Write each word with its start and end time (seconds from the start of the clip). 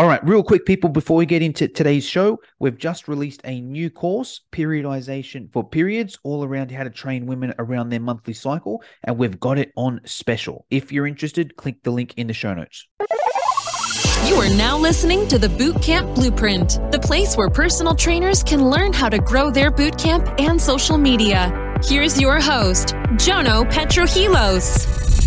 All 0.00 0.06
right, 0.06 0.26
real 0.26 0.42
quick, 0.42 0.64
people, 0.64 0.88
before 0.88 1.18
we 1.18 1.26
get 1.26 1.42
into 1.42 1.68
today's 1.68 2.06
show, 2.06 2.40
we've 2.58 2.78
just 2.78 3.06
released 3.06 3.42
a 3.44 3.60
new 3.60 3.90
course, 3.90 4.40
periodization 4.50 5.52
for 5.52 5.62
periods, 5.62 6.18
all 6.22 6.42
around 6.42 6.70
how 6.70 6.84
to 6.84 6.88
train 6.88 7.26
women 7.26 7.52
around 7.58 7.90
their 7.90 8.00
monthly 8.00 8.32
cycle, 8.32 8.82
and 9.04 9.18
we've 9.18 9.38
got 9.38 9.58
it 9.58 9.72
on 9.76 10.00
special. 10.06 10.64
If 10.70 10.90
you're 10.90 11.06
interested, 11.06 11.54
click 11.56 11.82
the 11.82 11.90
link 11.90 12.14
in 12.16 12.28
the 12.28 12.32
show 12.32 12.54
notes. 12.54 12.88
You 14.24 14.36
are 14.36 14.56
now 14.56 14.78
listening 14.78 15.28
to 15.28 15.38
the 15.38 15.48
Bootcamp 15.48 16.14
Blueprint, 16.14 16.78
the 16.90 16.98
place 16.98 17.36
where 17.36 17.50
personal 17.50 17.94
trainers 17.94 18.42
can 18.42 18.70
learn 18.70 18.94
how 18.94 19.10
to 19.10 19.18
grow 19.18 19.50
their 19.50 19.70
bootcamp 19.70 20.40
and 20.40 20.58
social 20.58 20.96
media. 20.96 21.76
Here's 21.84 22.18
your 22.18 22.40
host, 22.40 22.94
Jono 23.18 23.70
Petrohilos. 23.70 25.19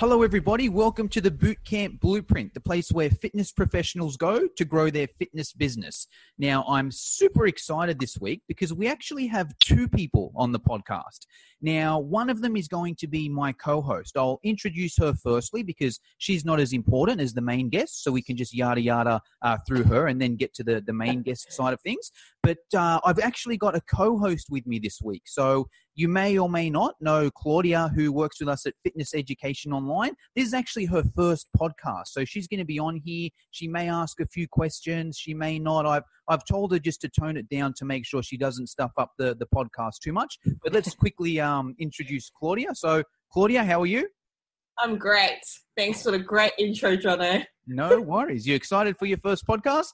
Hello, 0.00 0.22
everybody. 0.22 0.70
Welcome 0.70 1.10
to 1.10 1.20
the 1.20 1.30
Bootcamp 1.30 2.00
Blueprint, 2.00 2.54
the 2.54 2.60
place 2.60 2.90
where 2.90 3.10
fitness 3.10 3.52
professionals 3.52 4.16
go 4.16 4.48
to 4.48 4.64
grow 4.64 4.88
their 4.88 5.08
fitness 5.18 5.52
business. 5.52 6.06
Now, 6.38 6.64
I'm 6.66 6.90
super 6.90 7.46
excited 7.46 8.00
this 8.00 8.16
week 8.18 8.40
because 8.48 8.72
we 8.72 8.88
actually 8.88 9.26
have 9.26 9.52
two 9.58 9.86
people 9.88 10.32
on 10.34 10.52
the 10.52 10.58
podcast. 10.58 11.26
Now, 11.60 11.98
one 11.98 12.30
of 12.30 12.40
them 12.40 12.56
is 12.56 12.66
going 12.66 12.94
to 12.94 13.06
be 13.06 13.28
my 13.28 13.52
co 13.52 13.82
host. 13.82 14.16
I'll 14.16 14.40
introduce 14.42 14.96
her 14.96 15.12
firstly 15.12 15.62
because 15.62 16.00
she's 16.16 16.46
not 16.46 16.60
as 16.60 16.72
important 16.72 17.20
as 17.20 17.34
the 17.34 17.42
main 17.42 17.68
guest, 17.68 18.02
so 18.02 18.10
we 18.10 18.22
can 18.22 18.38
just 18.38 18.54
yada 18.54 18.80
yada 18.80 19.20
uh, 19.42 19.58
through 19.68 19.84
her 19.84 20.06
and 20.06 20.18
then 20.18 20.36
get 20.36 20.54
to 20.54 20.64
the, 20.64 20.80
the 20.80 20.94
main 20.94 21.20
guest 21.20 21.52
side 21.52 21.74
of 21.74 21.80
things. 21.82 22.10
But 22.42 22.56
uh, 22.74 23.00
I've 23.04 23.18
actually 23.18 23.58
got 23.58 23.76
a 23.76 23.82
co 23.82 24.16
host 24.16 24.46
with 24.48 24.66
me 24.66 24.78
this 24.78 25.02
week. 25.02 25.24
So 25.26 25.68
you 26.00 26.08
may 26.08 26.38
or 26.38 26.48
may 26.48 26.70
not 26.70 26.94
know 26.98 27.30
Claudia, 27.30 27.92
who 27.94 28.10
works 28.10 28.40
with 28.40 28.48
us 28.48 28.64
at 28.64 28.72
Fitness 28.82 29.12
Education 29.14 29.70
Online. 29.70 30.14
This 30.34 30.46
is 30.46 30.54
actually 30.54 30.86
her 30.86 31.04
first 31.14 31.46
podcast. 31.54 32.06
So 32.06 32.24
she's 32.24 32.48
going 32.48 32.58
to 32.58 32.64
be 32.64 32.78
on 32.78 32.96
here. 33.04 33.28
She 33.50 33.68
may 33.68 33.90
ask 33.90 34.18
a 34.18 34.26
few 34.26 34.48
questions. 34.48 35.18
She 35.18 35.34
may 35.34 35.58
not. 35.58 35.84
I've, 35.84 36.04
I've 36.26 36.46
told 36.46 36.72
her 36.72 36.78
just 36.78 37.02
to 37.02 37.10
tone 37.10 37.36
it 37.36 37.50
down 37.50 37.74
to 37.76 37.84
make 37.84 38.06
sure 38.06 38.22
she 38.22 38.38
doesn't 38.38 38.68
stuff 38.68 38.92
up 38.96 39.12
the, 39.18 39.36
the 39.38 39.46
podcast 39.54 39.98
too 40.02 40.14
much. 40.14 40.38
But 40.64 40.72
let's 40.72 40.94
quickly 40.94 41.38
um, 41.38 41.74
introduce 41.78 42.30
Claudia. 42.30 42.74
So, 42.74 43.02
Claudia, 43.30 43.62
how 43.62 43.82
are 43.82 43.86
you? 43.86 44.08
I'm 44.78 44.96
great. 44.96 45.42
Thanks 45.76 46.02
for 46.02 46.12
the 46.12 46.18
great 46.18 46.52
intro, 46.58 46.96
Jono. 46.96 47.44
no 47.66 48.00
worries. 48.00 48.46
You 48.46 48.54
excited 48.54 48.96
for 48.98 49.04
your 49.04 49.18
first 49.18 49.46
podcast? 49.46 49.90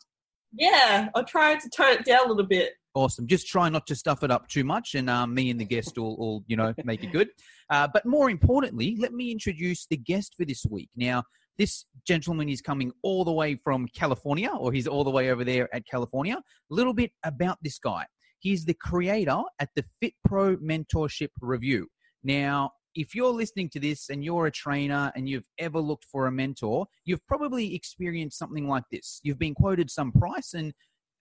Yeah, 0.53 1.09
I'll 1.17 1.25
try 1.25 1.57
to 1.57 1.71
tone 1.77 1.95
it 1.95 2.05
down 2.05 2.27
a 2.27 2.29
little 2.29 2.47
bit. 2.47 2.75
Awesome. 2.97 3.27
Just 3.27 3.47
try 3.47 3.69
not 3.69 3.87
to 3.89 3.95
stuff 3.95 4.23
it 4.23 4.31
up 4.31 4.49
too 4.49 4.65
much, 4.65 4.95
and 4.95 5.11
um, 5.11 5.35
me 5.35 5.51
and 5.51 5.61
the 5.61 5.67
guest 5.67 5.99
will, 5.99 6.17
will, 6.17 6.45
you 6.47 6.57
know, 6.57 6.73
make 6.85 7.05
it 7.05 7.13
good. 7.13 7.29
Uh, 7.69 7.89
but 7.93 8.07
more 8.07 8.31
importantly, 8.31 8.97
let 8.97 9.13
me 9.13 9.33
introduce 9.33 9.87
the 9.87 9.97
guest 9.97 10.35
for 10.37 10.45
this 10.45 10.65
week. 10.71 10.89
Now, 10.95 11.25
this 11.59 11.85
gentleman 12.07 12.49
is 12.49 12.61
coming 12.61 12.93
all 13.03 13.25
the 13.25 13.33
way 13.33 13.57
from 13.57 13.89
California, 13.89 14.51
or 14.51 14.73
he's 14.73 14.87
all 14.87 15.03
the 15.03 15.11
way 15.11 15.33
over 15.33 15.43
there 15.43 15.69
at 15.75 15.85
California. 15.85 16.37
A 16.37 16.73
little 16.73 16.95
bit 16.95 17.11
about 17.25 17.59
this 17.63 17.81
guy. 17.81 18.07
He's 18.39 18.65
the 18.65 18.75
creator 18.75 19.43
at 19.59 19.71
the 19.75 19.85
Fit 20.01 20.13
Pro 20.25 20.57
Mentorship 20.59 21.31
Review. 21.41 21.89
Now, 22.23 22.71
if 22.95 23.17
you're 23.17 23.33
listening 23.33 23.69
to 23.71 23.81
this 23.81 24.11
and 24.11 24.25
you're 24.25 24.47
a 24.47 24.53
trainer 24.53 25.11
and 25.17 25.29
you've 25.29 25.49
ever 25.59 25.81
looked 25.81 26.05
for 26.05 26.29
a 26.29 26.33
mentor, 26.33 26.87
you've 27.05 27.27
probably 27.27 27.75
experienced 27.75 28.39
something 28.39 28.69
like 28.69 28.85
this. 28.93 29.19
You've 29.25 29.41
been 29.41 29.57
quoted 29.57 29.91
some 29.91 30.13
price 30.13 30.55
and 30.55 30.73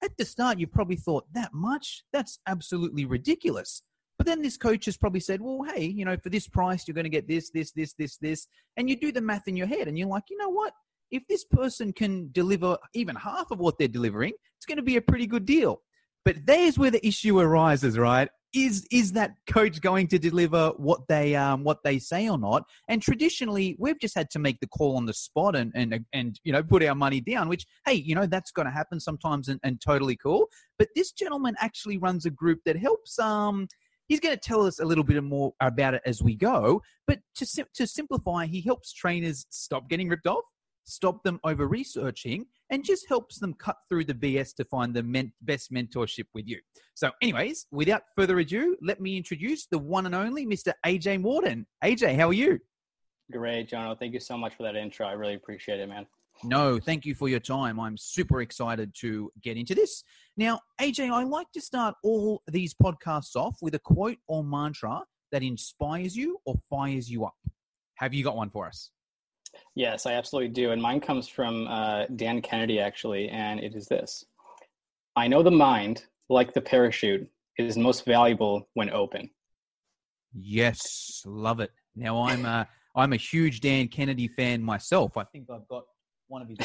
at 0.05 0.17
the 0.17 0.25
start, 0.25 0.59
you 0.59 0.67
probably 0.67 0.95
thought 0.95 1.25
that 1.33 1.53
much? 1.53 2.03
That's 2.13 2.39
absolutely 2.47 3.05
ridiculous. 3.05 3.83
But 4.17 4.27
then 4.27 4.41
this 4.41 4.55
coach 4.55 4.85
has 4.85 4.95
probably 4.95 5.19
said, 5.19 5.41
well, 5.41 5.63
hey, 5.73 5.85
you 5.85 6.05
know, 6.05 6.15
for 6.17 6.29
this 6.29 6.47
price, 6.47 6.87
you're 6.87 6.95
going 6.95 7.03
to 7.03 7.09
get 7.09 7.27
this, 7.27 7.49
this, 7.49 7.71
this, 7.71 7.93
this, 7.93 8.17
this. 8.17 8.47
And 8.77 8.89
you 8.89 8.95
do 8.95 9.11
the 9.11 9.21
math 9.21 9.47
in 9.47 9.57
your 9.57 9.67
head 9.67 9.87
and 9.87 9.97
you're 9.99 10.07
like, 10.07 10.23
you 10.29 10.37
know 10.37 10.49
what? 10.49 10.73
If 11.11 11.23
this 11.27 11.43
person 11.43 11.91
can 11.91 12.29
deliver 12.31 12.77
even 12.93 13.15
half 13.15 13.51
of 13.51 13.59
what 13.59 13.77
they're 13.77 13.87
delivering, 13.87 14.33
it's 14.57 14.65
going 14.65 14.77
to 14.77 14.83
be 14.83 14.97
a 14.97 15.01
pretty 15.01 15.27
good 15.27 15.45
deal. 15.45 15.81
But 16.23 16.37
there's 16.45 16.79
where 16.79 16.91
the 16.91 17.05
issue 17.05 17.39
arises, 17.39 17.97
right? 17.97 18.29
Is 18.53 18.87
is 18.91 19.11
that 19.13 19.31
coach 19.47 19.81
going 19.81 20.07
to 20.07 20.19
deliver 20.19 20.69
what 20.77 21.01
they 21.07 21.35
um 21.35 21.63
what 21.63 21.83
they 21.83 21.99
say 21.99 22.29
or 22.29 22.37
not? 22.37 22.63
And 22.87 23.01
traditionally, 23.01 23.75
we've 23.79 23.99
just 23.99 24.15
had 24.15 24.29
to 24.31 24.39
make 24.39 24.59
the 24.59 24.67
call 24.67 24.97
on 24.97 25.05
the 25.05 25.13
spot 25.13 25.55
and 25.55 25.71
and 25.75 26.05
and 26.13 26.39
you 26.43 26.53
know 26.53 26.63
put 26.63 26.83
our 26.83 26.95
money 26.95 27.21
down. 27.21 27.49
Which 27.49 27.65
hey, 27.85 27.95
you 27.95 28.15
know 28.15 28.25
that's 28.25 28.51
going 28.51 28.65
to 28.65 28.71
happen 28.71 28.99
sometimes 28.99 29.47
and, 29.47 29.59
and 29.63 29.81
totally 29.81 30.15
cool. 30.15 30.47
But 30.79 30.89
this 30.95 31.11
gentleman 31.11 31.55
actually 31.59 31.97
runs 31.97 32.25
a 32.25 32.31
group 32.31 32.59
that 32.65 32.77
helps 32.77 33.19
um 33.19 33.67
he's 34.07 34.19
going 34.19 34.35
to 34.35 34.41
tell 34.41 34.65
us 34.65 34.79
a 34.79 34.85
little 34.85 35.03
bit 35.03 35.23
more 35.23 35.53
about 35.59 35.93
it 35.93 36.01
as 36.05 36.21
we 36.21 36.35
go. 36.35 36.81
But 37.07 37.19
to, 37.35 37.65
to 37.73 37.87
simplify, 37.87 38.45
he 38.45 38.61
helps 38.61 38.93
trainers 38.93 39.45
stop 39.49 39.89
getting 39.89 40.09
ripped 40.09 40.27
off, 40.27 40.43
stop 40.83 41.23
them 41.23 41.39
over 41.43 41.67
researching, 41.67 42.45
and 42.69 42.83
just 42.83 43.07
helps 43.07 43.39
them 43.39 43.53
cut 43.53 43.77
through 43.87 44.05
the 44.05 44.13
BS 44.13 44.55
to 44.55 44.65
find 44.65 44.93
the 44.93 45.03
men- 45.03 45.33
best 45.41 45.71
mentorship 45.71 46.25
with 46.33 46.47
you. 46.47 46.59
So, 46.95 47.11
anyways, 47.21 47.67
without 47.71 48.03
further 48.15 48.39
ado, 48.39 48.75
let 48.81 48.99
me 48.99 49.17
introduce 49.17 49.67
the 49.67 49.77
one 49.77 50.05
and 50.05 50.15
only 50.15 50.45
Mr. 50.45 50.73
AJ 50.85 51.21
Morton. 51.21 51.67
AJ, 51.83 52.15
how 52.15 52.29
are 52.29 52.33
you? 52.33 52.59
Great, 53.31 53.69
John. 53.69 53.95
Thank 53.97 54.13
you 54.13 54.19
so 54.19 54.37
much 54.37 54.55
for 54.55 54.63
that 54.63 54.75
intro. 54.75 55.07
I 55.07 55.13
really 55.13 55.35
appreciate 55.35 55.79
it, 55.79 55.89
man. 55.89 56.05
No, 56.43 56.79
thank 56.79 57.05
you 57.05 57.15
for 57.15 57.29
your 57.29 57.39
time. 57.39 57.79
I'm 57.79 57.97
super 57.97 58.41
excited 58.41 58.93
to 58.99 59.31
get 59.41 59.57
into 59.57 59.73
this. 59.73 60.03
Now, 60.37 60.59
AJ, 60.81 61.09
I 61.11 61.23
like 61.23 61.51
to 61.53 61.61
start 61.61 61.95
all 62.03 62.41
these 62.47 62.73
podcasts 62.73 63.35
off 63.35 63.57
with 63.61 63.73
a 63.75 63.79
quote 63.79 64.17
or 64.27 64.43
mantra 64.43 65.01
that 65.31 65.43
inspires 65.43 66.15
you 66.15 66.37
or 66.45 66.55
fires 66.69 67.09
you 67.09 67.25
up. 67.25 67.35
Have 67.95 68.13
you 68.13 68.23
got 68.23 68.35
one 68.35 68.49
for 68.49 68.67
us? 68.67 68.91
Yes, 69.75 70.05
I 70.05 70.13
absolutely 70.13 70.49
do. 70.49 70.71
And 70.71 70.81
mine 70.81 71.01
comes 71.01 71.27
from 71.27 71.67
uh, 71.67 72.05
Dan 72.15 72.41
Kennedy, 72.41 72.79
actually, 72.79 73.29
and 73.29 73.59
it 73.59 73.75
is 73.75 73.87
this 73.87 74.25
I 75.15 75.27
know 75.27 75.43
the 75.43 75.51
mind, 75.51 76.05
like 76.29 76.53
the 76.53 76.61
parachute, 76.61 77.27
is 77.57 77.77
most 77.77 78.05
valuable 78.05 78.67
when 78.73 78.89
open. 78.89 79.29
Yes, 80.33 81.23
love 81.25 81.59
it. 81.61 81.71
Now, 81.95 82.23
I'm 82.23 82.45
a, 82.45 82.67
I'm 82.95 83.13
a 83.13 83.17
huge 83.17 83.61
Dan 83.61 83.87
Kennedy 83.87 84.27
fan 84.27 84.61
myself. 84.61 85.15
I 85.17 85.23
think 85.23 85.49
I've 85.49 85.67
got 85.69 85.83
one 86.27 86.41
of 86.41 86.49
his. 86.49 86.57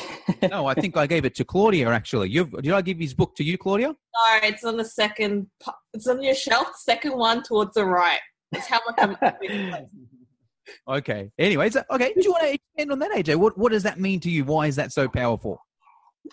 no, 0.50 0.66
I 0.66 0.74
think 0.74 0.96
I 0.96 1.06
gave 1.06 1.24
it 1.24 1.34
to 1.36 1.44
Claudia, 1.44 1.88
actually. 1.88 2.30
You've, 2.30 2.50
did 2.62 2.72
I 2.72 2.82
give 2.82 2.98
his 2.98 3.14
book 3.14 3.36
to 3.36 3.44
you, 3.44 3.56
Claudia? 3.56 3.88
No, 3.88 4.38
it's 4.42 4.64
on 4.64 4.76
the 4.76 4.84
second, 4.84 5.46
it's 5.94 6.08
on 6.08 6.22
your 6.22 6.34
shelf, 6.34 6.68
second 6.76 7.16
one 7.16 7.42
towards 7.44 7.74
the 7.74 7.84
right. 7.84 8.20
It's 8.52 8.66
how 8.66 8.80
much 8.86 8.96
I'm. 8.98 9.16
Okay. 10.88 11.30
Anyways, 11.38 11.76
okay. 11.90 12.12
Do 12.14 12.22
you 12.22 12.32
want 12.32 12.44
to 12.44 12.54
expand 12.54 12.92
on 12.92 12.98
that, 13.00 13.10
AJ? 13.12 13.36
What 13.36 13.56
What 13.56 13.72
does 13.72 13.82
that 13.82 14.00
mean 14.00 14.20
to 14.20 14.30
you? 14.30 14.44
Why 14.44 14.66
is 14.66 14.76
that 14.76 14.92
so 14.92 15.08
powerful? 15.08 15.60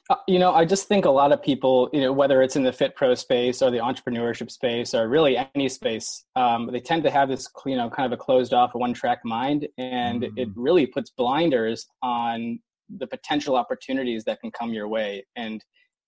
Uh, 0.09 0.15
you 0.27 0.37
know, 0.37 0.53
I 0.53 0.65
just 0.65 0.87
think 0.87 1.05
a 1.05 1.09
lot 1.09 1.31
of 1.31 1.41
people, 1.41 1.89
you 1.93 2.01
know, 2.01 2.11
whether 2.11 2.41
it's 2.41 2.55
in 2.55 2.63
the 2.63 2.73
fit 2.73 2.95
pro 2.95 3.15
space 3.15 3.61
or 3.61 3.71
the 3.71 3.77
entrepreneurship 3.77 4.51
space 4.51 4.93
or 4.93 5.07
really 5.07 5.37
any 5.55 5.69
space, 5.69 6.25
um, 6.35 6.69
they 6.71 6.79
tend 6.79 7.03
to 7.03 7.09
have 7.09 7.29
this, 7.29 7.49
you 7.65 7.77
know, 7.77 7.89
kind 7.89 8.11
of 8.11 8.17
a 8.17 8.21
closed 8.21 8.53
off, 8.53 8.73
one 8.73 8.93
track 8.93 9.19
mind, 9.23 9.67
and 9.77 10.23
mm. 10.23 10.31
it 10.35 10.49
really 10.55 10.85
puts 10.85 11.11
blinders 11.11 11.85
on 12.01 12.59
the 12.97 13.07
potential 13.07 13.55
opportunities 13.55 14.23
that 14.25 14.39
can 14.41 14.51
come 14.51 14.73
your 14.73 14.87
way. 14.87 15.25
And 15.35 15.63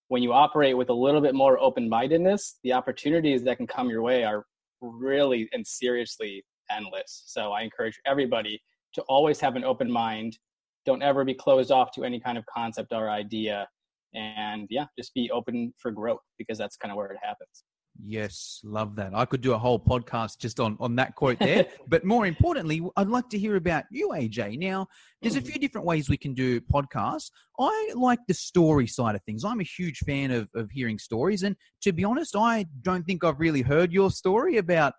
when 0.10 0.24
you 0.24 0.34
operate 0.34 0.78
with 0.78 0.90
a 0.90 0.94
little 0.94 1.22
bit 1.22 1.36
more 1.36 1.60
open 1.60 1.88
mindedness, 1.88 2.58
the 2.64 2.74
opportunities 2.74 3.44
that 3.44 3.58
can 3.58 3.68
come 3.68 3.90
your 3.90 4.02
way 4.02 4.24
are 4.24 4.46
really 4.82 5.50
and 5.52 5.66
seriously 5.66 6.44
endless. 6.72 7.24
So 7.26 7.52
I 7.52 7.62
encourage 7.62 8.00
everybody 8.06 8.62
to 8.94 9.02
always 9.04 9.40
have 9.40 9.56
an 9.56 9.64
open 9.64 9.92
mind. 9.92 10.38
Don't 10.86 11.04
ever 11.04 11.24
be 11.24 11.34
closed 11.34 11.72
off 11.72 11.92
to 11.94 12.04
any 12.04 12.20
kind 12.20 12.38
of 12.38 12.46
concept 12.46 12.94
or 12.94 13.10
idea. 13.10 13.68
And 14.16 14.68
yeah, 14.70 14.86
just 14.98 15.14
be 15.14 15.30
open 15.32 15.74
for 15.78 15.92
growth 15.92 16.22
because 16.38 16.58
that's 16.58 16.78
kind 16.78 16.92
of 16.92 16.98
where 16.98 17.08
it 17.08 17.18
happens. 17.22 17.64
Yes, 18.06 18.62
love 18.64 18.96
that. 18.96 19.14
I 19.14 19.26
could 19.26 19.42
do 19.42 19.54
a 19.54 19.58
whole 19.58 19.80
podcast 19.80 20.40
just 20.40 20.60
on, 20.60 20.78
on 20.80 20.96
that 20.96 21.16
quote 21.16 21.40
there. 21.40 21.66
but 21.88 22.06
more 22.06 22.26
importantly, 22.26 22.82
I'd 22.96 23.10
like 23.10 23.30
to 23.30 23.40
hear 23.40 23.56
about 23.56 23.86
you, 23.92 24.10
AJ. 24.10 24.58
Now, 24.58 24.88
there's 25.22 25.36
a 25.36 25.40
mm-hmm. 25.40 25.50
few 25.50 25.60
different 25.60 25.86
ways 25.86 26.10
we 26.10 26.18
can 26.18 26.34
do 26.34 26.62
podcasts. 26.62 27.32
I 27.60 27.92
like 27.96 28.20
the 28.28 28.34
story 28.34 28.88
side 28.88 29.16
of 29.16 29.24
things. 29.24 29.44
I'm 29.44 29.60
a 29.60 29.64
huge 29.64 30.00
fan 30.00 30.32
of, 30.32 30.48
of 30.56 30.72
hearing 30.72 30.98
stories. 30.98 31.44
And 31.44 31.56
to 31.82 31.92
be 31.92 32.06
honest, 32.06 32.36
I 32.36 32.66
don't 32.82 33.06
think 33.06 33.24
I've 33.24 33.40
really 33.40 33.62
heard 33.62 33.92
your 33.92 34.12
story 34.12 34.58
about 34.58 34.94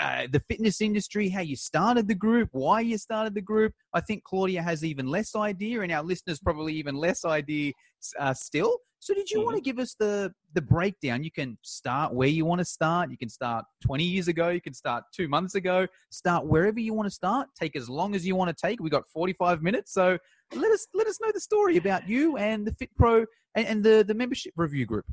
uh, 0.00 0.26
the 0.30 0.40
fitness 0.48 0.80
industry, 0.80 1.28
how 1.28 1.40
you 1.40 1.56
started 1.56 2.08
the 2.08 2.14
group, 2.14 2.48
why 2.52 2.80
you 2.80 2.98
started 2.98 3.34
the 3.34 3.40
group. 3.40 3.72
I 3.94 4.00
think 4.00 4.24
Claudia 4.24 4.62
has 4.62 4.84
even 4.84 5.06
less 5.06 5.34
idea, 5.34 5.80
and 5.80 5.92
our 5.92 6.02
listeners 6.02 6.38
probably 6.38 6.74
even 6.74 6.94
less 6.94 7.24
idea 7.24 7.72
uh, 8.18 8.34
still. 8.34 8.78
So, 8.98 9.14
did 9.14 9.30
you 9.30 9.38
mm-hmm. 9.38 9.46
want 9.46 9.56
to 9.56 9.62
give 9.62 9.78
us 9.78 9.94
the 9.98 10.32
the 10.54 10.62
breakdown? 10.62 11.24
You 11.24 11.30
can 11.30 11.58
start 11.62 12.14
where 12.14 12.28
you 12.28 12.44
want 12.44 12.60
to 12.60 12.64
start. 12.64 13.10
You 13.10 13.18
can 13.18 13.28
start 13.28 13.64
20 13.84 14.04
years 14.04 14.28
ago. 14.28 14.50
You 14.50 14.60
can 14.60 14.74
start 14.74 15.04
two 15.12 15.26
months 15.26 15.54
ago. 15.54 15.86
Start 16.10 16.46
wherever 16.46 16.78
you 16.78 16.94
want 16.94 17.06
to 17.06 17.14
start. 17.14 17.48
Take 17.58 17.74
as 17.74 17.88
long 17.88 18.14
as 18.14 18.26
you 18.26 18.36
want 18.36 18.56
to 18.56 18.66
take. 18.66 18.80
We 18.80 18.90
got 18.90 19.08
45 19.08 19.62
minutes, 19.62 19.92
so 19.92 20.18
let 20.54 20.70
us 20.70 20.86
let 20.94 21.06
us 21.06 21.18
know 21.20 21.32
the 21.32 21.40
story 21.40 21.78
about 21.78 22.08
you 22.08 22.36
and 22.36 22.66
the 22.66 22.72
Fit 22.74 22.90
Pro 22.96 23.26
and, 23.54 23.66
and 23.66 23.82
the 23.82 24.04
the 24.06 24.14
membership 24.14 24.52
review 24.56 24.86
group. 24.86 25.06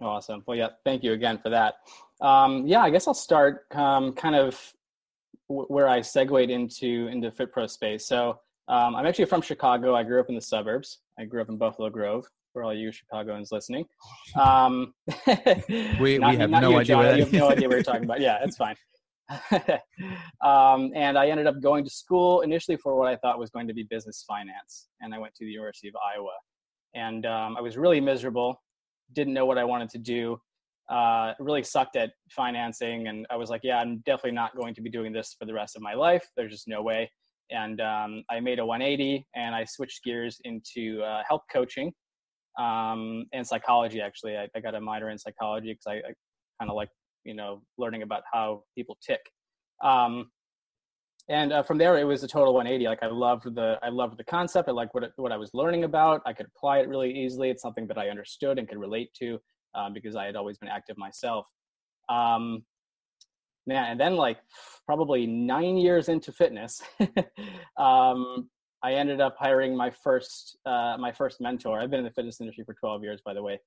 Awesome. 0.00 0.42
Well, 0.46 0.56
yeah, 0.56 0.68
thank 0.84 1.02
you 1.02 1.12
again 1.12 1.38
for 1.38 1.50
that. 1.50 1.74
Um, 2.20 2.66
yeah, 2.66 2.80
I 2.82 2.90
guess 2.90 3.06
I'll 3.06 3.14
start 3.14 3.66
um, 3.72 4.12
kind 4.12 4.34
of 4.34 4.60
w- 5.48 5.66
where 5.68 5.88
I 5.88 6.00
segued 6.00 6.50
into 6.50 7.06
into 7.08 7.30
FitPro 7.30 7.68
space. 7.70 8.06
So 8.06 8.40
Um, 8.66 8.96
I'm 8.96 9.04
actually 9.06 9.26
from 9.26 9.42
Chicago. 9.42 9.94
I 9.94 10.02
grew 10.02 10.20
up 10.20 10.28
in 10.30 10.34
the 10.34 10.40
suburbs. 10.40 11.00
I 11.18 11.24
grew 11.26 11.42
up 11.42 11.48
in 11.48 11.58
Buffalo 11.58 11.90
Grove. 11.90 12.26
For 12.54 12.62
all 12.62 12.72
you 12.72 12.92
Chicagoans 12.92 13.50
listening, 13.50 13.84
um, 14.36 14.94
We- 16.00 16.18
not- 16.18 16.30
we 16.30 16.36
have 16.38 16.50
no 16.50 16.70
you, 16.70 16.78
idea 16.78 16.84
John. 16.84 17.16
You 17.18 17.24
have 17.24 17.32
no 17.32 17.48
idea 17.50 17.66
what 17.68 17.74
you're 17.74 17.82
talking 17.82 18.04
about. 18.04 18.20
Yeah, 18.20 18.38
it's 18.44 18.56
fine. 18.56 18.76
um, 20.40 20.92
and 20.94 21.18
I 21.18 21.28
ended 21.28 21.46
up 21.46 21.60
going 21.60 21.84
to 21.84 21.90
school 21.90 22.42
initially 22.42 22.76
for 22.76 22.96
what 22.96 23.08
I 23.08 23.16
thought 23.16 23.38
was 23.38 23.50
going 23.50 23.66
to 23.68 23.74
be 23.74 23.82
business 23.84 24.24
finance, 24.26 24.86
and 25.00 25.12
I 25.14 25.18
went 25.18 25.34
to 25.36 25.44
the 25.44 25.50
University 25.50 25.88
of 25.88 25.94
Iowa. 25.96 26.30
And 26.94 27.26
um, 27.26 27.56
I 27.56 27.60
was 27.60 27.76
really 27.76 28.00
miserable. 28.00 28.60
Didn't 29.12 29.34
know 29.34 29.46
what 29.46 29.58
I 29.58 29.64
wanted 29.64 29.90
to 29.90 29.98
do. 29.98 30.38
Uh, 30.88 31.32
really 31.38 31.62
sucked 31.62 31.96
at 31.96 32.10
financing, 32.30 33.08
and 33.08 33.26
I 33.30 33.36
was 33.36 33.48
like, 33.48 33.62
"Yeah, 33.64 33.78
I'm 33.78 34.02
definitely 34.04 34.32
not 34.32 34.56
going 34.56 34.74
to 34.74 34.82
be 34.82 34.90
doing 34.90 35.12
this 35.12 35.34
for 35.38 35.46
the 35.46 35.54
rest 35.54 35.76
of 35.76 35.82
my 35.82 35.94
life. 35.94 36.26
There's 36.36 36.52
just 36.52 36.68
no 36.68 36.82
way." 36.82 37.10
And 37.50 37.80
um, 37.80 38.24
I 38.30 38.40
made 38.40 38.58
a 38.58 38.66
180, 38.66 39.26
and 39.34 39.54
I 39.54 39.64
switched 39.64 40.04
gears 40.04 40.40
into 40.44 41.02
uh, 41.02 41.22
health 41.26 41.42
coaching 41.52 41.92
um, 42.58 43.26
and 43.32 43.46
psychology. 43.46 44.00
Actually, 44.00 44.36
I, 44.36 44.48
I 44.54 44.60
got 44.60 44.74
a 44.74 44.80
minor 44.80 45.10
in 45.10 45.18
psychology 45.18 45.72
because 45.72 45.86
I, 45.86 46.08
I 46.08 46.12
kind 46.60 46.70
of 46.70 46.76
like 46.76 46.90
you 47.24 47.34
know 47.34 47.62
learning 47.78 48.02
about 48.02 48.22
how 48.32 48.62
people 48.76 48.98
tick. 49.04 49.20
Um, 49.82 50.30
and 51.28 51.52
uh, 51.52 51.62
from 51.62 51.78
there, 51.78 51.96
it 51.96 52.04
was 52.04 52.22
a 52.22 52.28
total 52.28 52.52
180. 52.52 52.86
Like 52.86 53.02
I 53.02 53.06
loved 53.06 53.54
the 53.54 53.78
I 53.82 53.88
loved 53.88 54.18
the 54.18 54.24
concept. 54.24 54.68
I 54.68 54.72
liked 54.72 54.94
what 54.94 55.04
it, 55.04 55.12
what 55.16 55.32
I 55.32 55.36
was 55.36 55.50
learning 55.54 55.84
about. 55.84 56.20
I 56.26 56.32
could 56.34 56.46
apply 56.46 56.78
it 56.78 56.88
really 56.88 57.12
easily. 57.12 57.50
It's 57.50 57.62
something 57.62 57.86
that 57.86 57.96
I 57.96 58.10
understood 58.10 58.58
and 58.58 58.68
could 58.68 58.78
relate 58.78 59.14
to 59.20 59.38
um, 59.74 59.94
because 59.94 60.16
I 60.16 60.26
had 60.26 60.36
always 60.36 60.58
been 60.58 60.68
active 60.68 60.98
myself. 60.98 61.46
Um, 62.10 62.64
man, 63.66 63.92
and 63.92 64.00
then 64.00 64.16
like 64.16 64.38
probably 64.84 65.26
nine 65.26 65.78
years 65.78 66.10
into 66.10 66.30
fitness, 66.30 66.82
um, 67.78 68.50
I 68.82 68.92
ended 68.92 69.22
up 69.22 69.36
hiring 69.38 69.74
my 69.74 69.90
first 69.90 70.58
uh, 70.66 70.96
my 70.98 71.10
first 71.10 71.40
mentor. 71.40 71.80
I've 71.80 71.90
been 71.90 72.00
in 72.00 72.04
the 72.04 72.12
fitness 72.12 72.38
industry 72.42 72.64
for 72.64 72.74
12 72.74 73.02
years, 73.02 73.22
by 73.24 73.32
the 73.32 73.42
way. 73.42 73.58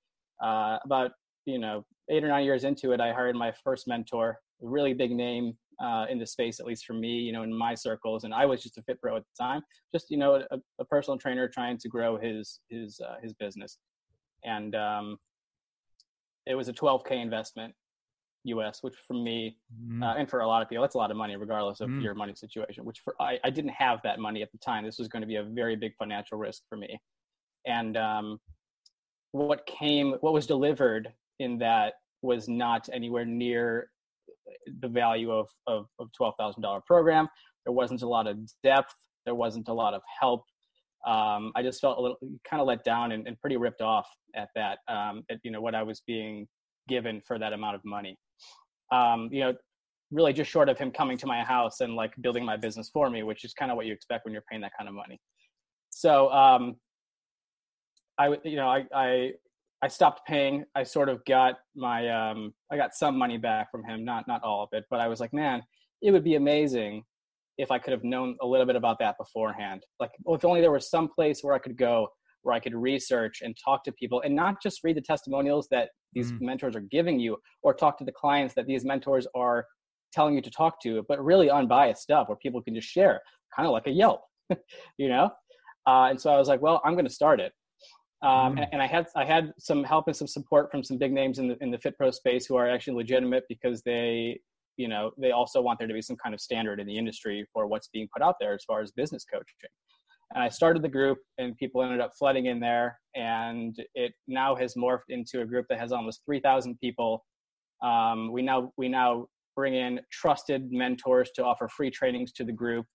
Uh, 0.43 0.77
about 0.85 1.11
you 1.45 1.57
know 1.57 1.83
eight 2.09 2.23
or 2.23 2.27
nine 2.27 2.45
years 2.45 2.65
into 2.65 2.91
it, 2.91 3.01
I 3.01 3.11
hired 3.13 3.35
my 3.35 3.51
first 3.63 3.87
mentor, 3.87 4.37
really 4.61 4.93
big 4.93 5.09
name 5.09 5.57
uh, 5.79 6.05
in 6.09 6.17
the 6.19 6.25
space, 6.25 6.59
at 6.59 6.65
least 6.65 6.85
for 6.85 6.93
me, 6.93 7.19
you 7.19 7.31
know, 7.31 7.43
in 7.43 7.53
my 7.53 7.75
circles. 7.75 8.23
And 8.23 8.33
I 8.33 8.45
was 8.45 8.63
just 8.63 8.77
a 8.77 8.81
fit 8.83 8.99
pro 9.01 9.15
at 9.17 9.23
the 9.23 9.43
time, 9.43 9.61
just 9.91 10.09
you 10.09 10.17
know, 10.17 10.35
a, 10.49 10.57
a 10.79 10.85
personal 10.85 11.17
trainer 11.17 11.47
trying 11.47 11.77
to 11.77 11.87
grow 11.89 12.17
his 12.17 12.59
his 12.69 12.99
uh, 12.99 13.15
his 13.21 13.33
business. 13.33 13.77
And 14.43 14.75
um, 14.75 15.17
it 16.45 16.55
was 16.55 16.67
a 16.69 16.73
12k 16.73 17.11
investment, 17.11 17.73
US, 18.45 18.81
which 18.81 18.95
for 19.07 19.13
me 19.13 19.57
Mm. 19.79 20.03
uh, 20.03 20.15
and 20.17 20.29
for 20.29 20.39
a 20.41 20.47
lot 20.47 20.61
of 20.61 20.69
people, 20.69 20.81
that's 20.83 20.95
a 20.95 20.97
lot 20.97 21.11
of 21.11 21.17
money, 21.17 21.35
regardless 21.35 21.81
of 21.81 21.89
Mm. 21.89 22.01
your 22.01 22.13
money 22.15 22.33
situation. 22.35 22.85
Which 22.85 22.99
for 23.01 23.15
I, 23.19 23.39
I 23.43 23.49
didn't 23.49 23.71
have 23.71 24.01
that 24.03 24.19
money 24.19 24.41
at 24.41 24.51
the 24.51 24.57
time. 24.59 24.83
This 24.85 24.97
was 24.99 25.07
going 25.07 25.21
to 25.21 25.27
be 25.27 25.35
a 25.37 25.43
very 25.43 25.75
big 25.75 25.93
financial 25.95 26.37
risk 26.37 26.63
for 26.69 26.77
me. 26.77 26.99
And 27.65 27.97
um, 27.97 28.39
what 29.31 29.65
came, 29.65 30.13
what 30.21 30.33
was 30.33 30.47
delivered 30.47 31.13
in 31.39 31.57
that 31.59 31.95
was 32.21 32.47
not 32.47 32.89
anywhere 32.91 33.25
near 33.25 33.89
the 34.81 34.87
value 34.87 35.31
of 35.31 35.47
of, 35.67 35.87
of 35.99 36.09
twelve 36.15 36.35
thousand 36.39 36.61
dollar 36.61 36.81
program. 36.85 37.27
There 37.65 37.73
wasn't 37.73 38.01
a 38.01 38.07
lot 38.07 38.27
of 38.27 38.37
depth. 38.63 38.95
There 39.25 39.35
wasn't 39.35 39.67
a 39.67 39.73
lot 39.73 39.93
of 39.93 40.01
help. 40.19 40.43
Um, 41.05 41.51
I 41.55 41.61
just 41.61 41.79
felt 41.79 41.97
a 41.97 42.01
little 42.01 42.17
kind 42.49 42.61
of 42.61 42.67
let 42.67 42.83
down 42.83 43.11
and, 43.11 43.27
and 43.27 43.39
pretty 43.39 43.57
ripped 43.57 43.81
off 43.81 44.07
at 44.35 44.49
that. 44.55 44.79
Um, 44.87 45.23
at, 45.29 45.39
you 45.43 45.51
know 45.51 45.61
what 45.61 45.75
I 45.75 45.83
was 45.83 46.01
being 46.07 46.47
given 46.87 47.21
for 47.25 47.37
that 47.39 47.53
amount 47.53 47.75
of 47.75 47.81
money. 47.85 48.17
Um, 48.91 49.29
you 49.31 49.41
know, 49.41 49.53
really 50.11 50.33
just 50.33 50.49
short 50.49 50.69
of 50.69 50.77
him 50.77 50.91
coming 50.91 51.17
to 51.17 51.27
my 51.27 51.43
house 51.43 51.81
and 51.81 51.95
like 51.95 52.13
building 52.21 52.45
my 52.45 52.55
business 52.55 52.89
for 52.93 53.09
me, 53.09 53.23
which 53.23 53.43
is 53.43 53.53
kind 53.53 53.71
of 53.71 53.77
what 53.77 53.85
you 53.85 53.93
expect 53.93 54.25
when 54.25 54.33
you're 54.33 54.43
paying 54.49 54.61
that 54.61 54.71
kind 54.77 54.87
of 54.87 54.95
money. 54.95 55.19
So 55.89 56.31
um, 56.31 56.75
I, 58.17 58.37
you 58.43 58.55
know, 58.55 58.67
I, 58.67 58.85
I, 58.93 59.33
I 59.83 59.87
stopped 59.87 60.27
paying. 60.27 60.65
I 60.75 60.83
sort 60.83 61.09
of 61.09 61.23
got 61.25 61.55
my, 61.75 62.09
um, 62.09 62.53
I 62.71 62.77
got 62.77 62.95
some 62.95 63.17
money 63.17 63.37
back 63.37 63.71
from 63.71 63.83
him, 63.83 64.03
not 64.03 64.27
not 64.27 64.43
all 64.43 64.63
of 64.63 64.69
it, 64.71 64.85
but 64.89 64.99
I 64.99 65.07
was 65.07 65.19
like, 65.19 65.33
man, 65.33 65.61
it 66.01 66.11
would 66.11 66.23
be 66.23 66.35
amazing 66.35 67.03
if 67.57 67.71
I 67.71 67.79
could 67.79 67.91
have 67.91 68.03
known 68.03 68.37
a 68.41 68.47
little 68.47 68.65
bit 68.65 68.75
about 68.75 68.99
that 68.99 69.17
beforehand. 69.17 69.83
Like, 69.99 70.11
if 70.27 70.45
only 70.45 70.61
there 70.61 70.71
was 70.71 70.89
some 70.89 71.07
place 71.07 71.43
where 71.43 71.53
I 71.55 71.59
could 71.59 71.77
go 71.77 72.09
where 72.43 72.55
I 72.55 72.59
could 72.59 72.75
research 72.75 73.41
and 73.41 73.55
talk 73.63 73.83
to 73.83 73.91
people 73.91 74.21
and 74.21 74.33
not 74.35 74.61
just 74.61 74.83
read 74.83 74.95
the 74.95 75.01
testimonials 75.01 75.67
that 75.69 75.89
these 76.13 76.31
Mm. 76.31 76.41
mentors 76.41 76.75
are 76.75 76.81
giving 76.81 77.19
you 77.19 77.37
or 77.61 77.73
talk 77.73 77.97
to 77.97 78.05
the 78.05 78.11
clients 78.11 78.53
that 78.55 78.67
these 78.67 78.85
mentors 78.85 79.27
are 79.35 79.65
telling 80.13 80.33
you 80.35 80.41
to 80.41 80.49
talk 80.51 80.79
to, 80.81 81.03
but 81.09 81.21
really 81.23 81.49
unbiased 81.49 82.01
stuff 82.01 82.29
where 82.29 82.37
people 82.37 82.61
can 82.61 82.73
just 82.73 82.87
share, 82.87 83.21
kind 83.53 83.65
of 83.67 83.73
like 83.73 83.87
a 83.87 83.91
Yelp, 83.91 84.21
you 84.97 85.09
know? 85.09 85.29
Uh, 85.85 86.07
and 86.09 86.21
so 86.21 86.29
I 86.31 86.37
was 86.37 86.47
like, 86.47 86.61
well, 86.61 86.79
I'm 86.85 86.93
going 86.93 87.05
to 87.05 87.11
start 87.13 87.41
it. 87.41 87.51
Um, 88.23 88.55
Mm. 88.55 88.63
and, 88.63 88.67
and 88.73 88.81
I 88.81 88.87
had 88.87 89.07
I 89.15 89.25
had 89.25 89.53
some 89.59 89.83
help 89.83 90.07
and 90.07 90.15
some 90.15 90.27
support 90.27 90.71
from 90.71 90.83
some 90.83 90.97
big 90.97 91.11
names 91.11 91.37
in 91.39 91.47
the 91.49 91.57
in 91.61 91.69
the 91.69 91.77
Fit 91.77 91.97
Pro 91.97 92.09
space 92.11 92.45
who 92.47 92.55
are 92.55 92.67
actually 92.67 92.95
legitimate 92.95 93.43
because 93.47 93.83
they 93.83 94.39
you 94.77 94.87
know 94.87 95.11
they 95.17 95.31
also 95.31 95.61
want 95.61 95.77
there 95.79 95.87
to 95.87 95.93
be 95.93 96.01
some 96.01 96.15
kind 96.15 96.33
of 96.33 96.41
standard 96.41 96.79
in 96.79 96.87
the 96.87 96.97
industry 96.97 97.45
for 97.53 97.67
what's 97.67 97.89
being 97.89 98.07
put 98.11 98.23
out 98.23 98.35
there 98.39 98.53
as 98.53 98.63
far 98.63 98.81
as 98.81 98.91
business 98.91 99.23
coaching. 99.23 99.69
And 100.33 100.43
I 100.43 100.49
started 100.49 100.81
the 100.81 100.89
group, 100.89 101.19
and 101.37 101.55
people 101.57 101.81
ended 101.83 102.01
up 102.01 102.11
flooding 102.17 102.47
in 102.47 102.59
there, 102.59 102.99
and 103.15 103.75
it 103.95 104.13
now 104.27 104.55
has 104.55 104.73
morphed 104.73 105.09
into 105.09 105.41
a 105.41 105.45
group 105.45 105.67
that 105.69 105.79
has 105.79 105.91
almost 105.91 106.21
three 106.25 106.39
thousand 106.39 106.79
people. 106.79 107.23
Um, 107.83 108.31
we 108.31 108.41
now 108.41 108.73
we 108.77 108.89
now 108.89 109.27
bring 109.55 109.75
in 109.75 110.01
trusted 110.11 110.71
mentors 110.71 111.29
to 111.35 111.43
offer 111.43 111.67
free 111.67 111.91
trainings 111.91 112.31
to 112.33 112.43
the 112.43 112.51
group 112.51 112.85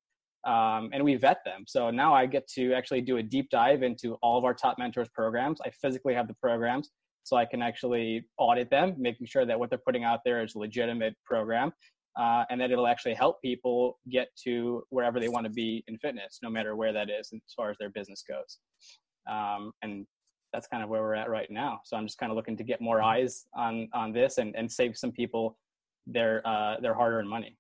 um, 0.45 0.91
and 0.93 1.03
we 1.05 1.15
vet 1.17 1.39
them. 1.45 1.65
So 1.67 1.91
now 1.91 2.15
I 2.15 2.27
get 2.27 2.47
to 2.55 2.73
actually 2.75 3.01
do 3.01 3.19
a 3.19 3.23
deep 3.23 3.49
dive 3.51 3.83
into 3.83 4.15
all 4.23 4.39
of 4.39 4.45
our 4.45 4.55
top 4.55 4.79
mentors 4.79 5.09
programs. 5.15 5.61
I 5.65 5.71
physically 5.71 6.15
have 6.15 6.29
the 6.29 6.35
programs, 6.35 6.91
so 7.23 7.37
I 7.37 7.45
can 7.45 7.63
actually 7.63 8.25
audit 8.39 8.71
them, 8.71 8.95
making 8.99 9.27
sure 9.29 9.47
that 9.47 9.59
what 9.59 9.71
they're 9.71 9.79
putting 9.79 10.05
out 10.05 10.21
there 10.25 10.43
is 10.43 10.55
a 10.55 10.59
legitimate 10.59 11.15
program, 11.25 11.73
uh, 12.19 12.45
and 12.51 12.61
that 12.61 12.71
it'll 12.71 12.89
actually 12.89 13.15
help 13.15 13.41
people 13.41 13.99
get 14.11 14.29
to 14.45 14.83
wherever 14.91 15.21
they 15.21 15.29
want 15.29 15.45
to 15.47 15.53
be 15.53 15.85
in 15.89 15.97
fitness, 15.99 16.41
no 16.43 16.51
matter 16.51 16.75
where 16.77 16.93
that 16.93 17.09
is, 17.09 17.31
as 17.33 17.55
far 17.57 17.71
as 17.71 17.77
their 17.79 17.91
business 17.91 18.25
goes. 18.29 18.59
Um, 19.31 19.73
and 19.83 20.07
that's 20.53 20.67
kind 20.67 20.83
of 20.83 20.91
where 20.91 21.01
we're 21.01 21.15
at 21.15 21.31
right 21.31 21.51
now. 21.51 21.81
So 21.85 21.97
I'm 21.97 22.07
just 22.07 22.19
kind 22.19 22.31
of 22.31 22.37
looking 22.37 22.57
to 22.57 22.65
get 22.65 22.81
more 22.81 23.01
eyes 23.01 23.47
on 23.55 23.89
on 23.95 24.13
this 24.13 24.39
and 24.39 24.55
and 24.55 24.71
save 24.71 24.99
some 24.99 25.13
people 25.13 25.57
their 26.07 26.47
uh, 26.47 26.81
their 26.81 26.95
hard-earned 26.95 27.29
money. 27.29 27.57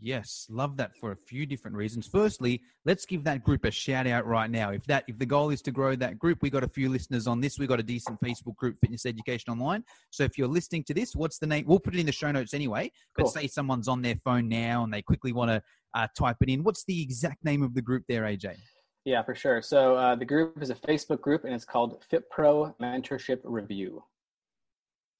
Yes, 0.00 0.46
love 0.50 0.76
that 0.76 0.96
for 0.96 1.12
a 1.12 1.16
few 1.16 1.46
different 1.46 1.76
reasons. 1.76 2.06
Firstly, 2.06 2.60
let's 2.84 3.06
give 3.06 3.24
that 3.24 3.44
group 3.44 3.64
a 3.64 3.70
shout 3.70 4.06
out 4.06 4.26
right 4.26 4.50
now. 4.50 4.70
If 4.70 4.84
that 4.86 5.04
if 5.06 5.18
the 5.18 5.26
goal 5.26 5.50
is 5.50 5.62
to 5.62 5.70
grow 5.70 5.94
that 5.96 6.18
group, 6.18 6.42
we 6.42 6.50
got 6.50 6.64
a 6.64 6.68
few 6.68 6.88
listeners 6.88 7.26
on 7.26 7.40
this. 7.40 7.58
We 7.58 7.66
got 7.66 7.80
a 7.80 7.84
decent 7.84 8.20
Facebook 8.20 8.56
group, 8.56 8.76
Fitness 8.80 9.06
Education 9.06 9.52
Online. 9.52 9.84
So 10.10 10.24
if 10.24 10.36
you're 10.36 10.48
listening 10.48 10.84
to 10.84 10.94
this, 10.94 11.14
what's 11.14 11.38
the 11.38 11.46
name? 11.46 11.64
We'll 11.66 11.80
put 11.80 11.94
it 11.94 12.00
in 12.00 12.06
the 12.06 12.12
show 12.12 12.30
notes 12.32 12.54
anyway. 12.54 12.90
But 13.16 13.24
Cool. 13.24 13.32
say 13.32 13.46
someone's 13.46 13.88
on 13.88 14.02
their 14.02 14.16
phone 14.24 14.48
now 14.48 14.84
and 14.84 14.92
they 14.92 15.02
quickly 15.02 15.32
want 15.32 15.50
to 15.50 15.62
uh, 15.94 16.08
type 16.18 16.36
it 16.40 16.48
in. 16.48 16.64
What's 16.64 16.84
the 16.84 17.00
exact 17.00 17.44
name 17.44 17.62
of 17.62 17.74
the 17.74 17.82
group 17.82 18.04
there, 18.08 18.22
AJ? 18.22 18.56
Yeah, 19.04 19.22
for 19.22 19.34
sure. 19.34 19.60
So 19.60 19.96
uh, 19.96 20.14
the 20.14 20.24
group 20.24 20.60
is 20.62 20.70
a 20.70 20.74
Facebook 20.74 21.20
group, 21.20 21.44
and 21.44 21.52
it's 21.52 21.64
called 21.64 22.02
Fit 22.08 22.28
Pro 22.30 22.74
Mentorship 22.80 23.40
Review. 23.44 24.02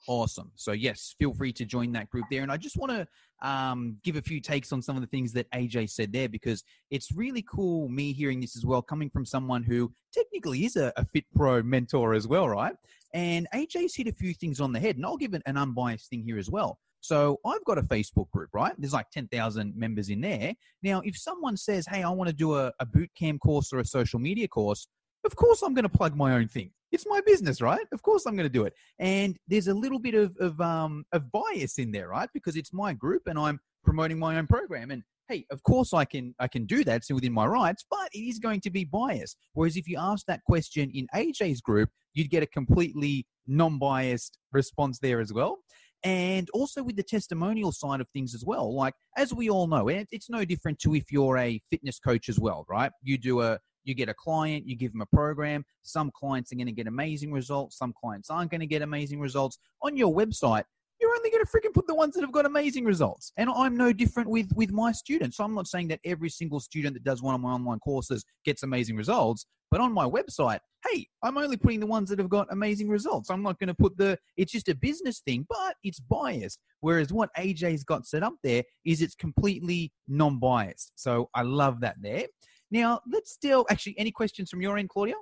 Awesome. 0.07 0.51
So 0.55 0.73
yes, 0.73 1.15
feel 1.19 1.33
free 1.33 1.53
to 1.55 1.65
join 1.65 1.93
that 1.93 2.11
group 2.11 2.27
there. 2.31 2.43
And 2.43 2.53
I 2.53 2.57
just 2.57 2.77
want 2.77 2.93
to 2.93 3.07
um, 3.47 3.97
give 4.05 4.17
a 4.17 4.23
few 4.23 4.41
takes 4.41 4.73
on 4.73 4.83
some 4.83 4.97
of 4.97 5.03
the 5.03 5.09
things 5.09 5.33
that 5.33 5.51
AJ 5.53 5.91
said 5.91 6.13
there 6.13 6.29
because 6.29 6.63
it's 6.91 7.11
really 7.13 7.43
cool 7.43 7.89
me 7.89 8.13
hearing 8.13 8.41
this 8.41 8.57
as 8.57 8.67
well, 8.67 8.83
coming 8.83 9.09
from 9.09 9.25
someone 9.25 9.63
who 9.63 9.93
technically 10.13 10.65
is 10.65 10.77
a, 10.77 10.93
a 10.97 11.05
Fit 11.07 11.25
Pro 11.35 11.63
mentor 11.63 12.15
as 12.15 12.29
well, 12.29 12.49
right? 12.49 12.75
And 13.15 13.47
AJ's 13.55 13.95
hit 13.95 14.09
a 14.09 14.13
few 14.13 14.35
things 14.35 14.61
on 14.61 14.73
the 14.73 14.81
head, 14.81 14.97
and 14.97 15.07
I'll 15.07 15.17
give 15.17 15.35
it 15.35 15.43
an 15.47 15.57
unbiased 15.57 16.11
thing 16.11 16.23
here 16.23 16.39
as 16.39 16.51
well. 16.51 16.79
So 17.01 17.39
I've 17.45 17.65
got 17.65 17.79
a 17.79 17.83
Facebook 17.83 18.31
group, 18.31 18.49
right? 18.55 18.73
There's 18.79 18.95
like 18.95 19.11
10,000 19.11 19.77
members 19.77 20.09
in 20.09 20.23
there. 20.23 20.55
Now, 20.83 21.03
if 21.05 21.19
someone 21.19 21.57
says, 21.57 21.87
hey, 21.87 22.03
I 22.03 22.09
want 22.09 22.29
to 22.29 22.35
do 22.35 22.57
a, 22.57 22.73
a 22.81 22.87
boot 22.87 23.11
camp 23.17 23.41
course 23.41 23.73
or 23.73 23.79
a 23.79 23.85
social 23.85 24.19
media 24.19 24.49
course, 24.49 24.89
of 25.25 25.37
course 25.37 25.63
I'm 25.63 25.75
going 25.75 25.85
to 25.85 25.89
plug 25.89 26.17
my 26.17 26.35
own 26.35 26.49
thing. 26.49 26.71
It's 26.93 27.07
my 27.09 27.21
business, 27.27 27.61
right? 27.61 27.87
Of 27.93 28.03
course 28.03 28.27
I'm 28.27 28.37
going 28.37 28.49
to 28.49 28.53
do 28.53 28.65
it. 28.65 28.75
And 28.99 29.37
there's 29.49 29.67
a 29.67 29.75
little 29.75 29.99
bit 29.99 30.15
of, 30.15 30.37
of, 30.39 30.61
um, 30.61 31.05
of 31.13 31.31
bias 31.33 31.79
in 31.79 31.91
there, 31.91 32.09
right? 32.09 32.29
Because 32.33 32.57
it's 32.57 32.73
my 32.73 32.93
group 32.93 33.23
and 33.27 33.39
I'm 33.39 33.59
promoting 33.83 34.19
my 34.19 34.39
own 34.39 34.47
program. 34.47 34.91
And 34.91 35.03
hey, 35.29 35.45
of 35.51 35.63
course 35.65 35.93
I 35.93 36.05
can, 36.05 36.35
I 36.39 36.47
can 36.47 36.67
do 36.67 36.85
that. 36.85 36.97
It's 36.97 37.11
within 37.11 37.33
my 37.33 37.47
rights, 37.47 37.85
but 37.91 38.09
it 38.13 38.21
is 38.21 38.39
going 38.39 38.61
to 38.61 38.71
be 38.71 38.85
biased. 38.85 39.37
Whereas 39.55 39.77
if 39.77 39.89
you 39.89 39.97
ask 39.99 40.25
that 40.27 40.45
question 40.45 40.91
in 40.95 41.09
AJ's 41.15 41.61
group, 41.61 41.91
you'd 42.13 42.31
get 42.31 42.43
a 42.43 42.47
completely 42.47 43.27
non-biased 43.47 44.39
response 44.53 44.99
there 45.01 45.21
as 45.21 45.33
well 45.33 45.59
and 46.05 46.51
also 46.53 46.83
with 46.83 46.97
the 46.97 47.03
testimonial 47.03 47.73
side 47.73 48.01
of 48.01 48.09
things 48.11 48.35
as 48.35 48.45
well. 48.45 48.75
Like 48.75 48.95
as 49.17 49.33
we 49.33 49.49
all 49.49 49.67
know, 49.67 49.89
and 49.89 50.07
it's 50.13 50.29
no 50.29 50.45
different 50.45 50.79
to 50.81 50.95
if 50.95 51.11
you're 51.11 51.39
a 51.39 51.61
fitness 51.71 51.99
coach 51.99 52.29
as 52.29 52.39
well, 52.39 52.67
right? 52.69 52.93
You 53.03 53.17
do 53.17 53.41
a 53.41 53.59
you 53.85 53.95
get 53.95 54.09
a 54.09 54.15
client, 54.15 54.67
you 54.67 54.77
give 54.77 54.93
them 54.93 55.01
a 55.01 55.07
program. 55.07 55.65
Some 55.83 56.11
clients 56.15 56.53
are 56.53 56.57
going 56.57 56.67
to 56.67 56.73
get 56.73 56.87
amazing 56.87 57.33
results. 57.33 57.79
Some 57.79 57.93
clients 57.99 58.31
aren't 58.31 58.51
going 58.51 58.61
to 58.61 58.67
get 58.67 58.83
amazing 58.83 59.21
results. 59.21 59.59
On 59.83 59.97
your 59.97 60.15
website, 60.15 60.65
you're 61.01 61.15
only 61.15 61.31
going 61.31 61.45
to 61.45 61.51
freaking 61.51 61.75
put 61.75 61.87
the 61.87 61.95
ones 61.95 62.15
that 62.15 62.23
have 62.23 62.33
got 62.33 62.47
amazing 62.47 62.85
results. 62.85 63.33
And 63.37 63.51
I'm 63.51 63.77
no 63.77 63.93
different 63.93 64.29
with 64.29 64.51
with 64.55 64.71
my 64.71 64.93
students. 64.93 65.37
So 65.37 65.45
I'm 65.45 65.55
not 65.55 65.67
saying 65.67 65.89
that 65.89 66.01
every 66.05 66.31
single 66.31 66.61
student 66.61 66.95
that 66.95 67.05
does 67.05 67.23
one 67.23 67.35
of 67.35 67.41
my 67.41 67.51
online 67.51 67.81
courses 67.81 68.25
gets 68.45 68.63
amazing 68.63 68.97
results, 68.97 69.47
but 69.71 69.81
on 69.81 69.93
my 69.93 70.07
website, 70.07 70.61
hey, 70.89 71.07
I'm 71.23 71.37
only 71.37 71.57
putting 71.57 71.81
the 71.81 71.87
ones 71.87 72.09
that 72.11 72.19
have 72.19 72.29
got 72.29 72.47
amazing 72.51 72.89
results. 72.89 73.31
I'm 73.31 73.43
not 73.43 73.59
going 73.59 73.69
to 73.69 73.75
put 73.75 73.97
the 73.97 74.19
it's 74.37 74.53
just 74.53 74.69
a 74.69 74.75
business 74.75 75.21
thing, 75.21 75.47
but 75.49 75.75
it's 75.83 76.01
biased. 76.01 76.61
Whereas 76.81 77.13
what 77.13 77.31
AJ's 77.37 77.85
got 77.85 78.07
set 78.07 78.23
up 78.23 78.35
there 78.43 78.63
is 78.85 79.03
it's 79.03 79.15
completely 79.15 79.93
non-biased. 80.07 80.93
So 80.95 81.29
I 81.35 81.43
love 81.43 81.81
that 81.81 81.97
there. 82.01 82.27
Now, 82.75 83.01
let's 83.11 83.37
deal. 83.37 83.65
actually 83.71 83.95
any 83.99 84.11
questions 84.11 84.51
from 84.51 84.61
your 84.61 84.77
end, 84.79 84.89
Claudia? 84.89 85.15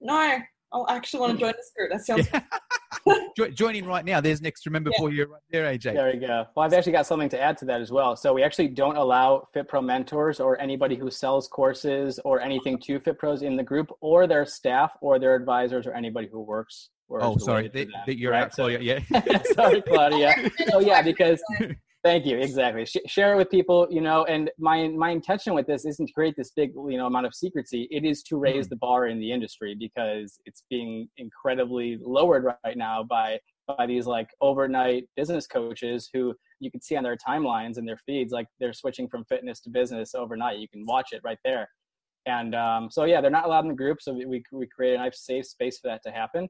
No, 0.00 0.14
I 0.14 0.44
actually 0.88 1.20
want 1.20 1.32
to 1.32 1.38
join 1.38 1.52
this 1.56 1.72
group. 1.76 1.90
That 1.90 2.06
sounds 2.06 2.28
Jo- 3.36 3.50
Join 3.50 3.74
in 3.74 3.86
right 3.86 4.04
now. 4.04 4.20
There's 4.20 4.38
an 4.38 4.46
extra 4.46 4.70
member 4.70 4.90
Yeah. 4.92 4.98
for 5.00 5.10
you 5.10 5.24
right 5.26 5.40
there, 5.50 5.64
AJ. 5.64 5.94
There 5.94 6.12
we 6.12 6.18
go. 6.20 6.46
Well, 6.54 6.64
I've 6.64 6.72
actually 6.72 6.92
got 6.92 7.04
something 7.06 7.28
to 7.30 7.40
add 7.40 7.58
to 7.58 7.64
that 7.64 7.80
as 7.80 7.90
well. 7.90 8.14
So 8.14 8.32
we 8.32 8.44
actually 8.44 8.68
don't 8.68 8.96
allow 8.96 9.48
FitPro 9.54 9.84
mentors 9.84 10.38
or 10.38 10.60
anybody 10.60 10.94
who 10.94 11.10
sells 11.10 11.48
courses 11.48 12.20
or 12.24 12.40
anything 12.40 12.78
to 12.82 13.00
FitPros 13.00 13.42
in 13.42 13.56
the 13.56 13.64
group 13.64 13.90
or 14.00 14.28
their 14.28 14.46
staff 14.46 14.92
or 15.00 15.18
their 15.18 15.34
advisors 15.34 15.88
or 15.88 15.92
anybody 15.92 16.28
who 16.30 16.40
works. 16.40 16.90
Or 17.08 17.20
Oh, 17.22 17.36
sorry, 17.38 17.64
related 17.64 17.86
to 17.86 17.92
them, 17.92 18.02
that 18.06 18.18
you're 18.18 18.30
right? 18.32 18.44
out, 18.44 18.52
Claudia. 18.52 18.78
Yeah. 18.80 19.42
Sorry, 19.54 19.82
Claudia. 19.82 20.34
Oh 20.72 20.80
yeah, 20.80 21.02
because 21.02 21.40
thank 22.06 22.24
you 22.24 22.38
exactly. 22.38 22.86
Sh- 22.86 23.06
share 23.06 23.32
it 23.34 23.36
with 23.36 23.50
people, 23.50 23.86
you 23.90 24.00
know. 24.00 24.24
And 24.24 24.50
my 24.58 24.88
my 24.88 25.10
intention 25.10 25.54
with 25.54 25.66
this 25.66 25.84
isn't 25.84 26.06
to 26.06 26.12
create 26.12 26.34
this 26.36 26.52
big 26.54 26.72
you 26.74 26.96
know 26.98 27.06
amount 27.06 27.26
of 27.26 27.34
secrecy. 27.34 27.88
It 27.90 28.04
is 28.04 28.22
to 28.24 28.36
raise 28.36 28.66
Mhm. 28.66 28.70
the 28.70 28.76
bar 28.76 29.06
in 29.06 29.18
the 29.18 29.32
industry 29.32 29.74
because 29.74 30.38
it's 30.46 30.62
being 30.70 31.08
incredibly 31.16 31.98
lowered 32.00 32.44
right 32.64 32.76
now 32.76 33.02
by 33.02 33.40
by 33.66 33.86
these 33.86 34.06
like 34.06 34.28
overnight 34.40 35.08
business 35.16 35.46
coaches 35.46 36.08
who 36.12 36.34
you 36.60 36.70
can 36.70 36.80
see 36.80 36.96
on 36.96 37.02
their 37.02 37.16
timelines 37.16 37.76
and 37.76 37.86
their 37.88 37.98
feeds 38.06 38.32
like 38.32 38.46
they're 38.60 38.72
switching 38.72 39.08
from 39.08 39.24
fitness 39.24 39.60
to 39.62 39.70
business 39.70 40.14
overnight. 40.14 40.58
You 40.58 40.68
can 40.68 40.86
watch 40.86 41.08
it 41.12 41.20
right 41.24 41.38
there. 41.44 41.68
And 42.26 42.54
um, 42.54 42.90
so 42.90 43.04
yeah, 43.04 43.20
they're 43.20 43.30
not 43.30 43.46
allowed 43.46 43.64
in 43.64 43.68
the 43.68 43.74
group, 43.74 44.00
so 44.00 44.12
we 44.12 44.42
we 44.52 44.66
create 44.68 44.94
a 44.94 44.98
nice 44.98 45.20
safe 45.20 45.46
space 45.46 45.78
for 45.78 45.88
that 45.88 46.02
to 46.04 46.10
happen. 46.12 46.48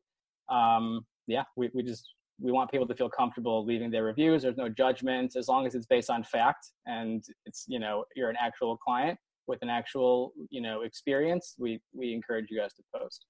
Um, 0.49 1.07
yeah, 1.27 1.45
we, 1.57 1.71
we 1.75 1.83
just 1.83 2.15
we 2.41 2.53
want 2.53 2.71
people 2.71 2.87
to 2.87 2.95
feel 2.95 3.09
comfortable 3.09 3.65
leaving 3.65 3.91
their 3.91 4.05
reviews. 4.05 4.43
There's 4.43 4.57
no 4.57 4.69
judgment 4.69 5.37
as 5.37 5.49
long 5.49 5.67
as 5.67 5.75
it's 5.75 5.87
based 5.87 6.11
on 6.11 6.23
fact 6.23 6.67
and 6.87 7.25
it's 7.45 7.65
you 7.67 7.79
know 7.79 8.05
you're 8.15 8.31
an 8.31 8.37
actual 8.39 8.77
client 8.77 9.19
with 9.47 9.63
an 9.63 9.69
actual 9.69 10.33
you 10.51 10.61
know 10.61 10.83
experience. 10.83 11.55
We 11.59 11.81
we 11.93 12.13
encourage 12.13 12.47
you 12.51 12.61
guys 12.61 12.75
to 12.75 12.83
post. 12.95 13.27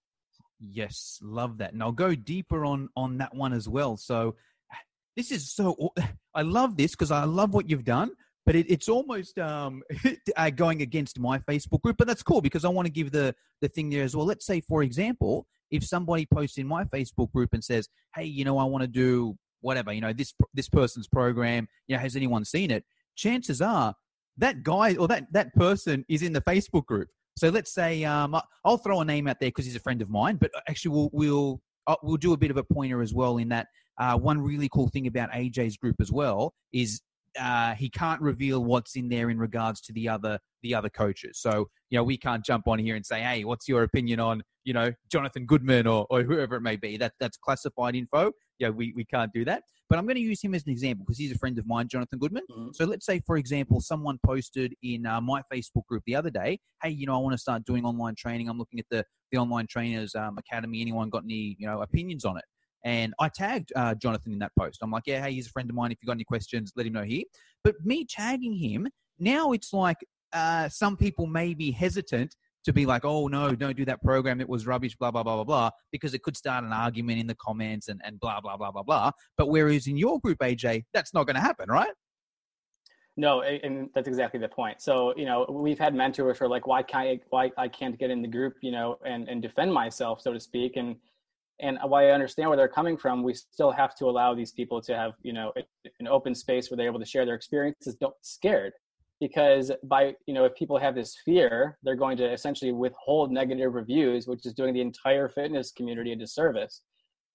Yes, 0.60 1.18
love 1.22 1.58
that. 1.58 1.72
And 1.72 1.82
I'll 1.82 1.92
go 1.92 2.14
deeper 2.14 2.64
on 2.64 2.88
on 2.96 3.18
that 3.18 3.34
one 3.34 3.52
as 3.52 3.68
well. 3.68 3.96
So 3.96 4.36
this 5.16 5.30
is 5.30 5.52
so 5.52 5.92
I 6.34 6.42
love 6.42 6.76
this 6.76 6.92
because 6.92 7.10
I 7.10 7.24
love 7.24 7.54
what 7.54 7.68
you've 7.70 7.84
done, 7.84 8.10
but 8.46 8.54
it, 8.54 8.70
it's 8.70 8.88
almost 8.88 9.38
um, 9.38 9.82
uh, 10.36 10.50
going 10.50 10.80
against 10.80 11.18
my 11.18 11.38
Facebook 11.40 11.82
group. 11.82 11.96
But 11.98 12.06
that's 12.06 12.22
cool 12.22 12.40
because 12.40 12.64
I 12.64 12.68
want 12.68 12.86
to 12.86 12.92
give 12.92 13.10
the 13.10 13.34
the 13.60 13.68
thing 13.68 13.90
there 13.90 14.04
as 14.04 14.16
well. 14.16 14.24
Let's 14.24 14.46
say, 14.46 14.60
for 14.60 14.82
example, 14.82 15.46
if 15.70 15.84
somebody 15.84 16.26
posts 16.32 16.56
in 16.56 16.66
my 16.66 16.84
Facebook 16.84 17.32
group 17.32 17.50
and 17.52 17.62
says, 17.62 17.88
"Hey, 18.14 18.24
you 18.24 18.44
know, 18.44 18.56
I 18.56 18.64
want 18.64 18.82
to 18.82 18.88
do 18.88 19.36
whatever, 19.60 19.92
you 19.92 20.00
know, 20.00 20.12
this 20.12 20.32
this 20.54 20.68
person's 20.68 21.08
program. 21.08 21.68
You 21.88 21.96
know, 21.96 22.00
has 22.00 22.16
anyone 22.16 22.44
seen 22.44 22.70
it?" 22.70 22.84
Chances 23.16 23.60
are 23.60 23.94
that 24.38 24.62
guy 24.62 24.94
or 24.94 25.08
that 25.08 25.26
that 25.32 25.52
person 25.54 26.04
is 26.08 26.22
in 26.22 26.32
the 26.32 26.42
Facebook 26.42 26.86
group. 26.86 27.08
So 27.36 27.50
let's 27.50 27.74
say 27.74 28.04
um, 28.04 28.34
I'll 28.64 28.78
throw 28.78 29.00
a 29.00 29.04
name 29.04 29.26
out 29.28 29.40
there 29.40 29.48
because 29.48 29.66
he's 29.66 29.76
a 29.76 29.80
friend 29.80 30.00
of 30.00 30.08
mine, 30.08 30.36
but 30.36 30.50
actually 30.68 30.92
we'll 30.92 31.10
we'll 31.12 31.60
uh, 31.86 31.96
we'll 32.02 32.16
do 32.16 32.32
a 32.32 32.36
bit 32.36 32.50
of 32.50 32.56
a 32.56 32.64
pointer 32.64 33.02
as 33.02 33.12
well. 33.12 33.38
In 33.38 33.48
that 33.48 33.66
uh, 33.98 34.16
one 34.16 34.40
really 34.40 34.68
cool 34.68 34.88
thing 34.88 35.06
about 35.06 35.30
AJ's 35.32 35.76
group 35.76 35.96
as 36.00 36.12
well 36.12 36.54
is 36.72 37.00
uh, 37.38 37.74
he 37.74 37.88
can't 37.88 38.20
reveal 38.20 38.64
what's 38.64 38.96
in 38.96 39.08
there 39.08 39.30
in 39.30 39.38
regards 39.38 39.80
to 39.82 39.92
the 39.92 40.08
other 40.08 40.38
the 40.62 40.74
other 40.74 40.88
coaches. 40.88 41.38
So 41.40 41.68
you 41.90 41.98
know 41.98 42.04
we 42.04 42.16
can't 42.16 42.44
jump 42.44 42.66
on 42.68 42.78
here 42.78 42.96
and 42.96 43.04
say, 43.04 43.20
hey, 43.20 43.44
what's 43.44 43.68
your 43.68 43.82
opinion 43.82 44.20
on 44.20 44.42
you 44.64 44.74
know 44.74 44.92
Jonathan 45.10 45.46
Goodman 45.46 45.86
or, 45.86 46.06
or 46.10 46.22
whoever 46.22 46.56
it 46.56 46.60
may 46.60 46.76
be. 46.76 46.96
That 46.98 47.12
that's 47.20 47.36
classified 47.36 47.94
info. 47.94 48.32
Yeah, 48.58 48.70
we 48.70 48.92
we 48.94 49.04
can't 49.04 49.32
do 49.32 49.44
that. 49.46 49.62
But 49.88 49.98
I'm 49.98 50.04
going 50.04 50.16
to 50.16 50.20
use 50.20 50.42
him 50.42 50.52
as 50.54 50.64
an 50.66 50.72
example 50.72 51.04
because 51.06 51.18
he's 51.18 51.30
a 51.30 51.38
friend 51.38 51.56
of 51.60 51.66
mine, 51.66 51.86
Jonathan 51.86 52.18
Goodman. 52.18 52.42
Mhm. 52.50 52.74
So 52.74 52.84
let's 52.84 53.06
say, 53.06 53.20
for 53.24 53.36
example, 53.36 53.80
someone 53.80 54.18
posted 54.26 54.74
in 54.82 55.06
uh, 55.06 55.20
my 55.20 55.42
Facebook 55.52 55.86
group 55.86 56.02
the 56.06 56.16
other 56.16 56.30
day, 56.30 56.58
"Hey, 56.82 56.90
you 56.90 57.06
know, 57.06 57.14
I 57.14 57.18
want 57.18 57.34
to 57.34 57.38
start 57.38 57.64
doing 57.64 57.84
online 57.84 58.16
training. 58.16 58.48
I'm 58.48 58.58
looking 58.58 58.80
at 58.80 58.86
the 58.90 59.04
the 59.30 59.38
online 59.38 59.66
trainers 59.68 60.14
um, 60.14 60.36
academy. 60.38 60.80
Anyone 60.80 61.10
got 61.10 61.22
any 61.24 61.56
you 61.58 61.66
know 61.66 61.80
opinions 61.82 62.24
on 62.24 62.36
it?" 62.36 62.44
And 62.84 63.14
I 63.18 63.28
tagged 63.28 63.72
uh, 63.74 63.94
Jonathan 63.94 64.32
in 64.32 64.38
that 64.40 64.52
post. 64.58 64.78
I'm 64.82 64.90
like, 64.90 65.04
"Yeah, 65.06 65.22
hey, 65.22 65.32
he's 65.32 65.46
a 65.46 65.50
friend 65.50 65.68
of 65.68 65.76
mine. 65.76 65.92
If 65.92 65.98
you 66.02 66.06
got 66.06 66.12
any 66.12 66.24
questions, 66.24 66.72
let 66.76 66.86
him 66.86 66.92
know 66.92 67.02
here." 67.02 67.24
But 67.64 67.74
me 67.84 68.04
tagging 68.04 68.54
him 68.54 68.88
now, 69.18 69.52
it's 69.52 69.72
like 69.72 69.98
uh, 70.32 70.68
some 70.68 70.96
people 70.96 71.26
may 71.26 71.54
be 71.54 71.70
hesitant 71.70 72.36
to 72.64 72.72
be 72.72 72.86
like, 72.86 73.04
"Oh 73.04 73.26
no, 73.26 73.54
don't 73.54 73.76
do 73.76 73.84
that 73.86 74.02
program. 74.02 74.40
It 74.40 74.48
was 74.48 74.66
rubbish." 74.66 74.96
Blah 74.96 75.10
blah 75.10 75.22
blah 75.22 75.36
blah 75.36 75.44
blah, 75.44 75.70
because 75.90 76.14
it 76.14 76.22
could 76.22 76.36
start 76.36 76.64
an 76.64 76.72
argument 76.72 77.18
in 77.18 77.26
the 77.26 77.36
comments 77.36 77.88
and 77.88 78.00
and 78.04 78.20
blah 78.20 78.40
blah 78.40 78.56
blah 78.56 78.70
blah 78.70 78.82
blah. 78.82 79.10
But 79.36 79.48
whereas 79.48 79.86
in 79.86 79.96
your 79.96 80.20
group, 80.20 80.38
AJ, 80.38 80.84
that's 80.92 81.12
not 81.12 81.26
going 81.26 81.36
to 81.36 81.42
happen, 81.42 81.68
right? 81.68 81.92
No, 83.18 83.40
and 83.40 83.88
that's 83.94 84.08
exactly 84.08 84.38
the 84.38 84.48
point. 84.48 84.82
So, 84.82 85.14
you 85.16 85.24
know, 85.24 85.46
we've 85.48 85.78
had 85.78 85.94
mentors 85.94 86.38
who 86.38 86.44
are 86.44 86.48
like, 86.48 86.66
why 86.66 86.82
can't 86.82 87.08
I, 87.08 87.20
why 87.30 87.50
I 87.56 87.66
can't 87.66 87.98
get 87.98 88.10
in 88.10 88.20
the 88.20 88.28
group, 88.28 88.56
you 88.60 88.70
know, 88.70 88.98
and, 89.06 89.26
and 89.26 89.40
defend 89.40 89.72
myself, 89.72 90.20
so 90.20 90.34
to 90.34 90.40
speak. 90.40 90.76
And, 90.76 90.96
and 91.60 91.78
while 91.84 92.04
I 92.04 92.10
understand 92.10 92.48
where 92.48 92.56
they're 92.56 92.68
coming 92.68 92.96
from, 92.96 93.22
we 93.22 93.34
still 93.34 93.70
have 93.70 93.94
to 93.96 94.06
allow 94.06 94.34
these 94.34 94.52
people 94.52 94.80
to 94.82 94.94
have, 94.94 95.12
you 95.22 95.32
know, 95.32 95.52
an 96.00 96.06
open 96.06 96.34
space 96.34 96.70
where 96.70 96.76
they're 96.76 96.86
able 96.86 97.00
to 97.00 97.06
share 97.06 97.24
their 97.24 97.34
experiences, 97.34 97.94
don't 97.94 98.14
scared. 98.22 98.72
Because 99.20 99.72
by, 99.84 100.14
you 100.26 100.34
know, 100.34 100.44
if 100.44 100.54
people 100.54 100.76
have 100.76 100.94
this 100.94 101.16
fear, 101.24 101.78
they're 101.82 101.96
going 101.96 102.18
to 102.18 102.30
essentially 102.30 102.72
withhold 102.72 103.32
negative 103.32 103.72
reviews, 103.72 104.26
which 104.26 104.44
is 104.44 104.52
doing 104.52 104.74
the 104.74 104.82
entire 104.82 105.30
fitness 105.30 105.72
community 105.72 106.12
a 106.12 106.16
disservice. 106.16 106.82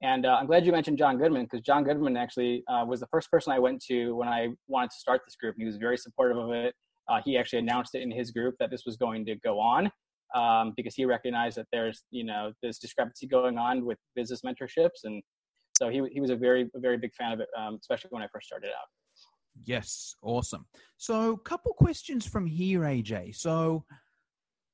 And 0.03 0.27
uh, 0.27 0.37
I'm 0.39 0.45
glad 0.45 0.65
you 0.65 0.71
mentioned 0.71 0.99
John 0.99 1.17
Goodman 1.17 1.43
because 1.43 1.61
John 1.61 1.83
Goodman 1.83 2.17
actually 2.17 2.63
uh, 2.67 2.85
was 2.87 2.99
the 2.99 3.07
first 3.07 3.31
person 3.31 3.53
I 3.53 3.59
went 3.59 3.83
to 3.85 4.15
when 4.15 4.27
I 4.27 4.49
wanted 4.67 4.91
to 4.91 4.97
start 4.97 5.21
this 5.25 5.35
group. 5.35 5.55
He 5.57 5.65
was 5.65 5.77
very 5.77 5.97
supportive 5.97 6.37
of 6.37 6.51
it. 6.51 6.75
Uh, 7.07 7.19
he 7.25 7.37
actually 7.37 7.59
announced 7.59 7.95
it 7.95 8.01
in 8.01 8.11
his 8.11 8.29
group 8.29 8.55
that 8.59 8.69
this 8.69 8.83
was 8.85 8.95
going 8.95 9.25
to 9.25 9.35
go 9.37 9.59
on 9.59 9.91
um, 10.35 10.73
because 10.75 10.95
he 10.95 11.05
recognized 11.05 11.57
that 11.57 11.67
there's, 11.71 12.03
you 12.11 12.23
know, 12.23 12.53
this 12.61 12.79
discrepancy 12.79 13.27
going 13.27 13.57
on 13.57 13.85
with 13.85 13.97
business 14.15 14.41
mentorships. 14.45 15.03
And 15.03 15.21
so 15.77 15.89
he, 15.89 16.01
he 16.11 16.21
was 16.21 16.29
a 16.29 16.35
very, 16.35 16.69
a 16.75 16.79
very 16.79 16.97
big 16.97 17.13
fan 17.13 17.31
of 17.31 17.39
it, 17.39 17.47
um, 17.57 17.77
especially 17.81 18.09
when 18.11 18.23
I 18.23 18.27
first 18.33 18.47
started 18.47 18.69
out. 18.69 18.87
Yes, 19.65 20.15
awesome. 20.23 20.65
So, 20.97 21.35
couple 21.37 21.73
questions 21.73 22.25
from 22.25 22.45
here, 22.45 22.81
AJ. 22.81 23.35
So, 23.35 23.85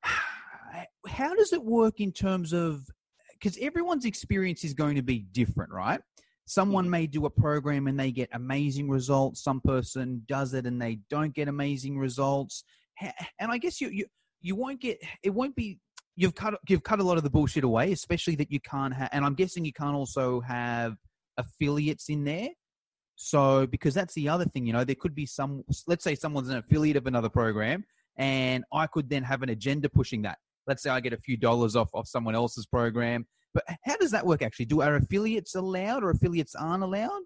how 1.08 1.34
does 1.36 1.54
it 1.54 1.64
work 1.64 2.00
in 2.00 2.12
terms 2.12 2.54
of 2.54 2.86
because 3.34 3.58
everyone's 3.62 4.06
experience 4.06 4.64
is 4.64 4.74
going 4.74 4.96
to 4.96 5.04
be 5.04 5.20
different, 5.32 5.72
right? 5.72 6.02
Someone 6.46 6.86
Mhm. 6.86 6.90
may 6.90 7.08
do 7.08 7.26
a 7.26 7.30
program 7.30 7.88
and 7.88 8.00
they 8.00 8.12
get 8.12 8.30
amazing 8.34 8.90
results. 8.90 9.44
Some 9.44 9.62
person 9.62 10.24
does 10.28 10.54
it 10.54 10.66
and 10.66 10.82
they 10.82 11.00
don't 11.10 11.34
get 11.34 11.48
amazing 11.48 11.98
results. 12.00 12.64
And 13.40 13.52
I 13.52 13.58
guess 13.58 13.80
you 13.80 13.90
you 13.90 14.06
you 14.48 14.56
won't 14.56 14.80
get 14.80 14.98
it 15.24 15.34
won't 15.34 15.56
be 15.56 15.80
you've 16.16 16.34
cut 16.34 16.56
you've 16.68 16.84
cut 16.84 17.00
a 17.00 17.04
lot 17.04 17.18
of 17.18 17.24
the 17.24 17.30
bullshit 17.30 17.64
away, 17.64 17.92
especially 17.92 18.36
that 18.36 18.52
you 18.52 18.60
can't 18.60 18.94
have. 18.94 19.10
And 19.12 19.26
I'm 19.26 19.36
guessing 19.36 19.66
you 19.66 19.74
can't 19.74 19.96
also 19.96 20.40
have 20.42 20.96
affiliates 21.38 22.10
in 22.10 22.24
there. 22.24 22.50
So, 23.16 23.66
because 23.68 23.94
that's 23.94 24.14
the 24.14 24.30
other 24.30 24.46
thing, 24.46 24.66
you 24.68 24.74
know, 24.74 24.84
there 24.84 24.96
could 24.96 25.16
be 25.16 25.26
some, 25.26 25.64
let's 25.88 26.04
say 26.04 26.14
someone's 26.14 26.50
an 26.50 26.58
affiliate 26.58 26.98
of 26.98 27.08
another 27.08 27.30
program, 27.30 27.84
and 28.16 28.64
I 28.72 28.86
could 28.86 29.10
then 29.10 29.24
have 29.24 29.42
an 29.42 29.50
agenda 29.50 29.90
pushing 29.90 30.22
that. 30.22 30.38
Let's 30.68 30.84
say 30.84 30.92
I 30.92 31.00
get 31.00 31.14
a 31.14 31.18
few 31.18 31.36
dollars 31.36 31.76
off 31.76 31.90
of 31.96 32.08
someone 32.08 32.36
else's 32.36 32.68
program. 32.68 33.26
But 33.56 33.64
how 33.84 33.98
does 33.98 34.12
that 34.12 34.26
work 34.26 34.44
actually? 34.44 34.66
Do 34.66 34.82
our 34.82 34.98
affiliates 34.98 35.56
allowed 35.56 36.04
or 36.04 36.12
affiliates 36.12 36.54
aren't 36.54 36.84
allowed? 36.84 37.22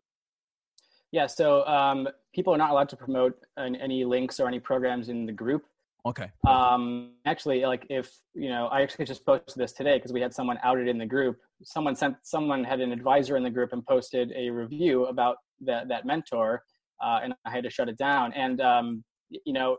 Yeah. 1.11 1.27
So 1.27 1.67
um, 1.67 2.07
people 2.33 2.53
are 2.53 2.57
not 2.57 2.69
allowed 2.69 2.87
to 2.89 2.95
promote 2.95 3.35
any 3.57 4.05
links 4.05 4.39
or 4.39 4.47
any 4.47 4.59
programs 4.59 5.09
in 5.09 5.25
the 5.25 5.33
group. 5.33 5.65
Okay. 6.05 6.31
Um, 6.47 7.11
actually, 7.25 7.61
like 7.61 7.85
if 7.89 8.11
you 8.33 8.49
know, 8.49 8.67
I 8.67 8.81
actually 8.81 9.05
just 9.05 9.25
posted 9.25 9.61
this 9.61 9.73
today 9.73 9.97
because 9.97 10.11
we 10.11 10.21
had 10.21 10.33
someone 10.33 10.57
outed 10.63 10.87
in 10.87 10.97
the 10.97 11.05
group. 11.05 11.37
Someone 11.63 11.95
sent, 11.95 12.15
someone 12.23 12.63
had 12.63 12.79
an 12.79 12.91
advisor 12.91 13.37
in 13.37 13.43
the 13.43 13.51
group 13.51 13.71
and 13.71 13.85
posted 13.85 14.33
a 14.35 14.49
review 14.49 15.05
about 15.05 15.37
that 15.61 15.87
that 15.89 16.05
mentor, 16.05 16.63
uh, 17.03 17.19
and 17.23 17.33
I 17.45 17.51
had 17.51 17.63
to 17.65 17.69
shut 17.69 17.87
it 17.87 17.97
down. 17.97 18.33
And 18.33 18.61
um, 18.61 19.03
you 19.29 19.53
know, 19.53 19.77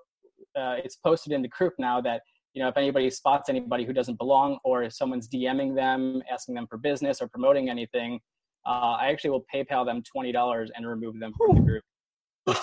uh, 0.56 0.76
it's 0.84 0.96
posted 0.96 1.32
in 1.32 1.42
the 1.42 1.48
group 1.48 1.74
now 1.78 2.00
that 2.02 2.22
you 2.54 2.62
know 2.62 2.68
if 2.68 2.76
anybody 2.76 3.10
spots 3.10 3.48
anybody 3.48 3.84
who 3.84 3.92
doesn't 3.92 4.18
belong, 4.18 4.58
or 4.62 4.84
if 4.84 4.92
someone's 4.92 5.28
DMing 5.28 5.74
them, 5.74 6.22
asking 6.30 6.54
them 6.54 6.68
for 6.68 6.78
business 6.78 7.20
or 7.20 7.26
promoting 7.26 7.68
anything, 7.68 8.20
uh, 8.64 8.96
I 9.00 9.08
actually 9.08 9.30
will 9.30 9.44
PayPal 9.52 9.84
them 9.84 10.04
twenty 10.04 10.30
dollars 10.30 10.70
and 10.76 10.86
remove 10.86 11.18
them 11.18 11.32
from 11.36 11.56
the 11.56 11.62
group. 11.62 11.82
All 12.46 12.54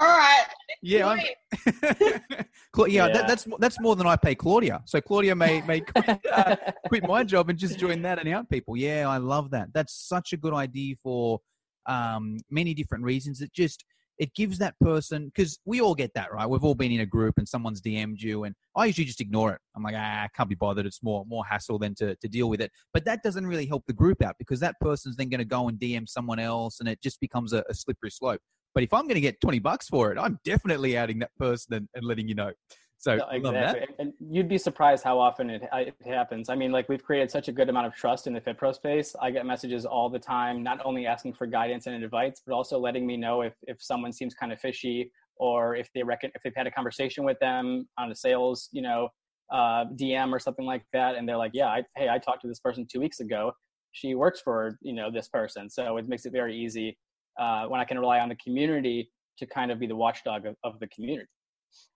right. 0.00 0.44
yeah, 0.82 1.06
I'm, 1.08 1.20
Cla- 2.72 2.88
yeah, 2.88 3.06
Yeah. 3.06 3.12
That, 3.12 3.28
that's 3.28 3.46
that's 3.58 3.80
more 3.80 3.94
than 3.96 4.06
I 4.06 4.16
pay 4.16 4.34
Claudia. 4.34 4.82
So 4.86 5.00
Claudia 5.00 5.34
may 5.34 5.62
may 5.62 5.80
quit, 5.80 6.20
uh, 6.32 6.56
quit 6.88 7.06
my 7.06 7.24
job 7.24 7.50
and 7.50 7.58
just 7.58 7.78
join 7.78 8.02
that 8.02 8.18
and 8.18 8.28
out 8.28 8.48
people. 8.50 8.76
Yeah, 8.76 9.08
I 9.08 9.18
love 9.18 9.50
that. 9.50 9.72
That's 9.72 9.94
such 9.94 10.32
a 10.32 10.36
good 10.36 10.54
idea 10.54 10.96
for 11.02 11.40
um, 11.86 12.38
many 12.50 12.74
different 12.74 13.04
reasons. 13.04 13.40
It 13.40 13.52
just 13.52 13.84
it 14.18 14.34
gives 14.34 14.58
that 14.58 14.78
person 14.80 15.26
because 15.34 15.58
we 15.64 15.80
all 15.80 15.94
get 15.94 16.12
that 16.14 16.32
right. 16.32 16.48
We've 16.48 16.64
all 16.64 16.74
been 16.74 16.92
in 16.92 17.00
a 17.00 17.06
group 17.06 17.34
and 17.38 17.48
someone's 17.48 17.80
DM'd 17.80 18.20
you, 18.20 18.44
and 18.44 18.54
I 18.76 18.86
usually 18.86 19.04
just 19.04 19.20
ignore 19.20 19.52
it. 19.52 19.60
I'm 19.76 19.82
like, 19.82 19.94
ah, 19.96 20.24
I 20.24 20.28
can't 20.34 20.48
be 20.48 20.54
bothered. 20.54 20.86
It's 20.86 21.02
more 21.02 21.24
more 21.26 21.44
hassle 21.44 21.78
than 21.78 21.94
to 21.96 22.14
to 22.16 22.28
deal 22.28 22.48
with 22.48 22.60
it. 22.60 22.70
But 22.92 23.04
that 23.06 23.22
doesn't 23.22 23.46
really 23.46 23.66
help 23.66 23.84
the 23.86 23.92
group 23.92 24.22
out 24.22 24.36
because 24.38 24.60
that 24.60 24.76
person's 24.80 25.16
then 25.16 25.28
going 25.28 25.38
to 25.38 25.44
go 25.44 25.68
and 25.68 25.78
DM 25.78 26.08
someone 26.08 26.38
else, 26.38 26.80
and 26.80 26.88
it 26.88 27.02
just 27.02 27.20
becomes 27.20 27.52
a, 27.52 27.64
a 27.68 27.74
slippery 27.74 28.10
slope. 28.10 28.40
But 28.74 28.84
if 28.84 28.92
I'm 28.94 29.02
going 29.02 29.16
to 29.16 29.20
get 29.20 29.40
20 29.40 29.58
bucks 29.58 29.88
for 29.88 30.12
it, 30.12 30.18
I'm 30.18 30.38
definitely 30.44 30.96
adding 30.96 31.18
that 31.18 31.34
person 31.38 31.74
and, 31.74 31.88
and 31.94 32.04
letting 32.04 32.28
you 32.28 32.34
know. 32.34 32.52
So 33.02 33.16
no, 33.16 33.26
exactly, 33.32 33.88
and 33.98 34.12
you'd 34.20 34.48
be 34.48 34.58
surprised 34.58 35.02
how 35.02 35.18
often 35.18 35.50
it, 35.50 35.64
it 35.72 35.96
happens. 36.06 36.48
I 36.48 36.54
mean, 36.54 36.70
like 36.70 36.88
we've 36.88 37.02
created 37.02 37.32
such 37.32 37.48
a 37.48 37.52
good 37.52 37.68
amount 37.68 37.88
of 37.88 37.96
trust 37.96 38.28
in 38.28 38.32
the 38.32 38.40
FitPro 38.40 38.72
space. 38.72 39.16
I 39.20 39.32
get 39.32 39.44
messages 39.44 39.84
all 39.84 40.08
the 40.08 40.20
time, 40.20 40.62
not 40.62 40.80
only 40.84 41.04
asking 41.04 41.34
for 41.34 41.48
guidance 41.48 41.88
and 41.88 42.04
advice, 42.04 42.40
but 42.46 42.54
also 42.54 42.78
letting 42.78 43.04
me 43.04 43.16
know 43.16 43.42
if 43.42 43.54
if 43.62 43.82
someone 43.82 44.12
seems 44.12 44.34
kind 44.34 44.52
of 44.52 44.60
fishy 44.60 45.10
or 45.34 45.74
if 45.74 45.90
they 45.96 46.04
reckon 46.04 46.30
if 46.36 46.44
they've 46.44 46.54
had 46.54 46.68
a 46.68 46.70
conversation 46.70 47.24
with 47.24 47.40
them 47.40 47.88
on 47.98 48.12
a 48.12 48.14
sales, 48.14 48.68
you 48.70 48.82
know, 48.82 49.08
uh, 49.50 49.86
DM 49.96 50.32
or 50.32 50.38
something 50.38 50.64
like 50.64 50.84
that, 50.92 51.16
and 51.16 51.28
they're 51.28 51.36
like, 51.36 51.52
yeah, 51.54 51.66
I, 51.66 51.82
hey, 51.96 52.08
I 52.08 52.18
talked 52.18 52.42
to 52.42 52.48
this 52.48 52.60
person 52.60 52.86
two 52.88 53.00
weeks 53.00 53.18
ago. 53.18 53.52
She 53.90 54.14
works 54.14 54.40
for 54.40 54.78
you 54.80 54.92
know 54.92 55.10
this 55.10 55.28
person, 55.28 55.68
so 55.68 55.96
it 55.96 56.08
makes 56.08 56.24
it 56.24 56.30
very 56.30 56.56
easy 56.56 56.96
uh, 57.36 57.66
when 57.66 57.80
I 57.80 57.84
can 57.84 57.98
rely 57.98 58.20
on 58.20 58.28
the 58.28 58.36
community 58.36 59.10
to 59.38 59.46
kind 59.46 59.72
of 59.72 59.80
be 59.80 59.88
the 59.88 59.96
watchdog 59.96 60.46
of, 60.46 60.54
of 60.62 60.78
the 60.78 60.86
community. 60.86 61.28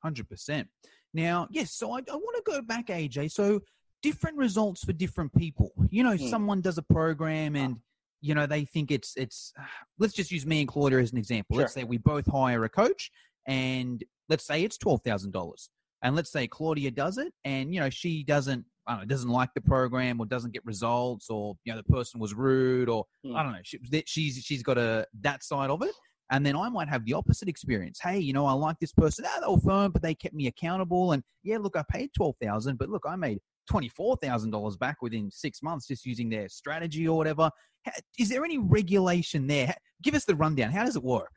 Hundred 0.02 0.28
percent. 0.28 0.68
Now, 1.16 1.48
yes, 1.50 1.72
so 1.72 1.92
I, 1.92 2.00
I 2.12 2.14
want 2.14 2.36
to 2.36 2.42
go 2.44 2.60
back, 2.60 2.88
AJ. 2.88 3.32
So 3.32 3.62
different 4.02 4.36
results 4.36 4.84
for 4.84 4.92
different 4.92 5.34
people. 5.34 5.72
You 5.88 6.04
know, 6.04 6.12
mm. 6.12 6.28
someone 6.28 6.60
does 6.60 6.76
a 6.76 6.82
program 6.82 7.56
and 7.56 7.76
you 8.20 8.34
know 8.34 8.46
they 8.46 8.66
think 8.66 8.90
it's 8.90 9.14
it's. 9.16 9.52
Let's 9.98 10.12
just 10.12 10.30
use 10.30 10.44
me 10.44 10.60
and 10.60 10.68
Claudia 10.68 10.98
as 10.98 11.12
an 11.12 11.18
example. 11.18 11.56
Sure. 11.56 11.62
Let's 11.62 11.72
say 11.72 11.84
we 11.84 11.96
both 11.96 12.26
hire 12.30 12.64
a 12.64 12.68
coach, 12.68 13.10
and 13.46 14.04
let's 14.28 14.46
say 14.46 14.62
it's 14.62 14.76
twelve 14.76 15.00
thousand 15.02 15.32
dollars. 15.32 15.70
And 16.02 16.14
let's 16.14 16.30
say 16.30 16.46
Claudia 16.46 16.90
does 16.90 17.16
it, 17.16 17.32
and 17.44 17.72
you 17.72 17.80
know 17.80 17.88
she 17.88 18.22
doesn't 18.22 18.66
I 18.86 18.92
don't 18.92 19.00
know, 19.00 19.06
doesn't 19.06 19.30
like 19.30 19.54
the 19.54 19.62
program 19.62 20.20
or 20.20 20.26
doesn't 20.26 20.52
get 20.52 20.66
results 20.66 21.30
or 21.30 21.56
you 21.64 21.72
know 21.72 21.78
the 21.78 21.92
person 21.92 22.20
was 22.20 22.34
rude 22.34 22.90
or 22.90 23.06
mm. 23.24 23.34
I 23.34 23.42
don't 23.42 23.52
know 23.52 23.58
she, 23.64 23.78
she's 24.06 24.36
she's 24.36 24.62
got 24.62 24.78
a 24.78 25.06
that 25.22 25.42
side 25.42 25.70
of 25.70 25.82
it 25.82 25.92
and 26.30 26.44
then 26.44 26.56
I 26.56 26.68
might 26.68 26.88
have 26.88 27.04
the 27.04 27.14
opposite 27.14 27.48
experience. 27.48 27.98
Hey, 28.02 28.18
you 28.18 28.32
know, 28.32 28.46
I 28.46 28.52
like 28.52 28.78
this 28.80 28.92
person. 28.92 29.24
Ah, 29.28 29.40
they 29.40 29.46
were 29.46 29.60
firm, 29.60 29.92
but 29.92 30.02
they 30.02 30.14
kept 30.14 30.34
me 30.34 30.46
accountable. 30.46 31.12
And 31.12 31.22
yeah, 31.42 31.58
look, 31.58 31.76
I 31.76 31.84
paid 31.88 32.10
twelve 32.16 32.36
thousand, 32.42 32.78
but 32.78 32.88
look, 32.88 33.04
I 33.06 33.16
made 33.16 33.38
twenty 33.68 33.88
four 33.88 34.16
thousand 34.16 34.50
dollars 34.50 34.76
back 34.76 35.02
within 35.02 35.30
six 35.30 35.62
months 35.62 35.86
just 35.86 36.04
using 36.04 36.28
their 36.28 36.48
strategy 36.48 37.06
or 37.06 37.16
whatever. 37.16 37.50
Is 38.18 38.28
there 38.28 38.44
any 38.44 38.58
regulation 38.58 39.46
there? 39.46 39.74
Give 40.02 40.14
us 40.14 40.24
the 40.24 40.34
rundown. 40.34 40.72
How 40.72 40.84
does 40.84 40.96
it 40.96 41.04
work? 41.04 41.30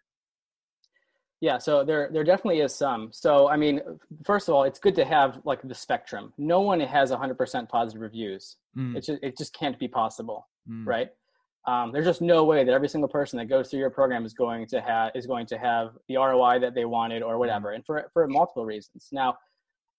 Yeah, 1.41 1.57
so 1.57 1.85
there 1.85 2.09
there 2.11 2.23
definitely 2.23 2.59
is 2.59 2.75
some. 2.75 3.09
So 3.13 3.47
I 3.47 3.55
mean, 3.55 3.81
first 4.25 4.49
of 4.49 4.55
all, 4.55 4.63
it's 4.63 4.79
good 4.79 4.95
to 4.95 5.05
have 5.05 5.39
like 5.45 5.61
the 5.63 5.75
spectrum. 5.75 6.33
No 6.37 6.59
one 6.61 6.79
has 6.81 7.11
100% 7.11 7.69
positive 7.69 8.01
reviews. 8.01 8.57
Mm. 8.77 8.97
It 8.97 9.05
just 9.05 9.23
it 9.23 9.37
just 9.37 9.53
can't 9.53 9.79
be 9.79 9.87
possible, 9.87 10.47
mm. 10.69 10.85
right? 10.85 11.09
Um, 11.67 11.91
there's 11.91 12.05
just 12.05 12.21
no 12.21 12.45
way 12.45 12.63
that 12.63 12.71
every 12.71 12.89
single 12.89 13.09
person 13.09 13.37
that 13.37 13.45
goes 13.45 13.69
through 13.69 13.79
your 13.79 13.89
program 13.89 14.25
is 14.25 14.33
going 14.33 14.65
to 14.67 14.81
have 14.81 15.11
is 15.13 15.27
going 15.27 15.45
to 15.47 15.57
have 15.57 15.97
the 16.07 16.15
ROI 16.17 16.59
that 16.59 16.73
they 16.73 16.85
wanted 16.85 17.21
or 17.21 17.37
whatever, 17.37 17.71
and 17.71 17.85
for 17.85 18.09
for 18.13 18.27
multiple 18.27 18.65
reasons. 18.65 19.09
Now, 19.11 19.37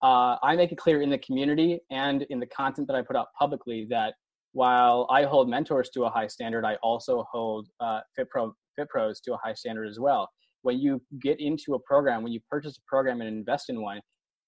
uh, 0.01 0.37
I 0.41 0.55
make 0.55 0.71
it 0.71 0.77
clear 0.77 1.01
in 1.01 1.09
the 1.09 1.19
community 1.19 1.79
and 1.91 2.23
in 2.23 2.39
the 2.39 2.47
content 2.47 2.87
that 2.87 2.95
I 2.95 3.01
put 3.03 3.15
out 3.15 3.27
publicly 3.37 3.85
that 3.89 4.15
while 4.53 5.07
I 5.09 5.23
hold 5.23 5.49
mentors 5.49 5.89
to 5.91 6.03
a 6.03 6.09
high 6.09 6.27
standard, 6.27 6.65
I 6.65 6.75
also 6.75 7.25
hold 7.31 7.67
uh, 7.79 8.01
FitPro 8.17 8.53
FitPros 8.79 9.21
to 9.23 9.33
a 9.33 9.37
high 9.37 9.53
standard 9.53 9.87
as 9.87 9.99
well. 9.99 10.29
When 10.63 10.79
you 10.79 11.01
get 11.21 11.39
into 11.39 11.75
a 11.75 11.79
program, 11.79 12.23
when 12.23 12.31
you 12.31 12.39
purchase 12.49 12.77
a 12.77 12.81
program 12.87 13.21
and 13.21 13.29
invest 13.29 13.69
in 13.69 13.81
one, 13.81 14.01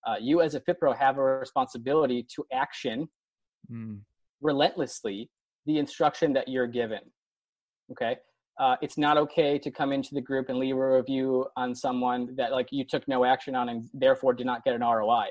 uh, 0.05 0.15
you 0.20 0.41
as 0.41 0.55
a 0.55 0.60
FitPro 0.62 0.96
have 0.98 1.17
a 1.17 1.24
responsibility 1.24 2.25
to 2.36 2.43
action 2.51 3.08
mm. 3.72 4.00
relentlessly 4.41 5.29
the 5.65 5.77
instruction 5.77 6.34
that 6.34 6.48
you're 6.48 6.67
given. 6.67 6.99
Okay. 7.91 8.17
Uh, 8.60 8.76
it's 8.82 8.97
not 8.97 9.17
okay 9.17 9.58
to 9.58 9.71
come 9.71 9.91
into 9.91 10.13
the 10.13 10.21
group 10.21 10.49
and 10.49 10.60
leave 10.60 10.76
a 10.76 10.95
review 10.97 11.47
on 11.58 11.73
someone 11.73 12.36
that 12.36 12.52
like 12.52 12.67
you 12.71 12.86
took 12.86 13.08
no 13.08 13.26
action 13.26 13.56
on 13.56 13.69
and 13.69 13.89
therefore 13.93 14.34
did 14.34 14.45
not 14.45 14.63
get 14.63 14.76
an 14.76 14.82
ROI. 14.82 15.26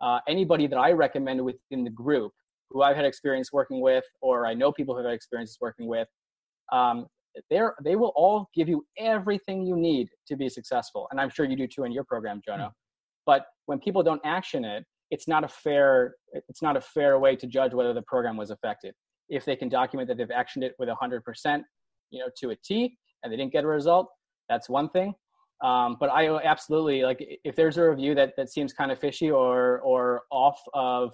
Uh, 0.00 0.20
anybody 0.28 0.66
that 0.66 0.78
I 0.78 0.92
recommend 0.92 1.44
within 1.44 1.84
the 1.84 1.90
group 1.90 2.32
who 2.70 2.82
I've 2.82 2.96
had 2.96 3.04
experience 3.04 3.52
working 3.52 3.80
with, 3.80 4.04
or 4.20 4.46
I 4.46 4.54
know 4.54 4.70
people 4.70 4.94
who 4.94 4.98
have 4.98 5.06
had 5.06 5.14
experiences 5.14 5.58
working 5.60 5.88
with, 5.88 6.06
um, 6.70 7.06
they're, 7.50 7.74
they 7.82 7.96
will 7.96 8.12
all 8.14 8.48
give 8.54 8.68
you 8.68 8.84
everything 8.96 9.66
you 9.66 9.76
need 9.76 10.08
to 10.28 10.36
be 10.36 10.48
successful. 10.48 11.08
And 11.10 11.20
I'm 11.20 11.30
sure 11.30 11.44
you 11.44 11.56
do 11.56 11.66
too 11.66 11.84
in 11.84 11.92
your 11.92 12.04
program, 12.04 12.40
Jono. 12.48 12.66
Mm. 12.66 12.72
But 13.26 13.46
when 13.66 13.80
people 13.80 14.02
don't 14.04 14.20
action 14.24 14.64
it, 14.64 14.84
it's 15.10 15.26
not 15.26 15.42
a 15.42 15.48
fair, 15.48 16.14
it's 16.32 16.62
not 16.62 16.76
a 16.76 16.80
fair 16.80 17.18
way 17.18 17.34
to 17.34 17.46
judge 17.48 17.74
whether 17.74 17.92
the 17.92 18.02
program 18.02 18.36
was 18.36 18.50
effective 18.50 18.94
if 19.30 19.44
they 19.44 19.56
can 19.56 19.68
document 19.68 20.08
that 20.08 20.18
they've 20.18 20.28
actioned 20.28 20.62
it 20.62 20.74
with 20.78 20.88
100% 20.88 21.62
you 22.10 22.18
know 22.18 22.28
to 22.36 22.50
a 22.50 22.56
t 22.56 22.96
and 23.22 23.32
they 23.32 23.36
didn't 23.36 23.52
get 23.52 23.64
a 23.64 23.66
result 23.66 24.08
that's 24.48 24.68
one 24.68 24.88
thing 24.90 25.14
um, 25.62 25.96
but 26.00 26.10
i 26.10 26.38
absolutely 26.44 27.02
like 27.02 27.40
if 27.44 27.54
there's 27.56 27.78
a 27.78 27.88
review 27.88 28.14
that 28.14 28.32
that 28.36 28.50
seems 28.50 28.72
kind 28.72 28.90
of 28.90 28.98
fishy 28.98 29.30
or 29.30 29.80
or 29.80 30.22
off 30.30 30.60
of 30.74 31.12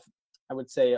i 0.50 0.54
would 0.54 0.70
say 0.70 0.96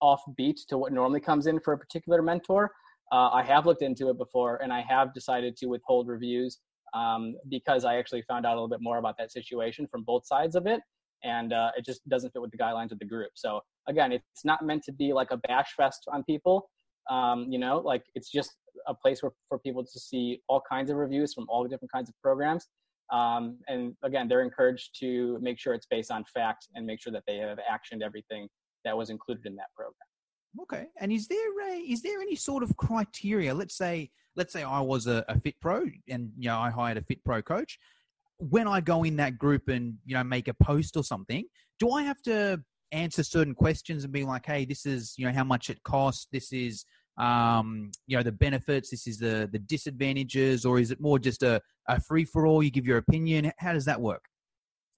off 0.00 0.20
beat 0.36 0.60
to 0.68 0.76
what 0.76 0.92
normally 0.92 1.20
comes 1.20 1.46
in 1.46 1.58
for 1.60 1.72
a 1.72 1.78
particular 1.78 2.20
mentor 2.22 2.70
uh, 3.12 3.30
i 3.32 3.42
have 3.42 3.66
looked 3.66 3.82
into 3.82 4.08
it 4.10 4.18
before 4.18 4.56
and 4.62 4.72
i 4.72 4.80
have 4.80 5.14
decided 5.14 5.56
to 5.56 5.66
withhold 5.66 6.08
reviews 6.08 6.58
um, 6.94 7.34
because 7.48 7.84
i 7.84 7.96
actually 7.96 8.22
found 8.22 8.44
out 8.44 8.52
a 8.52 8.56
little 8.56 8.68
bit 8.68 8.80
more 8.80 8.98
about 8.98 9.16
that 9.16 9.30
situation 9.30 9.86
from 9.86 10.02
both 10.02 10.26
sides 10.26 10.56
of 10.56 10.66
it 10.66 10.80
and 11.24 11.52
uh, 11.52 11.70
it 11.76 11.84
just 11.84 12.06
doesn't 12.08 12.32
fit 12.32 12.42
with 12.42 12.50
the 12.50 12.58
guidelines 12.58 12.92
of 12.92 12.98
the 12.98 13.04
group. 13.04 13.30
So 13.34 13.60
again, 13.88 14.12
it's 14.12 14.44
not 14.44 14.64
meant 14.64 14.82
to 14.84 14.92
be 14.92 15.12
like 15.12 15.30
a 15.30 15.36
bash 15.36 15.74
fest 15.76 16.04
on 16.12 16.24
people. 16.24 16.68
Um, 17.10 17.46
you 17.48 17.58
know, 17.58 17.78
like 17.78 18.04
it's 18.14 18.30
just 18.30 18.52
a 18.86 18.94
place 18.94 19.22
where, 19.22 19.32
for 19.48 19.58
people 19.58 19.84
to 19.84 20.00
see 20.00 20.40
all 20.48 20.62
kinds 20.68 20.90
of 20.90 20.96
reviews 20.96 21.34
from 21.34 21.46
all 21.48 21.62
the 21.62 21.68
different 21.68 21.92
kinds 21.92 22.08
of 22.08 22.14
programs. 22.22 22.66
Um, 23.12 23.58
and 23.68 23.94
again, 24.02 24.26
they're 24.26 24.42
encouraged 24.42 24.98
to 25.00 25.38
make 25.40 25.58
sure 25.58 25.74
it's 25.74 25.86
based 25.86 26.10
on 26.10 26.24
fact 26.34 26.66
and 26.74 26.84
make 26.84 27.00
sure 27.00 27.12
that 27.12 27.22
they 27.26 27.36
have 27.36 27.58
actioned 27.58 28.02
everything 28.02 28.48
that 28.84 28.96
was 28.96 29.10
included 29.10 29.46
in 29.46 29.54
that 29.56 29.68
program. 29.76 29.94
Okay. 30.62 30.88
And 30.98 31.12
is 31.12 31.28
there 31.28 31.68
a, 31.70 31.76
is 31.76 32.02
there 32.02 32.20
any 32.20 32.34
sort 32.34 32.62
of 32.62 32.76
criteria? 32.76 33.54
Let's 33.54 33.76
say 33.76 34.10
let's 34.34 34.52
say 34.52 34.64
I 34.64 34.80
was 34.80 35.06
a, 35.06 35.24
a 35.28 35.40
fit 35.40 35.54
pro 35.60 35.86
and 36.08 36.30
you 36.36 36.48
know 36.48 36.58
I 36.58 36.70
hired 36.70 36.98
a 36.98 37.02
fit 37.02 37.24
pro 37.24 37.40
coach 37.42 37.78
when 38.38 38.68
I 38.68 38.80
go 38.80 39.02
in 39.04 39.16
that 39.16 39.38
group 39.38 39.68
and 39.68 39.94
you 40.04 40.14
know 40.14 40.24
make 40.24 40.48
a 40.48 40.54
post 40.54 40.96
or 40.96 41.04
something, 41.04 41.44
do 41.78 41.90
I 41.90 42.02
have 42.02 42.20
to 42.22 42.62
answer 42.96 43.22
certain 43.22 43.54
questions 43.54 44.04
and 44.04 44.12
be 44.12 44.24
like, 44.24 44.46
hey, 44.46 44.64
this 44.64 44.86
is 44.86 45.14
you 45.16 45.26
know 45.26 45.32
how 45.32 45.44
much 45.44 45.70
it 45.70 45.82
costs, 45.82 46.26
this 46.32 46.52
is 46.52 46.84
um, 47.18 47.90
you 48.06 48.16
know 48.16 48.22
the 48.22 48.32
benefits, 48.32 48.90
this 48.90 49.06
is 49.06 49.18
the 49.18 49.48
the 49.52 49.58
disadvantages, 49.58 50.64
or 50.64 50.78
is 50.78 50.90
it 50.90 51.00
more 51.00 51.18
just 51.18 51.42
a, 51.42 51.60
a 51.88 52.00
free 52.00 52.24
for 52.24 52.46
all? 52.46 52.62
You 52.62 52.70
give 52.70 52.86
your 52.86 52.98
opinion. 52.98 53.52
How 53.58 53.72
does 53.72 53.84
that 53.86 54.00
work? 54.00 54.24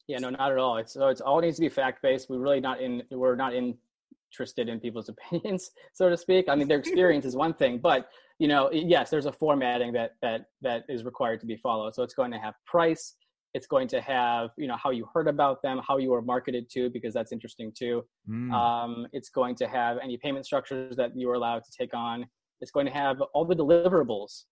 Yeah, 0.07 0.19
no, 0.19 0.31
not 0.31 0.53
at 0.53 0.59
all. 0.59 0.79
It's 0.79 0.95
so 0.95 1.09
it's 1.09 1.21
all 1.21 1.41
needs 1.41 1.57
to 1.57 1.63
be 1.63 1.69
fact 1.69 2.03
based. 2.03 2.31
We're 2.31 2.39
really 2.39 2.61
not 2.61 2.81
in. 2.81 3.03
We're 3.11 3.37
not 3.37 3.53
interested 3.55 4.69
in 4.69 4.81
people's 4.81 5.09
opinions, 5.33 5.71
so 5.93 6.09
to 6.09 6.17
speak. 6.17 6.49
I 6.49 6.55
mean, 6.55 6.69
their 6.69 6.79
experience 6.79 7.25
is 7.25 7.37
one 7.37 7.55
thing, 7.55 7.79
but 7.79 8.09
you 8.39 8.49
know, 8.49 8.71
yes, 8.73 9.11
there's 9.11 9.27
a 9.27 9.33
formatting 9.33 9.93
that 9.93 10.15
that 10.23 10.47
that 10.63 10.85
is 10.89 11.05
required 11.05 11.41
to 11.41 11.47
be 11.47 11.57
followed. 11.57 11.95
So 11.95 12.03
it's 12.03 12.15
going 12.15 12.33
to 12.33 12.39
have 12.39 12.55
price 12.67 13.15
it's 13.55 13.67
going 13.67 13.89
to 13.89 14.01
have 14.01 14.51
you 14.57 14.67
know 14.67 14.77
how 14.77 14.91
you 14.91 15.09
heard 15.13 15.29
about 15.29 15.63
them 15.63 15.81
how 15.87 15.97
you 15.97 16.11
were 16.11 16.23
marketed 16.23 16.69
to 16.71 16.91
because 16.91 17.15
that's 17.15 17.33
interesting 17.33 17.73
too. 17.77 18.05
Mm. 18.29 18.53
um, 18.53 19.07
it's 19.13 19.31
going 19.31 19.55
to 19.57 19.69
have 19.69 19.99
any 20.03 20.17
payment 20.17 20.45
structures 20.47 20.97
that 20.97 21.13
you 21.17 21.31
are 21.31 21.35
allowed 21.35 21.65
to 21.65 21.71
take 21.77 21.95
on. 21.95 22.27
It's 22.61 22.71
going 22.71 22.87
to 22.87 22.93
have 22.93 23.21
all 23.35 23.45
the 23.45 23.57
deliverables 23.57 24.45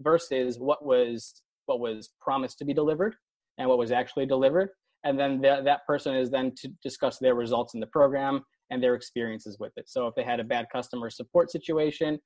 versus 0.00 0.58
what 0.58 0.84
was 0.84 1.42
what 1.66 1.80
was 1.80 2.10
promised 2.20 2.58
to 2.58 2.64
be 2.64 2.72
delivered 2.72 3.16
and 3.58 3.68
what 3.68 3.78
was 3.78 3.90
actually 3.90 4.26
delivered. 4.26 4.70
And 5.04 5.18
then 5.18 5.40
th- 5.40 5.64
that 5.64 5.86
person 5.86 6.14
is 6.14 6.30
then 6.30 6.52
to 6.56 6.68
discuss 6.82 7.18
their 7.18 7.34
results 7.34 7.74
in 7.74 7.80
the 7.80 7.86
program 7.86 8.44
and 8.70 8.82
their 8.82 8.94
experiences 8.94 9.58
with 9.58 9.72
it. 9.76 9.88
So 9.88 10.06
if 10.06 10.14
they 10.14 10.24
had 10.24 10.40
a 10.40 10.44
bad 10.44 10.66
customer 10.72 11.10
support 11.10 11.50
situation 11.50 12.18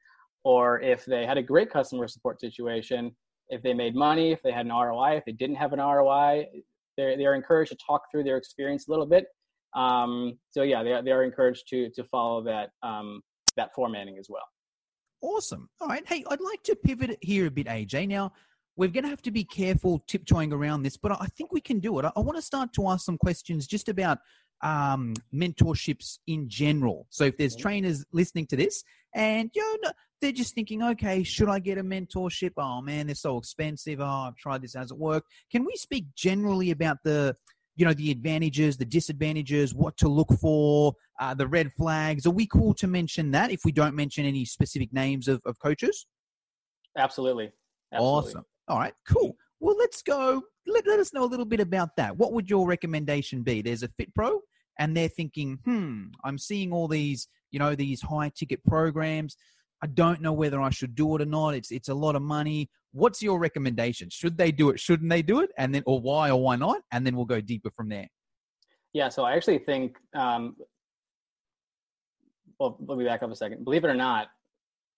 or 0.45 0.81
if 0.81 1.05
they 1.05 1.27
had 1.27 1.37
a 1.37 1.43
great 1.43 1.71
customer 1.71 2.09
support 2.09 2.41
situation 2.41 3.15
if 3.51 3.63
they 3.63 3.75
made 3.75 3.95
money, 3.95 4.33
if 4.33 4.43
they 4.43 4.53
had 4.53 4.67
an 4.67 4.73
ROI, 4.73 5.17
if 5.17 5.25
they 5.25 5.33
didn't 5.33 5.57
have 5.57 5.73
an 5.73 5.81
ROI, 5.81 6.47
they're, 6.97 7.17
they're 7.17 7.35
encouraged 7.35 7.73
to 7.73 7.79
talk 7.85 8.03
through 8.11 8.25
their 8.25 8.37
experience 8.37 8.89
a 8.89 8.91
little 8.91 9.07
bit. 9.07 9.27
Um, 9.75 10.39
so 10.51 10.63
yeah, 10.63 10.83
they, 10.83 11.01
they 11.05 11.13
are 11.13 11.25
encouraged 11.25 11.69
to, 11.69 11.91
to 11.91 12.05
follow 12.05 12.43
that, 12.45 12.71
um, 12.83 13.21
that 13.57 13.71
formatting 13.75 14.19
as 14.19 14.29
well. 14.29 14.43
Awesome. 15.23 15.69
All 15.81 15.89
right. 15.89 16.07
Hey, 16.07 16.25
I'd 16.31 16.41
like 16.41 16.63
to 16.65 16.77
pivot 16.77 17.19
here 17.21 17.47
a 17.47 17.51
bit, 17.51 17.67
AJ. 17.67 18.09
Now, 18.09 18.33
we're 18.77 18.89
going 18.89 19.05
to 19.05 19.11
have 19.11 19.23
to 19.23 19.31
be 19.31 19.45
careful 19.45 20.03
tiptoeing 20.09 20.53
around 20.53 20.83
this, 20.83 20.97
but 20.97 21.13
I 21.13 21.27
think 21.37 21.53
we 21.53 21.61
can 21.61 21.81
do 21.81 21.99
it. 21.99 22.05
I, 22.05 22.13
I 22.17 22.21
want 22.21 22.37
to 22.37 22.43
start 22.43 22.73
to 22.75 22.89
ask 22.89 23.05
some 23.05 23.19
questions 23.19 23.67
just 23.67 23.89
about 23.89 24.19
um, 24.63 25.15
mentorships 25.35 26.19
in 26.27 26.49
general. 26.49 27.07
So 27.11 27.25
if 27.25 27.37
there's 27.37 27.57
trainers 27.57 28.05
listening 28.13 28.47
to 28.49 28.57
this 28.57 28.83
and 29.15 29.51
you 29.55 29.79
know, 29.83 29.91
they're 30.21 30.33
just 30.33 30.55
thinking, 30.55 30.83
okay, 30.83 31.23
should 31.23 31.49
I 31.49 31.59
get 31.59 31.79
a 31.79 31.83
mentorship? 31.83 32.53
Oh 32.57 32.81
man, 32.83 33.07
they're 33.07 33.15
so 33.15 33.39
expensive. 33.39 34.01
Oh, 34.01 34.05
I've 34.05 34.37
tried 34.37 34.63
this, 34.63 34.75
hasn't 34.75 35.01
worked. 35.01 35.29
Can 35.51 35.65
we 35.65 35.75
speak 35.77 36.07
generally 36.15 36.71
about 36.71 36.99
the 37.05 37.35
you 37.77 37.87
know 37.87 37.95
the 37.95 38.11
advantages, 38.11 38.77
the 38.77 38.85
disadvantages, 38.85 39.75
what 39.75 39.97
to 39.99 40.09
look 40.09 40.29
for, 40.41 40.95
uh, 41.21 41.35
the 41.35 41.47
red 41.47 41.73
flags? 41.73 42.27
Are 42.27 42.31
we 42.31 42.47
cool 42.47 42.75
to 42.75 42.87
mention 42.87 43.31
that 43.31 43.51
if 43.51 43.61
we 43.65 43.73
don't 43.73 43.95
mention 43.95 44.27
any 44.27 44.45
specific 44.45 44.93
names 44.93 45.29
of, 45.29 45.41
of 45.47 45.59
coaches? 45.59 46.07
Absolutely. 46.97 47.53
Absolutely. 47.93 48.31
Awesome. 48.31 48.45
All 48.69 48.79
right, 48.79 48.95
cool. 49.09 49.35
Well, 49.61 49.77
let's 49.79 50.03
go. 50.03 50.43
Let, 50.67 50.87
let 50.87 51.01
us 51.01 51.13
know 51.13 51.25
a 51.25 51.27
little 51.27 51.45
bit 51.45 51.61
about 51.61 51.97
that. 51.97 52.17
What 52.17 52.33
would 52.33 52.49
your 52.49 52.67
recommendation 52.67 53.43
be? 53.43 53.63
There's 53.63 53.83
a 53.83 53.89
Fit 53.89 54.15
Pro, 54.15 54.41
and 54.81 54.97
they're 54.97 55.09
thinking, 55.09 55.59
hmm, 55.65 56.07
I'm 56.25 56.39
seeing 56.39 56.73
all 56.73 56.89
these, 56.89 57.29
you 57.53 57.59
know, 57.59 57.77
these 57.77 58.01
high 58.01 58.33
ticket 58.35 58.65
programs. 58.65 59.37
I 59.83 59.87
don't 59.87 60.21
know 60.21 60.33
whether 60.33 60.61
I 60.61 60.71
should 60.71 60.95
do 60.95 61.15
it 61.15 61.23
or 61.23 61.27
not. 61.27 61.55
It's 61.55 61.71
it's 61.71 61.89
a 61.89 61.95
lot 61.95 62.17
of 62.17 62.23
money. 62.23 62.69
What's 62.93 63.23
your 63.23 63.39
recommendation? 63.39 64.09
Should 64.11 64.37
they 64.37 64.51
do 64.51 64.71
it? 64.71 64.81
Shouldn't 64.81 65.09
they 65.09 65.23
do 65.23 65.41
it? 65.41 65.51
And 65.57 65.73
then, 65.75 65.83
or 65.87 66.01
why 66.01 66.31
or 66.31 66.43
why 66.43 66.57
not? 66.57 66.81
And 66.91 67.07
then 67.07 67.15
we'll 67.15 67.27
go 67.27 67.41
deeper 67.41 67.71
from 67.71 67.89
there. 67.89 68.09
Yeah, 68.93 69.09
so 69.09 69.23
I 69.23 69.37
actually 69.37 69.59
think, 69.59 69.97
um, 70.17 70.57
well, 72.59 72.77
let 72.87 72.99
me 72.99 73.05
back 73.05 73.23
up 73.23 73.31
a 73.31 73.37
second. 73.37 73.65
Believe 73.65 73.85
it 73.85 73.89
or 73.89 73.95
not, 73.95 74.29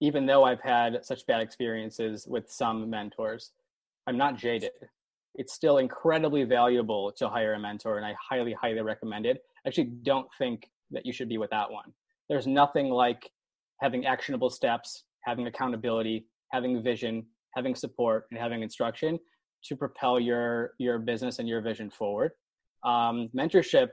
even 0.00 0.24
though 0.24 0.44
I've 0.44 0.62
had 0.62 1.04
such 1.04 1.26
bad 1.26 1.42
experiences 1.42 2.26
with 2.26 2.50
some 2.50 2.88
mentors, 2.88 3.52
I'm 4.06 4.16
not 4.16 4.38
jaded. 4.38 4.70
It's 5.34 5.52
still 5.52 5.78
incredibly 5.78 6.44
valuable 6.44 7.12
to 7.12 7.28
hire 7.28 7.54
a 7.54 7.58
mentor, 7.58 7.98
and 7.98 8.06
I 8.06 8.14
highly, 8.18 8.52
highly 8.54 8.80
recommend 8.80 9.26
it. 9.26 9.42
Actually 9.66 9.92
don't 10.02 10.28
think 10.38 10.68
that 10.90 11.06
you 11.06 11.12
should 11.12 11.28
be 11.28 11.38
without 11.38 11.72
one. 11.72 11.92
There's 12.28 12.46
nothing 12.46 12.88
like 12.88 13.30
having 13.80 14.06
actionable 14.06 14.50
steps, 14.50 15.04
having 15.22 15.46
accountability, 15.46 16.26
having 16.50 16.82
vision, 16.82 17.26
having 17.54 17.74
support, 17.74 18.26
and 18.30 18.40
having 18.40 18.62
instruction 18.62 19.18
to 19.64 19.76
propel 19.76 20.18
your 20.18 20.72
your 20.78 20.98
business 20.98 21.38
and 21.38 21.48
your 21.48 21.60
vision 21.60 21.90
forward. 21.90 22.32
Um, 22.84 23.28
mentorship 23.36 23.88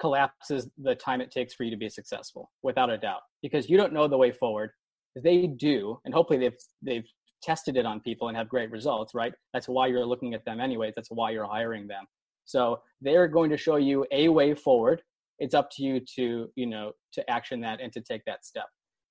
collapses 0.00 0.68
the 0.78 0.94
time 0.94 1.20
it 1.20 1.30
takes 1.30 1.54
for 1.54 1.64
you 1.64 1.70
to 1.70 1.76
be 1.76 1.88
successful 1.88 2.50
without 2.62 2.90
a 2.90 2.98
doubt 2.98 3.20
because 3.42 3.70
you 3.70 3.76
don't 3.76 3.92
know 3.92 4.08
the 4.08 4.18
way 4.18 4.32
forward. 4.32 4.70
They 5.16 5.46
do 5.46 5.98
and 6.04 6.12
hopefully 6.12 6.38
they've 6.40 6.58
they've 6.82 7.08
tested 7.42 7.76
it 7.76 7.86
on 7.86 8.00
people 8.00 8.28
and 8.28 8.36
have 8.36 8.48
great 8.48 8.70
results 8.70 9.14
right? 9.14 9.32
That's 9.52 9.68
why 9.68 9.86
you're 9.86 10.04
looking 10.04 10.34
at 10.34 10.44
them 10.44 10.60
anyways. 10.60 10.94
That's 10.96 11.10
why 11.10 11.30
you're 11.30 11.46
hiring 11.46 11.86
them. 11.86 12.04
So 12.44 12.80
they're 13.00 13.28
going 13.28 13.50
to 13.50 13.56
show 13.56 13.76
you 13.76 14.06
a 14.10 14.28
way 14.28 14.54
forward 14.54 15.02
it's 15.38 15.54
up 15.54 15.70
to 15.70 15.82
you 15.82 16.00
to 16.00 16.48
you 16.56 16.66
know 16.66 16.92
to 17.12 17.28
action 17.30 17.60
that 17.60 17.80
and 17.80 17.92
to 17.92 18.00
take 18.00 18.24
that 18.24 18.44
step 18.44 18.66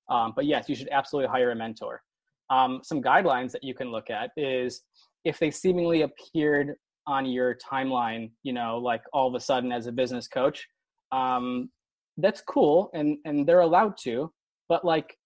um, 0.08 0.32
but 0.34 0.46
yes 0.46 0.68
you 0.68 0.74
should 0.74 0.88
absolutely 0.90 1.28
hire 1.28 1.50
a 1.50 1.56
mentor 1.56 2.02
um, 2.50 2.80
some 2.82 3.02
guidelines 3.02 3.52
that 3.52 3.64
you 3.64 3.74
can 3.74 3.90
look 3.90 4.10
at 4.10 4.30
is 4.36 4.82
if 5.24 5.38
they 5.38 5.50
seemingly 5.50 6.02
appeared 6.02 6.74
on 7.06 7.26
your 7.26 7.56
timeline, 7.56 8.30
you 8.42 8.52
know, 8.52 8.78
like 8.78 9.02
all 9.12 9.28
of 9.28 9.34
a 9.34 9.40
sudden 9.40 9.72
as 9.72 9.86
a 9.86 9.92
business 9.92 10.28
coach, 10.28 10.66
um, 11.12 11.70
that's 12.18 12.40
cool 12.42 12.90
and 12.94 13.18
and 13.24 13.46
they're 13.46 13.60
allowed 13.60 13.96
to, 13.98 14.32
but 14.68 14.84
like, 14.84 15.16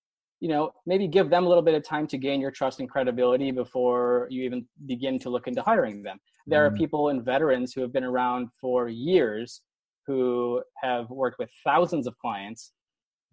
you 0.40 0.48
know, 0.48 0.70
maybe 0.86 1.06
give 1.06 1.28
them 1.28 1.44
a 1.44 1.48
little 1.48 1.62
bit 1.62 1.74
of 1.74 1.84
time 1.84 2.06
to 2.06 2.16
gain 2.18 2.40
your 2.40 2.50
trust 2.50 2.80
and 2.80 2.88
credibility 2.88 3.50
before 3.50 4.26
you 4.30 4.42
even 4.44 4.66
begin 4.86 5.18
to 5.18 5.30
look 5.30 5.46
into 5.46 5.62
hiring 5.62 6.02
them. 6.02 6.18
There 6.46 6.64
are 6.64 6.70
Mhm. 6.70 6.76
people 6.76 7.08
and 7.10 7.24
veterans 7.24 7.72
who 7.72 7.82
have 7.82 7.92
been 7.92 8.04
around 8.04 8.48
for 8.60 8.88
years 8.88 9.62
who 10.08 10.62
have 10.82 11.08
worked 11.10 11.38
with 11.38 11.50
thousands 11.64 12.06
of 12.08 12.18
clients 12.18 12.72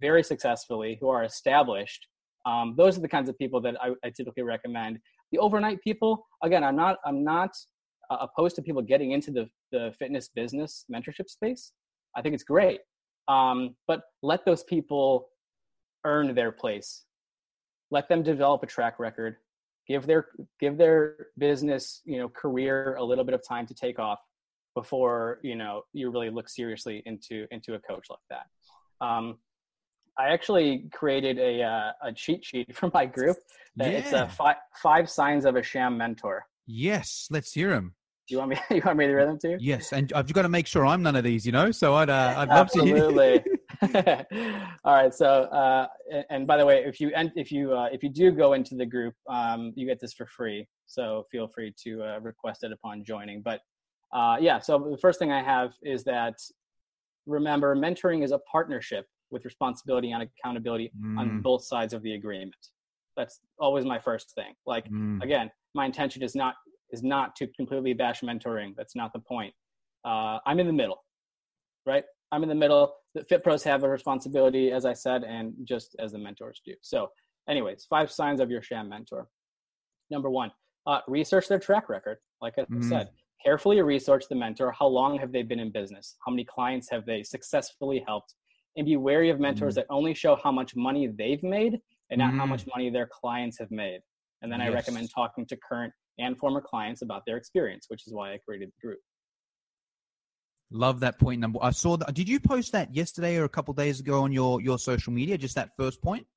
very 0.01 0.21
successfully, 0.21 0.97
who 0.99 1.09
are 1.09 1.23
established. 1.23 2.05
Um, 2.45 2.75
those 2.77 2.97
are 2.97 3.01
the 3.01 3.07
kinds 3.07 3.29
of 3.29 3.37
people 3.39 3.61
that 3.61 3.81
I, 3.81 3.91
I 4.03 4.11
typically 4.15 4.43
recommend. 4.43 4.99
The 5.31 5.39
overnight 5.39 5.81
people, 5.81 6.27
again, 6.43 6.63
I'm 6.63 6.75
not 6.75 6.97
I'm 7.05 7.23
not 7.23 7.51
uh, 8.11 8.17
opposed 8.27 8.55
to 8.57 8.61
people 8.61 8.81
getting 8.81 9.11
into 9.11 9.31
the, 9.31 9.49
the 9.71 9.93
fitness 9.97 10.29
business 10.35 10.85
mentorship 10.93 11.29
space. 11.29 11.71
I 12.15 12.21
think 12.21 12.35
it's 12.35 12.43
great. 12.43 12.81
Um, 13.27 13.75
but 13.87 14.01
let 14.21 14.45
those 14.45 14.63
people 14.63 15.29
earn 16.05 16.35
their 16.35 16.51
place. 16.51 17.05
Let 17.89 18.09
them 18.09 18.21
develop 18.21 18.61
a 18.63 18.67
track 18.67 18.99
record. 18.99 19.37
Give 19.87 20.05
their 20.05 20.27
give 20.59 20.77
their 20.77 21.27
business, 21.37 22.01
you 22.05 22.17
know, 22.17 22.27
career 22.29 22.95
a 22.99 23.03
little 23.03 23.23
bit 23.23 23.33
of 23.33 23.41
time 23.47 23.65
to 23.67 23.73
take 23.73 23.97
off 23.97 24.19
before 24.75 25.39
you 25.41 25.55
know 25.55 25.81
you 25.93 26.11
really 26.11 26.29
look 26.29 26.49
seriously 26.49 27.01
into 27.05 27.47
into 27.51 27.73
a 27.73 27.79
coach 27.79 28.07
like 28.09 28.19
that. 28.29 29.05
Um, 29.05 29.39
I 30.17 30.29
actually 30.29 30.89
created 30.93 31.39
a 31.39 31.63
uh, 31.63 31.91
a 32.03 32.13
cheat 32.13 32.45
sheet 32.45 32.75
for 32.79 32.91
my 32.93 33.05
group. 33.05 33.37
That 33.77 33.93
It's 33.93 34.13
a 34.13 34.27
five 34.27 34.57
five 34.81 35.09
signs 35.09 35.45
of 35.45 35.55
a 35.55 35.63
sham 35.63 35.97
mentor. 35.97 36.45
Yes, 36.67 37.27
let's 37.29 37.51
hear 37.51 37.69
them. 37.69 37.95
Do 38.27 38.33
you 38.33 38.39
want 38.39 38.51
me? 38.51 38.57
You 38.75 38.81
want 38.85 38.97
me 38.97 39.05
to 39.07 39.13
read 39.13 39.27
them 39.27 39.39
to 39.39 39.49
you? 39.51 39.57
Yes, 39.59 39.93
and 39.93 40.11
I've 40.13 40.31
got 40.33 40.43
to 40.43 40.49
make 40.49 40.67
sure 40.67 40.85
I'm 40.85 41.03
none 41.03 41.15
of 41.15 41.23
these, 41.23 41.45
you 41.45 41.51
know. 41.51 41.71
So 41.71 41.95
I'd 41.95 42.09
uh, 42.09 42.33
I'd 42.37 42.49
love 42.49 42.69
Absolutely. 42.73 43.39
to. 43.39 43.45
All 44.83 44.93
right. 44.93 45.13
So, 45.13 45.43
uh, 45.43 45.87
and, 46.29 46.47
by 46.47 46.57
the 46.57 46.65
way, 46.65 46.83
if 46.85 46.99
you 46.99 47.11
if 47.35 47.51
you 47.51 47.73
uh, 47.73 47.89
if 47.91 48.01
you 48.01 48.09
do 48.09 48.31
go 48.31 48.53
into 48.53 48.75
the 48.75 48.85
group, 48.85 49.13
um, 49.29 49.73
you 49.75 49.85
get 49.85 49.99
this 49.99 50.13
for 50.13 50.25
free. 50.25 50.67
So 50.87 51.25
feel 51.31 51.47
free 51.47 51.73
to 51.83 52.03
uh, 52.03 52.19
request 52.19 52.63
it 52.63 52.71
upon 52.71 53.03
joining. 53.03 53.41
But 53.41 53.59
uh, 54.15 54.37
yeah. 54.39 54.59
So 54.59 54.79
the 54.79 54.97
first 54.97 55.19
thing 55.19 55.31
I 55.31 55.43
have 55.43 55.73
is 55.83 56.03
that 56.05 56.35
remember, 57.25 57.75
mentoring 57.75 58.23
is 58.23 58.31
a 58.31 58.39
partnership 58.39 59.05
with 59.29 59.43
responsibility 59.43 60.11
and 60.11 60.23
accountability 60.23 60.93
on 61.17 61.27
Mm, 61.27 61.43
both 61.43 61.63
sides 61.65 61.93
of 61.93 62.01
the 62.01 62.13
agreement. 62.13 62.55
That's 63.17 63.41
always 63.59 63.85
my 63.85 63.99
first 63.99 64.33
thing. 64.35 64.53
Like 64.65 64.89
mm, 64.89 65.21
again, 65.21 65.51
my 65.73 65.85
intention 65.85 66.23
is 66.23 66.33
not 66.33 66.55
is 66.91 67.03
not 67.03 67.35
to 67.37 67.47
completely 67.47 67.93
bash 67.93 68.21
mentoring. 68.21 68.73
That's 68.77 68.95
not 68.95 69.11
the 69.11 69.19
point. 69.19 69.53
Uh, 70.05 70.39
I'm 70.45 70.59
in 70.59 70.67
the 70.67 70.73
middle, 70.81 71.03
right? 71.85 72.05
I'm 72.31 72.43
in 72.43 72.49
the 72.49 72.55
middle. 72.55 72.95
The 73.15 73.23
fit 73.25 73.43
pros 73.43 73.63
have 73.63 73.83
a 73.83 73.89
responsibility, 73.89 74.71
as 74.71 74.85
I 74.85 74.93
said, 74.93 75.23
and 75.23 75.53
just 75.63 75.95
as 75.99 76.11
the 76.13 76.19
mentors 76.19 76.61
do. 76.65 76.73
So, 76.81 77.11
anyways, 77.49 77.85
five 77.89 78.11
signs 78.11 78.39
of 78.39 78.49
your 78.49 78.61
sham 78.61 78.87
mentor. 78.89 79.27
Number 80.09 80.29
one, 80.29 80.51
uh, 80.85 81.01
research 81.07 81.47
their 81.47 81.59
track 81.59 81.89
record. 81.89 82.19
Like 82.41 82.57
I 82.59 82.65
Mhm. 82.65 82.83
said, 82.83 83.09
carefully 83.43 83.81
research 83.81 84.25
the 84.29 84.35
mentor. 84.35 84.71
How 84.71 84.87
long 84.87 85.17
have 85.19 85.31
they 85.31 85.43
been 85.43 85.59
in 85.59 85.71
business? 85.71 86.15
How 86.25 86.31
many 86.31 86.45
clients 86.45 86.89
have 86.89 87.05
they 87.05 87.23
successfully 87.23 88.03
helped? 88.05 88.33
And 88.77 88.85
be 88.85 88.97
wary 88.97 89.29
of 89.29 89.39
mentors 89.39 89.73
Mhm. 89.73 89.77
that 89.77 89.85
only 89.89 90.13
show 90.13 90.35
how 90.35 90.51
much 90.51 90.75
money 90.75 91.07
they've 91.07 91.41
made 91.43 91.79
and 92.09 92.19
not 92.19 92.33
how 92.33 92.45
Mhm. 92.45 92.49
much 92.49 92.67
money 92.67 92.89
their 92.89 93.07
clients 93.07 93.57
have 93.59 93.71
made. 93.71 94.01
And 94.41 94.51
then 94.51 94.61
I 94.61 94.69
recommend 94.69 95.09
talking 95.11 95.45
to 95.47 95.57
current 95.57 95.93
and 96.17 96.37
former 96.37 96.61
clients 96.61 97.01
about 97.01 97.25
their 97.25 97.37
experience, 97.37 97.85
which 97.89 98.05
is 98.05 98.13
why 98.13 98.33
I 98.33 98.37
created 98.37 98.69
the 98.69 98.87
group. 98.87 98.99
Love 100.71 100.99
that 100.99 101.19
point 101.19 101.39
number. 101.39 101.59
I 101.61 101.71
saw 101.71 101.95
that. 101.97 102.13
Did 102.13 102.27
you 102.27 102.39
post 102.39 102.71
that 102.73 102.93
yesterday 102.93 103.37
or 103.37 103.45
a 103.45 103.49
couple 103.49 103.73
days 103.73 103.99
ago 103.99 104.23
on 104.23 104.31
your 104.31 104.61
your 104.61 104.79
social 104.79 105.13
media? 105.13 105.37
Just 105.37 105.55
that 105.55 105.75
first 105.77 106.01
point. 106.01 106.27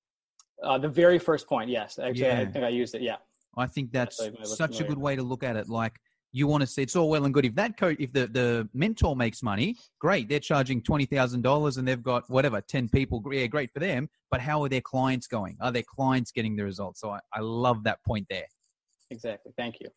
Uh, 0.63 0.79
the 0.79 0.89
very 0.89 1.19
first 1.19 1.47
point, 1.49 1.71
yes. 1.71 1.99
Actually, 1.99 2.31
I 2.31 2.47
think 2.47 2.65
I 2.65 2.69
used 2.69 2.95
it. 2.95 3.03
Yeah. 3.03 3.17
I 3.57 3.67
think 3.67 3.91
that's 3.91 4.21
look 4.21 4.45
such 4.45 4.81
a 4.81 4.85
good 4.85 4.99
way 4.99 5.17
to 5.17 5.23
look 5.23 5.43
at 5.43 5.57
it. 5.57 5.69
Like 5.69 5.99
you 6.33 6.47
want 6.47 6.61
to 6.61 6.67
see 6.67 6.83
it's 6.83 6.95
all 6.97 7.09
well 7.09 7.25
and 7.25 7.33
good 7.33 7.47
if 7.47 7.55
that 7.55 7.77
coach, 7.77 7.97
if 7.99 8.13
the 8.13 8.27
the 8.27 8.69
mentor 8.75 9.17
makes 9.17 9.43
money, 9.43 9.77
great. 9.99 10.29
They're 10.29 10.41
charging 10.41 10.83
twenty 10.83 11.07
thousand 11.07 11.43
dollars 11.43 11.77
and 11.77 11.89
they've 11.89 12.03
got 12.03 12.29
whatever 12.29 12.61
ten 12.61 12.89
people. 12.89 13.23
Yeah, 13.33 13.47
great 13.47 13.71
for 13.73 13.81
them. 13.81 14.09
But 14.31 14.41
how 14.41 14.63
are 14.63 14.69
their 14.69 14.83
clients 14.83 15.27
going? 15.27 15.57
Are 15.61 15.73
their 15.73 15.85
clients 15.85 16.33
getting 16.33 16.55
the 16.57 16.65
results? 16.65 17.01
So 17.01 17.11
I, 17.11 17.21
I 17.33 17.41
love 17.41 17.85
that 17.85 17.99
point 18.05 18.27
there. 18.29 18.47
Exactly. 19.11 19.53
Thank 19.57 19.81
you. 19.81 19.89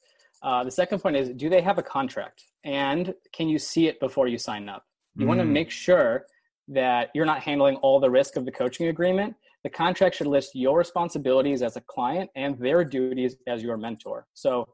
Uh, 0.41 0.63
the 0.63 0.71
second 0.71 0.99
point 0.99 1.15
is 1.17 1.29
do 1.29 1.49
they 1.49 1.61
have 1.61 1.77
a 1.77 1.83
contract? 1.83 2.45
And 2.63 3.13
can 3.33 3.49
you 3.49 3.59
see 3.59 3.87
it 3.87 3.99
before 3.99 4.27
you 4.27 4.37
sign 4.37 4.69
up? 4.69 4.85
You 5.15 5.27
want 5.27 5.39
to 5.41 5.45
Mm. 5.45 5.51
make 5.51 5.69
sure 5.69 6.25
that 6.69 7.09
you're 7.13 7.25
not 7.25 7.41
handling 7.41 7.75
all 7.77 7.99
the 7.99 8.09
risk 8.09 8.37
of 8.37 8.45
the 8.45 8.51
coaching 8.51 8.87
agreement. 8.87 9.35
The 9.65 9.69
contract 9.69 10.15
should 10.15 10.27
list 10.27 10.51
your 10.55 10.77
responsibilities 10.77 11.61
as 11.61 11.75
a 11.75 11.81
client 11.81 12.29
and 12.35 12.57
their 12.57 12.85
duties 12.85 13.35
as 13.47 13.61
your 13.61 13.75
mentor. 13.77 14.25
So, 14.33 14.67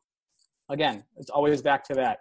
again, 0.69 1.03
it's 1.17 1.29
always 1.29 1.61
back 1.61 1.83
to 1.85 1.93
that. 1.95 2.19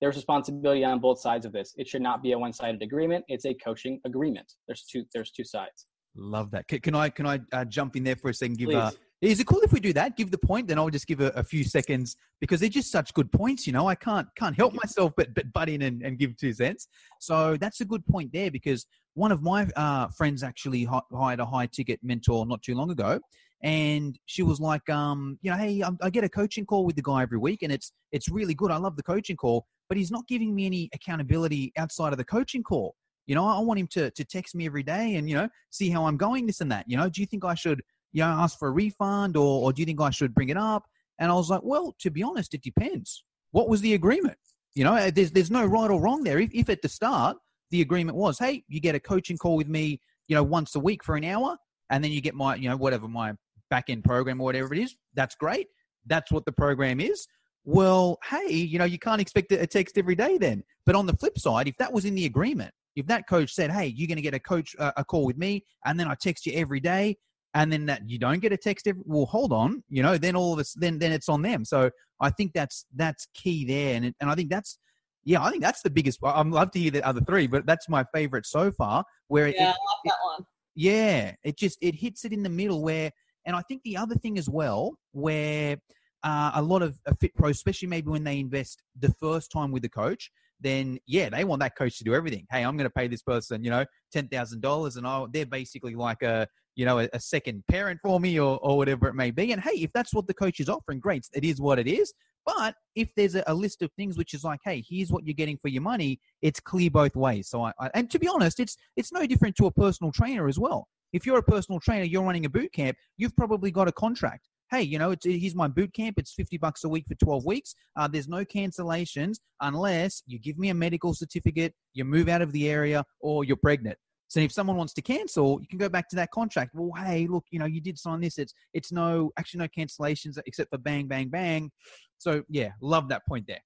There's 0.00 0.16
responsibility 0.16 0.84
on 0.84 1.00
both 1.00 1.20
sides 1.20 1.44
of 1.44 1.52
this. 1.52 1.74
It 1.76 1.88
should 1.88 2.02
not 2.02 2.22
be 2.22 2.32
a 2.32 2.38
one-sided 2.38 2.82
agreement. 2.82 3.24
It's 3.28 3.44
a 3.46 3.54
coaching 3.54 4.00
agreement. 4.04 4.52
There's 4.66 4.84
two. 4.84 5.04
There's 5.12 5.30
two 5.32 5.44
sides. 5.44 5.86
Love 6.14 6.50
that. 6.52 6.68
Can, 6.68 6.80
can 6.80 6.94
I 6.94 7.08
can 7.08 7.26
I 7.26 7.40
uh, 7.52 7.64
jump 7.64 7.96
in 7.96 8.04
there 8.04 8.16
for 8.16 8.30
a 8.30 8.34
second? 8.34 8.58
Give 8.58 8.70
uh, 8.70 8.90
Please. 8.90 8.98
Is 9.20 9.40
it 9.40 9.48
cool 9.48 9.60
if 9.62 9.72
we 9.72 9.80
do 9.80 9.92
that? 9.94 10.16
Give 10.16 10.30
the 10.30 10.38
point, 10.38 10.68
then 10.68 10.78
I'll 10.78 10.90
just 10.90 11.08
give 11.08 11.20
a, 11.20 11.28
a 11.30 11.42
few 11.42 11.64
seconds 11.64 12.16
because 12.40 12.60
they're 12.60 12.68
just 12.68 12.92
such 12.92 13.12
good 13.14 13.32
points. 13.32 13.66
You 13.66 13.72
know, 13.72 13.88
I 13.88 13.96
can't 13.96 14.28
can't 14.36 14.56
help 14.56 14.74
myself 14.74 15.12
but 15.16 15.34
but 15.34 15.52
butt 15.52 15.68
in 15.68 15.82
and, 15.82 16.02
and 16.02 16.18
give 16.18 16.36
two 16.36 16.52
cents. 16.52 16.86
So 17.18 17.56
that's 17.56 17.80
a 17.80 17.84
good 17.84 18.06
point 18.06 18.32
there 18.32 18.50
because 18.50 18.86
one 19.14 19.32
of 19.32 19.42
my 19.42 19.68
uh, 19.74 20.06
friends 20.16 20.44
actually 20.44 20.84
hired 20.84 21.40
a 21.40 21.46
high 21.46 21.66
ticket 21.66 21.98
mentor 22.04 22.46
not 22.46 22.62
too 22.62 22.76
long 22.76 22.90
ago, 22.90 23.18
and 23.62 24.18
she 24.26 24.42
was 24.42 24.60
like, 24.60 24.88
um, 24.88 25.38
you 25.42 25.50
know, 25.50 25.56
hey, 25.56 25.82
I, 25.82 25.90
I 26.02 26.10
get 26.10 26.24
a 26.24 26.28
coaching 26.28 26.64
call 26.64 26.84
with 26.84 26.96
the 26.96 27.02
guy 27.02 27.22
every 27.22 27.38
week, 27.38 27.62
and 27.62 27.72
it's 27.72 27.92
it's 28.12 28.28
really 28.28 28.54
good. 28.54 28.70
I 28.70 28.76
love 28.76 28.96
the 28.96 29.02
coaching 29.02 29.36
call, 29.36 29.66
but 29.88 29.98
he's 29.98 30.10
not 30.10 30.26
giving 30.28 30.54
me 30.54 30.66
any 30.66 30.88
accountability 30.94 31.72
outside 31.76 32.12
of 32.12 32.18
the 32.18 32.24
coaching 32.24 32.62
call. 32.62 32.94
You 33.26 33.34
know, 33.34 33.44
I 33.44 33.60
want 33.60 33.80
him 33.80 33.88
to 33.88 34.10
to 34.10 34.24
text 34.24 34.54
me 34.54 34.66
every 34.66 34.82
day 34.82 35.16
and 35.16 35.28
you 35.28 35.34
know 35.34 35.48
see 35.70 35.90
how 35.90 36.06
I'm 36.06 36.16
going, 36.16 36.46
this 36.46 36.60
and 36.60 36.70
that. 36.70 36.84
You 36.88 36.96
know, 36.96 37.08
do 37.08 37.20
you 37.20 37.26
think 37.26 37.44
I 37.44 37.54
should 37.54 37.82
you 38.12 38.22
know 38.22 38.28
ask 38.28 38.58
for 38.58 38.68
a 38.68 38.72
refund 38.72 39.36
or 39.36 39.64
or 39.64 39.72
do 39.72 39.82
you 39.82 39.86
think 39.86 40.00
I 40.00 40.10
should 40.10 40.34
bring 40.34 40.50
it 40.50 40.56
up? 40.56 40.84
And 41.18 41.30
I 41.32 41.34
was 41.34 41.50
like, 41.50 41.62
well, 41.64 41.96
to 41.98 42.10
be 42.10 42.22
honest, 42.22 42.54
it 42.54 42.62
depends. 42.62 43.24
What 43.50 43.68
was 43.68 43.80
the 43.80 43.94
agreement? 43.94 44.38
You 44.74 44.84
know, 44.84 45.10
there's 45.10 45.32
there's 45.32 45.50
no 45.50 45.66
right 45.66 45.90
or 45.90 46.00
wrong 46.00 46.22
there. 46.22 46.38
If, 46.38 46.50
if 46.54 46.68
at 46.68 46.82
the 46.82 46.88
start 46.88 47.36
the 47.70 47.80
agreement 47.80 48.16
was, 48.16 48.38
hey, 48.38 48.62
you 48.68 48.80
get 48.80 48.94
a 48.94 49.00
coaching 49.00 49.36
call 49.36 49.56
with 49.56 49.68
me, 49.68 50.00
you 50.28 50.36
know, 50.36 50.42
once 50.42 50.74
a 50.74 50.80
week 50.80 51.04
for 51.04 51.16
an 51.16 51.24
hour, 51.24 51.56
and 51.90 52.02
then 52.02 52.12
you 52.12 52.20
get 52.20 52.34
my, 52.34 52.54
you 52.54 52.68
know, 52.68 52.76
whatever 52.76 53.08
my 53.08 53.32
back 53.70 53.86
end 53.88 54.04
program 54.04 54.40
or 54.40 54.44
whatever 54.44 54.74
it 54.74 54.80
is, 54.80 54.96
that's 55.14 55.34
great. 55.34 55.66
That's 56.06 56.32
what 56.32 56.44
the 56.44 56.52
program 56.52 57.00
is. 57.00 57.26
Well, 57.64 58.18
hey, 58.24 58.50
you 58.50 58.78
know, 58.78 58.84
you 58.84 58.98
can't 58.98 59.20
expect 59.20 59.52
a 59.52 59.66
text 59.66 59.98
every 59.98 60.14
day 60.14 60.38
then. 60.38 60.62
But 60.86 60.94
on 60.94 61.06
the 61.06 61.16
flip 61.16 61.38
side, 61.38 61.68
if 61.68 61.76
that 61.78 61.92
was 61.92 62.04
in 62.04 62.14
the 62.14 62.24
agreement, 62.24 62.72
if 62.96 63.06
that 63.06 63.28
coach 63.28 63.52
said, 63.52 63.70
hey, 63.70 63.86
you're 63.86 64.08
going 64.08 64.16
to 64.16 64.22
get 64.22 64.34
a 64.34 64.40
coach 64.40 64.74
uh, 64.78 64.92
a 64.96 65.04
call 65.04 65.26
with 65.26 65.36
me, 65.36 65.64
and 65.84 66.00
then 66.00 66.08
I 66.08 66.14
text 66.20 66.46
you 66.46 66.52
every 66.54 66.80
day, 66.80 67.16
and 67.54 67.72
then 67.72 67.86
that 67.86 68.08
you 68.08 68.18
don't 68.18 68.40
get 68.40 68.52
a 68.52 68.56
text 68.56 68.86
every, 68.86 69.02
well, 69.04 69.26
hold 69.26 69.52
on, 69.52 69.82
you 69.88 70.02
know, 70.02 70.16
then 70.18 70.34
all 70.34 70.54
of 70.54 70.58
us, 70.58 70.74
then 70.76 70.98
then 70.98 71.12
it's 71.12 71.28
on 71.28 71.42
them. 71.42 71.64
So 71.64 71.90
I 72.20 72.30
think 72.30 72.52
that's 72.54 72.86
that's 72.96 73.28
key 73.34 73.64
there, 73.64 73.96
and 73.96 74.14
and 74.20 74.30
I 74.30 74.34
think 74.34 74.50
that's 74.50 74.78
yeah, 75.24 75.42
I 75.42 75.50
think 75.50 75.62
that's 75.62 75.82
the 75.82 75.90
biggest. 75.90 76.20
I'd 76.24 76.46
love 76.46 76.70
to 76.70 76.78
hear 76.78 76.90
the 76.90 77.06
other 77.06 77.20
three, 77.20 77.46
but 77.46 77.66
that's 77.66 77.88
my 77.88 78.04
favorite 78.14 78.46
so 78.46 78.72
far. 78.72 79.04
Where 79.26 79.48
yeah, 79.48 79.54
it, 79.54 79.62
I 79.62 79.66
love 79.66 80.00
that 80.06 80.14
one. 80.24 80.46
Yeah, 80.74 81.34
it 81.44 81.58
just 81.58 81.76
it 81.82 81.94
hits 81.94 82.24
it 82.24 82.32
in 82.32 82.42
the 82.42 82.48
middle 82.48 82.82
where, 82.82 83.10
and 83.48 83.56
I 83.56 83.62
think 83.62 83.82
the 83.82 83.96
other 83.96 84.14
thing 84.14 84.36
as 84.36 84.48
well, 84.48 84.98
where 85.12 85.78
uh, 86.22 86.50
a 86.54 86.62
lot 86.62 86.82
of 86.82 86.98
fit 87.18 87.34
pros, 87.34 87.56
especially 87.56 87.88
maybe 87.88 88.10
when 88.10 88.22
they 88.22 88.38
invest 88.38 88.82
the 89.00 89.10
first 89.18 89.50
time 89.50 89.72
with 89.72 89.82
the 89.82 89.88
coach, 89.88 90.30
then 90.60 90.98
yeah, 91.06 91.30
they 91.30 91.44
want 91.44 91.60
that 91.60 91.74
coach 91.74 91.96
to 91.96 92.04
do 92.04 92.14
everything. 92.14 92.46
Hey, 92.52 92.62
I'm 92.62 92.76
going 92.76 92.88
to 92.88 92.94
pay 92.94 93.08
this 93.08 93.22
person, 93.22 93.64
you 93.64 93.70
know, 93.70 93.86
ten 94.12 94.28
thousand 94.28 94.60
dollars, 94.60 94.96
and 94.96 95.06
I, 95.06 95.24
they're 95.32 95.46
basically 95.46 95.94
like 95.94 96.22
a 96.22 96.46
you 96.76 96.84
know 96.84 96.98
a, 96.98 97.08
a, 97.14 97.20
second 97.20 97.64
parent 97.70 98.00
for 98.02 98.20
me 98.20 98.38
or 98.38 98.58
or 98.58 98.76
whatever 98.76 99.08
it 99.08 99.14
may 99.14 99.30
be. 99.30 99.52
And 99.52 99.62
hey, 99.62 99.80
if 99.80 99.90
that's 99.94 100.12
what 100.12 100.26
the 100.26 100.34
coach 100.34 100.60
is 100.60 100.68
offering, 100.68 101.00
great, 101.00 101.26
it 101.32 101.42
is 101.42 101.58
what 101.58 101.78
it 101.78 101.86
is. 101.86 102.12
But 102.44 102.74
if 102.96 103.08
there's 103.16 103.34
a, 103.34 103.44
a, 103.46 103.54
list 103.54 103.80
of 103.80 103.90
things 103.92 104.18
which 104.18 104.34
is 104.34 104.44
like, 104.44 104.60
hey, 104.62 104.84
here's 104.86 105.10
what 105.10 105.24
you're 105.24 105.34
getting 105.34 105.58
for 105.62 105.68
your 105.68 105.82
money, 105.82 106.20
it's 106.42 106.60
clear 106.60 106.90
both 106.90 107.16
ways. 107.16 107.48
So 107.48 107.62
I, 107.62 107.72
I, 107.80 107.90
and 107.94 108.10
to 108.10 108.18
be 108.18 108.28
honest, 108.28 108.60
it's 108.60 108.76
it's 108.94 109.12
no 109.12 109.26
different 109.26 109.56
to 109.56 109.66
a 109.66 109.70
personal 109.70 110.12
trainer 110.12 110.48
as 110.48 110.58
well. 110.58 110.86
If 111.12 111.26
you're 111.26 111.38
a 111.38 111.42
personal 111.42 111.80
trainer, 111.80 112.04
you're 112.04 112.22
running 112.22 112.44
a 112.44 112.50
boot 112.50 112.72
camp, 112.72 112.96
you've 113.16 113.36
probably 113.36 113.70
got 113.70 113.88
a 113.88 113.92
contract. 113.92 114.48
Hey, 114.70 114.82
you 114.82 114.98
know, 114.98 115.12
it's, 115.12 115.24
here's 115.24 115.54
my 115.54 115.66
boot 115.66 115.94
camp. 115.94 116.18
It's 116.18 116.34
50 116.34 116.58
bucks 116.58 116.84
a 116.84 116.88
week 116.88 117.06
for 117.08 117.14
12 117.14 117.46
weeks. 117.46 117.74
Uh, 117.96 118.06
there's 118.06 118.28
no 118.28 118.44
cancellations 118.44 119.38
unless 119.62 120.22
you 120.26 120.38
give 120.38 120.58
me 120.58 120.68
a 120.68 120.74
medical 120.74 121.14
certificate, 121.14 121.72
you 121.94 122.04
move 122.04 122.28
out 122.28 122.42
of 122.42 122.52
the 122.52 122.68
area, 122.68 123.02
or 123.20 123.44
you're 123.44 123.56
pregnant. 123.56 123.96
So 124.28 124.40
if 124.40 124.52
someone 124.52 124.76
wants 124.76 124.92
to 124.94 125.02
cancel, 125.02 125.58
you 125.60 125.66
can 125.66 125.78
go 125.78 125.88
back 125.88 126.08
to 126.10 126.16
that 126.16 126.30
contract. 126.32 126.72
Well, 126.74 126.90
hey, 127.02 127.26
look, 127.26 127.44
you 127.50 127.58
know, 127.58 127.64
you 127.64 127.80
did 127.80 127.98
sign 127.98 128.20
this. 128.20 128.36
It's 128.36 128.52
it's 128.74 128.92
no 128.92 129.30
actually 129.38 129.60
no 129.60 129.68
cancellations 129.68 130.38
except 130.44 130.68
for 130.68 130.76
bang, 130.76 131.06
bang, 131.06 131.28
bang. 131.28 131.70
So 132.18 132.42
yeah, 132.50 132.72
love 132.82 133.08
that 133.08 133.26
point 133.26 133.46
there. 133.48 133.62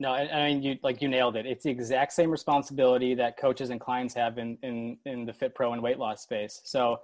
No, 0.00 0.12
I 0.12 0.48
mean 0.48 0.62
you 0.62 0.78
like 0.82 1.02
you 1.02 1.08
nailed 1.08 1.36
it. 1.36 1.44
It's 1.44 1.64
the 1.64 1.70
exact 1.70 2.12
same 2.12 2.30
responsibility 2.30 3.14
that 3.14 3.36
coaches 3.36 3.70
and 3.70 3.80
clients 3.80 4.14
have 4.14 4.38
in 4.38 4.56
in 4.62 4.98
in 5.06 5.24
the 5.24 5.32
fit 5.32 5.54
pro 5.54 5.72
and 5.72 5.82
weight 5.82 5.98
loss 5.98 6.22
space. 6.22 6.60
So 6.64 7.00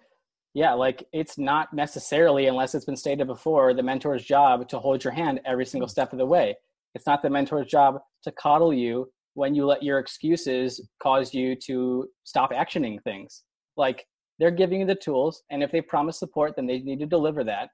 yeah, 0.54 0.72
like 0.72 1.04
it's 1.12 1.36
not 1.36 1.72
necessarily 1.74 2.46
unless 2.46 2.74
it's 2.74 2.84
been 2.84 2.96
stated 2.96 3.26
before 3.26 3.74
the 3.74 3.82
mentor's 3.82 4.24
job 4.24 4.68
to 4.68 4.78
hold 4.78 5.02
your 5.02 5.12
hand 5.12 5.40
every 5.44 5.66
single 5.66 5.86
mm-hmm. 5.86 5.92
step 5.92 6.12
of 6.12 6.18
the 6.18 6.26
way. 6.26 6.56
It's 6.94 7.06
not 7.06 7.22
the 7.22 7.28
mentor's 7.28 7.66
job 7.66 7.98
to 8.22 8.30
coddle 8.30 8.72
you 8.72 9.10
when 9.34 9.56
you 9.56 9.66
let 9.66 9.82
your 9.82 9.98
excuses 9.98 10.80
cause 11.02 11.34
you 11.34 11.56
to 11.66 12.08
stop 12.22 12.52
actioning 12.52 13.02
things. 13.02 13.42
Like 13.76 14.06
they're 14.38 14.52
giving 14.52 14.80
you 14.80 14.86
the 14.86 14.94
tools, 14.94 15.42
and 15.50 15.64
if 15.64 15.72
they 15.72 15.80
promise 15.80 16.20
support, 16.20 16.54
then 16.54 16.66
they 16.66 16.78
need 16.78 17.00
to 17.00 17.06
deliver 17.06 17.42
that. 17.42 17.70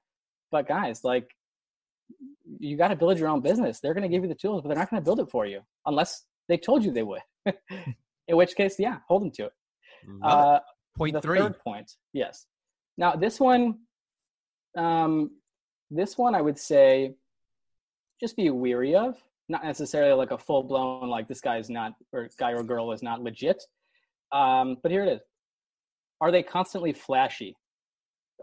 But 0.51 0.67
guys, 0.67 1.03
like 1.03 1.29
you 2.59 2.77
got 2.77 2.89
to 2.89 2.95
build 2.95 3.17
your 3.17 3.29
own 3.29 3.41
business. 3.41 3.79
They're 3.79 3.93
going 3.93 4.03
to 4.03 4.09
give 4.09 4.23
you 4.23 4.29
the 4.29 4.35
tools, 4.35 4.61
but 4.61 4.69
they're 4.69 4.77
not 4.77 4.89
going 4.89 5.01
to 5.01 5.05
build 5.05 5.19
it 5.19 5.29
for 5.29 5.45
you 5.45 5.61
unless 5.85 6.23
they 6.47 6.57
told 6.57 6.83
you 6.83 6.91
they 6.91 7.03
would. 7.03 7.21
In 8.27 8.37
which 8.37 8.55
case, 8.55 8.75
yeah, 8.77 8.99
hold 9.07 9.23
them 9.23 9.31
to 9.31 9.45
it. 9.45 9.53
Uh, 10.23 10.59
point 10.97 11.13
the 11.13 11.21
three. 11.21 11.39
Third 11.39 11.59
point, 11.59 11.91
yes. 12.13 12.45
Now 12.97 13.13
this 13.15 13.39
one, 13.39 13.79
um, 14.77 15.31
this 15.89 16.17
one 16.17 16.35
I 16.35 16.41
would 16.41 16.57
say, 16.57 17.15
just 18.19 18.35
be 18.35 18.49
weary 18.49 18.95
of 18.95 19.15
not 19.49 19.63
necessarily 19.63 20.13
like 20.13 20.31
a 20.31 20.37
full 20.37 20.63
blown 20.63 21.09
like 21.09 21.27
this 21.27 21.41
guy 21.41 21.57
is 21.57 21.69
not 21.69 21.93
or 22.13 22.29
guy 22.39 22.53
or 22.53 22.63
girl 22.63 22.91
is 22.91 23.03
not 23.03 23.21
legit. 23.21 23.61
Um, 24.31 24.77
but 24.81 24.91
here 24.91 25.03
it 25.03 25.09
is. 25.09 25.21
Are 26.21 26.31
they 26.31 26.41
constantly 26.41 26.93
flashy? 26.93 27.55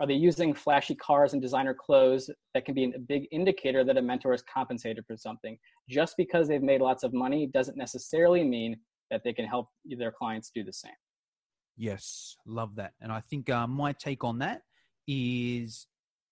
Are 0.00 0.06
they 0.06 0.14
using 0.14 0.54
flashy 0.54 0.94
cars 0.94 1.32
and 1.32 1.42
designer 1.42 1.74
clothes 1.74 2.30
that 2.54 2.64
can 2.64 2.74
be 2.74 2.84
a 2.84 2.98
big 2.98 3.26
indicator 3.32 3.82
that 3.82 3.96
a 3.96 4.02
mentor 4.02 4.32
is 4.32 4.42
compensated 4.42 5.04
for 5.06 5.16
something? 5.16 5.58
Just 5.88 6.16
because 6.16 6.46
they've 6.46 6.62
made 6.62 6.80
lots 6.80 7.02
of 7.02 7.12
money 7.12 7.48
doesn't 7.48 7.76
necessarily 7.76 8.44
mean 8.44 8.76
that 9.10 9.22
they 9.24 9.32
can 9.32 9.44
help 9.44 9.68
their 9.84 10.12
clients 10.12 10.50
do 10.54 10.62
the 10.62 10.72
same. 10.72 10.92
Yes, 11.76 12.36
love 12.46 12.76
that. 12.76 12.92
And 13.00 13.10
I 13.10 13.20
think 13.20 13.50
uh, 13.50 13.66
my 13.66 13.92
take 13.92 14.22
on 14.22 14.38
that 14.38 14.62
is, 15.06 15.86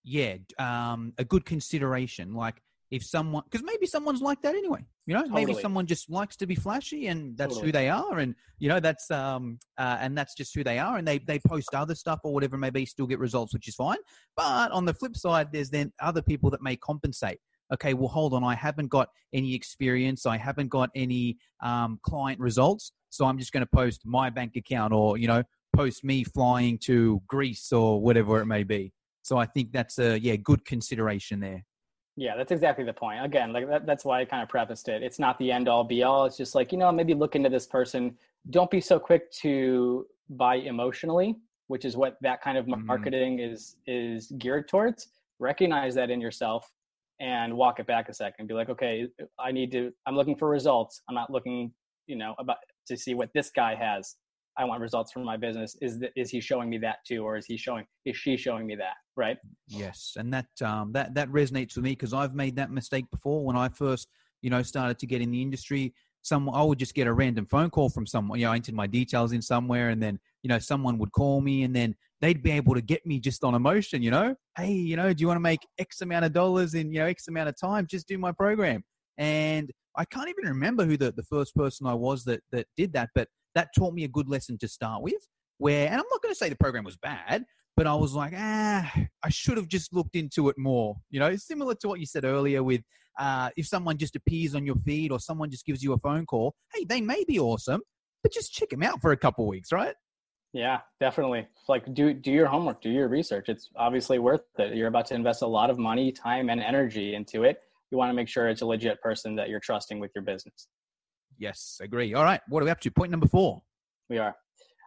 yeah, 0.05 0.37
um, 0.59 1.13
a 1.19 1.25
good 1.25 1.45
consideration. 1.45 2.35
Like 2.35 2.63
if 2.91 3.05
someone 3.05 3.43
because 3.51 3.65
maybe 3.65 3.87
someone's 3.87 4.21
like 4.21 4.41
that 4.43 4.55
anyway 4.55 4.85
you 5.07 5.15
know? 5.15 5.23
Totally. 5.23 5.47
maybe 5.47 5.61
someone 5.61 5.87
just 5.87 6.11
likes 6.11 6.37
to 6.37 6.47
be 6.47 6.55
flashy 6.55 7.07
and 7.07 7.37
that's 7.37 7.55
totally. 7.55 7.69
who 7.69 7.73
they 7.73 7.89
are 7.89 8.19
and 8.19 8.35
you 8.59 8.69
know 8.69 8.81
that's 8.81 9.11
um 9.11 9.59
uh, 9.79 9.99
and 10.01 10.19
that's 10.19 10.35
just 10.35 10.55
who 10.55 10.65
they 10.65 10.79
are 10.79 10.97
and 10.97 11.07
they 11.07 11.19
they 11.19 11.39
post 11.39 11.75
other 11.75 11.95
stuff 11.95 12.21
or 12.25 12.33
whatever 12.35 12.57
maybe 12.59 12.85
still 12.85 13.07
get 13.07 13.19
results 13.19 13.55
which 13.55 13.69
is 13.69 13.75
fine. 13.75 13.99
But 14.37 14.73
on 14.73 14.85
the 14.85 14.95
flip 14.95 15.17
side 15.17 15.49
there's 15.53 15.71
then 15.71 15.93
other 16.01 16.23
people 16.23 16.51
that 16.51 16.63
may 16.63 16.77
compensate. 16.77 17.39
Okay 17.73 17.95
well 17.95 18.09
hold 18.09 18.35
on 18.35 18.45
i 18.45 18.55
haven't 18.55 18.89
got 18.89 19.09
any 19.33 19.55
experience 19.55 20.25
i 20.27 20.37
haven't 20.37 20.69
got 20.69 20.91
any 20.95 21.37
um, 21.63 21.99
client 22.03 22.39
results 22.39 22.93
so 23.11 23.25
i'm 23.27 23.39
just 23.39 23.53
going 23.53 23.63
to 23.65 23.71
post 23.75 24.03
my 24.05 24.31
bank 24.31 24.53
account 24.57 24.93
or 24.93 25.19
you 25.19 25.27
know 25.27 25.43
post 25.75 26.05
me 26.05 26.25
flying 26.25 26.79
to 26.79 27.21
greece 27.27 27.73
or 27.73 28.01
whatever 28.01 28.41
it 28.41 28.47
may 28.47 28.63
be. 28.63 28.93
So 29.23 29.37
i 29.39 29.47
think 29.47 29.73
that's 29.73 29.99
a 29.99 30.19
yeah 30.19 30.37
good 30.37 30.65
consideration 30.65 31.41
there 31.41 31.65
yeah, 32.17 32.35
that's 32.37 32.51
exactly 32.53 32.85
the 32.85 32.93
point. 32.93 33.25
Again, 33.25 33.53
like 33.53 33.69
that, 33.69 33.87
that's 33.87 34.05
why 34.05 34.21
I 34.21 34.25
kind 34.25 34.43
of 34.43 34.49
prefaced 34.49 34.89
it. 34.89 35.03
It's 35.03 35.19
not 35.19 35.39
the 35.39 35.53
end 35.53 35.69
all 35.69 35.85
be 35.85 36.03
all. 36.03 36.25
It's 36.25 36.37
just 36.37 36.55
like, 36.55 36.73
you 36.73 36.79
know, 36.79 36.91
maybe 36.91 37.15
look 37.15 37.37
into 37.37 37.49
this 37.51 37.67
person. 37.67 38.17
Don't 38.51 38.71
be 38.71 38.81
so 38.81 38.99
quick 38.99 39.31
to 39.43 40.07
buy 40.31 40.57
emotionally, 40.57 41.37
which 41.69 41.85
is 41.85 41.97
what 41.97 42.17
that 42.23 42.41
kind 42.41 42.57
of 42.57 42.67
Mhm. 42.67 42.85
marketing 42.85 43.39
is 43.41 43.77
is 43.87 44.33
geared 44.39 44.67
towards. 44.69 45.09
Recognize 45.39 45.95
that 45.97 46.11
in 46.11 46.21
yourself 46.21 46.73
and 47.21 47.55
walk 47.57 47.81
it 47.81 47.87
back 47.87 48.09
a 48.09 48.15
second. 48.15 48.47
Be 48.47 48.55
like, 48.55 48.69
okay, 48.71 49.09
I 49.39 49.53
need 49.53 49.71
to 49.73 49.93
I'm 50.07 50.17
looking 50.17 50.37
for 50.37 50.49
results. 50.49 51.03
I'm 51.09 51.15
not 51.15 51.31
looking, 51.31 51.73
you 52.07 52.17
know, 52.17 52.35
about 52.39 52.59
to 52.87 52.97
see 52.97 53.15
what 53.15 53.31
this 53.35 53.51
guy 53.51 53.75
has. 53.75 54.17
I 54.59 54.65
want 54.65 54.81
results 54.81 55.13
from 55.13 55.25
my 55.25 55.37
business. 55.37 55.77
Is 55.81 55.99
that 56.01 56.13
is 56.17 56.31
he 56.31 56.41
showing 56.41 56.71
me 56.71 56.79
that 56.79 56.99
too, 57.07 57.23
or 57.25 57.37
is 57.37 57.47
he 57.47 57.57
showing 57.57 57.85
is 58.05 58.17
she 58.17 58.37
showing 58.37 58.67
me 58.67 58.75
that? 58.77 58.95
Right? 59.17 59.37
Yes, 59.69 60.15
and 60.17 60.33
that 60.33 60.47
um, 60.63 60.93
that 60.93 61.15
that 61.15 61.29
resonates 61.29 61.77
with 61.77 61.85
me 61.85 61.91
because 61.91 62.13
I've 62.13 62.35
made 62.35 62.57
that 62.57 62.71
mistake 62.71 63.07
before 63.11 63.45
when 63.45 63.57
I 63.57 63.69
first, 63.69 64.09
you 64.43 64.51
know, 64.51 64.63
started 64.63 64.99
to 64.99 65.07
get 65.07 65.21
in 65.21 65.31
the 65.31 65.43
industry. 65.43 65.95
Some 66.23 66.49
I 66.49 66.63
would 66.63 66.79
just 66.79 66.95
get 66.95 67.07
a 67.07 67.13
random 67.13 67.47
phone 67.47 67.71
call 67.71 67.89
from 67.89 68.07
someone. 68.07 68.39
You 68.39 68.47
know, 68.47 68.53
I 68.53 68.57
entered 68.57 68.75
my 68.75 68.87
details 68.87 69.33
in 69.33 69.43
somewhere, 69.43 69.91
and 69.91 70.03
then 70.03 70.19
you 70.43 70.49
know 70.49 70.59
someone 70.59 70.99
would 70.99 71.13
call 71.13 71.41
me, 71.41 71.63
and 71.63 71.75
then 71.77 71.95
they'd 72.21 72.43
be 72.43 72.51
able 72.53 72.75
to 72.75 72.81
get 72.81 73.05
me 73.05 73.21
just 73.21 73.45
on 73.45 73.55
emotion. 73.55 74.03
You 74.03 74.11
know, 74.11 74.35
hey, 74.57 74.73
you 74.73 74.97
know, 74.97 75.13
do 75.13 75.21
you 75.21 75.29
want 75.29 75.37
to 75.37 75.43
make 75.43 75.61
X 75.79 76.01
amount 76.01 76.25
of 76.25 76.33
dollars 76.33 76.75
in 76.75 76.93
you 76.93 77.01
know 77.01 77.07
X 77.07 77.29
amount 77.29 77.49
of 77.49 77.61
time? 77.61 77.87
Just 77.87 78.09
do 78.09 78.19
my 78.19 78.33
program. 78.33 78.83
And 79.19 79.71
I 79.97 80.05
can't 80.05 80.29
even 80.29 80.45
remember 80.45 80.85
who 80.85 80.97
the, 80.97 81.13
the 81.13 81.23
first 81.23 81.55
person 81.55 81.87
I 81.87 81.95
was 81.95 82.25
that 82.25 82.43
that 82.53 82.67
did 82.77 82.93
that, 82.95 83.11
but 83.15 83.29
that 83.57 83.71
taught 83.77 83.95
me 83.95 84.05
a 84.05 84.09
good 84.09 84.29
lesson 84.29 84.57
to 84.59 84.69
start 84.69 85.03
with. 85.03 85.27
Where, 85.59 85.87
and 85.87 85.95
I'm 85.95 86.07
not 86.11 86.23
going 86.23 86.33
to 86.33 86.39
say 86.39 86.51
the 86.51 86.57
program 86.57 86.85
was 86.85 86.99
bad, 86.99 87.45
but 87.77 87.87
I 87.87 87.95
was 87.95 88.13
like, 88.13 88.35
ah, 88.37 88.93
I 89.23 89.29
should 89.31 89.57
have 89.57 89.69
just 89.69 89.95
looked 89.95 90.15
into 90.15 90.51
it 90.51 90.57
more. 90.59 90.97
You 91.11 91.19
know, 91.19 91.35
similar 91.37 91.75
to 91.77 91.89
what 91.89 91.99
you 91.99 92.07
said 92.07 92.25
earlier 92.25 92.63
with 92.63 92.83
uh, 93.19 93.49
if 93.57 93.67
someone 93.67 93.97
just 93.97 94.15
appears 94.15 94.55
on 94.55 94.67
your 94.67 94.77
feed 94.85 95.11
or 95.11 95.19
someone 95.19 95.51
just 95.51 95.65
gives 95.65 95.83
you 95.83 95.95
a 95.95 95.99
phone 95.99 96.27
call, 96.27 96.55
hey, 96.75 96.85
they 96.85 97.01
may 97.01 97.25
be 97.25 97.39
awesome, 97.39 97.81
but 98.23 98.33
just 98.33 98.53
check 98.53 98.69
them 98.69 98.83
out 98.83 99.01
for 99.01 99.13
a 99.13 99.17
couple 99.17 99.47
weeks, 99.47 99.73
right? 99.73 99.95
Yeah, 100.53 100.81
definitely. 101.01 101.47
Like 101.69 101.93
do 101.93 102.15
do 102.15 102.31
your 102.31 102.47
homework, 102.47 102.81
do 102.81 102.91
your 102.91 103.09
research. 103.09 103.49
It's 103.49 103.69
obviously 103.77 104.19
worth 104.19 104.43
it. 104.59 104.75
You're 104.75 104.89
about 104.89 105.07
to 105.07 105.15
invest 105.15 105.43
a 105.43 105.47
lot 105.47 105.71
of 105.71 105.79
money, 105.79 106.13
time, 106.13 106.49
and 106.51 106.63
energy 106.63 107.15
into 107.15 107.45
it. 107.45 107.59
You 107.91 107.99
want 107.99 108.11
to 108.11 108.15
make 108.15 108.29
sure 108.29 108.49
it's 108.49 108.63
a 108.63 108.67
legit 108.67 109.01
person 109.03 109.37
that 109.37 109.49
you're 109.49 109.61
trusting 109.61 109.99
with 109.99 110.13
your 110.15 110.25
business. 110.25 110.69
Yes, 111.39 111.79
agree. 111.83 112.15
All 112.15 112.25
right, 112.25 112.41
what 112.49 112.63
are 112.63 112.67
we 112.67 112.71
up 112.71 112.81
to? 112.81 112.91
Point 112.91 113.11
number 113.11 113.27
four. 113.29 113.63
We 114.09 114.19
are. 114.19 114.35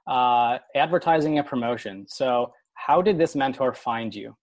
Uh, 0.08 0.58
advertising 0.76 1.38
and 1.38 1.48
promotion. 1.48 2.06
So, 2.08 2.54
how 2.74 3.02
did 3.02 3.18
this 3.18 3.36
mentor 3.36 3.74
find 3.74 4.14
you? 4.14 4.36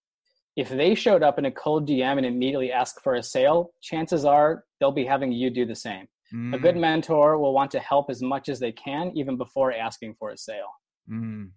If 0.57 0.69
they 0.69 0.95
showed 0.95 1.23
up 1.23 1.38
in 1.38 1.47
a 1.47 1.51
cold 1.51 1.88
DM 1.88 2.16
and 2.16 2.25
immediately 2.25 2.73
asked 2.73 3.03
for 3.03 3.14
a 3.16 3.23
sale, 3.23 3.71
chances 3.83 4.25
are 4.25 4.64
they'll 4.79 4.92
be 4.92 5.05
having 5.05 5.33
you 5.33 5.51
do 5.51 5.66
the 5.66 5.75
same. 5.75 6.07
Mm, 6.35 6.55
A 6.55 6.59
good 6.59 6.77
mentor 6.77 7.38
will 7.38 7.53
want 7.53 7.71
to 7.73 7.81
help 7.81 8.11
as 8.11 8.23
much 8.23 8.49
as 8.49 8.59
they 8.59 8.73
can, 8.73 9.12
even 9.16 9.37
before 9.37 9.73
asking 9.73 10.14
for 10.19 10.31
a 10.31 10.37
sale. 10.38 10.71
mm. 11.11 11.51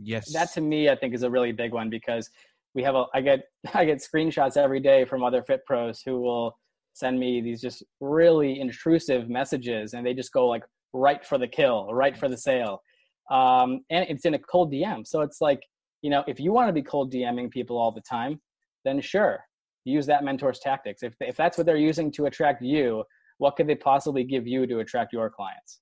Yes. 0.00 0.32
That 0.32 0.52
to 0.52 0.60
me, 0.60 0.88
I 0.88 0.94
think, 0.94 1.12
is 1.14 1.24
a 1.24 1.30
really 1.30 1.50
big 1.52 1.72
one 1.72 1.90
because 1.90 2.30
we 2.74 2.82
have 2.84 2.94
a. 2.94 3.06
I 3.14 3.20
get 3.20 3.40
I 3.74 3.84
get 3.84 3.98
screenshots 3.98 4.56
every 4.56 4.80
day 4.80 5.04
from 5.04 5.24
other 5.24 5.42
fit 5.42 5.66
pros 5.66 6.00
who 6.04 6.20
will 6.20 6.56
send 6.98 7.18
me 7.18 7.40
these 7.40 7.60
just 7.60 7.82
really 8.00 8.60
intrusive 8.60 9.28
messages, 9.28 9.94
and 9.94 10.04
they 10.04 10.14
just 10.14 10.32
go 10.32 10.46
like 10.46 10.64
right 10.92 11.24
for 11.24 11.38
the 11.38 11.48
kill, 11.48 11.88
right 11.92 12.16
for 12.16 12.28
the 12.28 12.36
sale, 12.36 12.82
um, 13.30 13.80
and 13.90 14.06
it's 14.08 14.24
in 14.24 14.34
a 14.34 14.38
cold 14.38 14.72
DM. 14.72 15.06
So 15.06 15.20
it's 15.20 15.40
like 15.40 15.60
you 16.02 16.10
know, 16.10 16.24
if 16.26 16.38
you 16.38 16.52
want 16.52 16.68
to 16.68 16.72
be 16.72 16.82
cold 16.82 17.12
DMing 17.12 17.50
people 17.50 17.76
all 17.76 17.90
the 17.90 18.00
time, 18.00 18.40
then 18.84 19.00
sure, 19.00 19.40
use 19.84 20.06
that 20.06 20.22
mentor's 20.24 20.58
tactics. 20.60 21.02
If 21.02 21.14
if 21.20 21.36
that's 21.36 21.56
what 21.56 21.66
they're 21.66 21.76
using 21.76 22.10
to 22.12 22.26
attract 22.26 22.62
you, 22.62 23.04
what 23.38 23.56
could 23.56 23.66
they 23.66 23.74
possibly 23.74 24.24
give 24.24 24.46
you 24.46 24.66
to 24.66 24.80
attract 24.80 25.12
your 25.12 25.30
clients? 25.30 25.80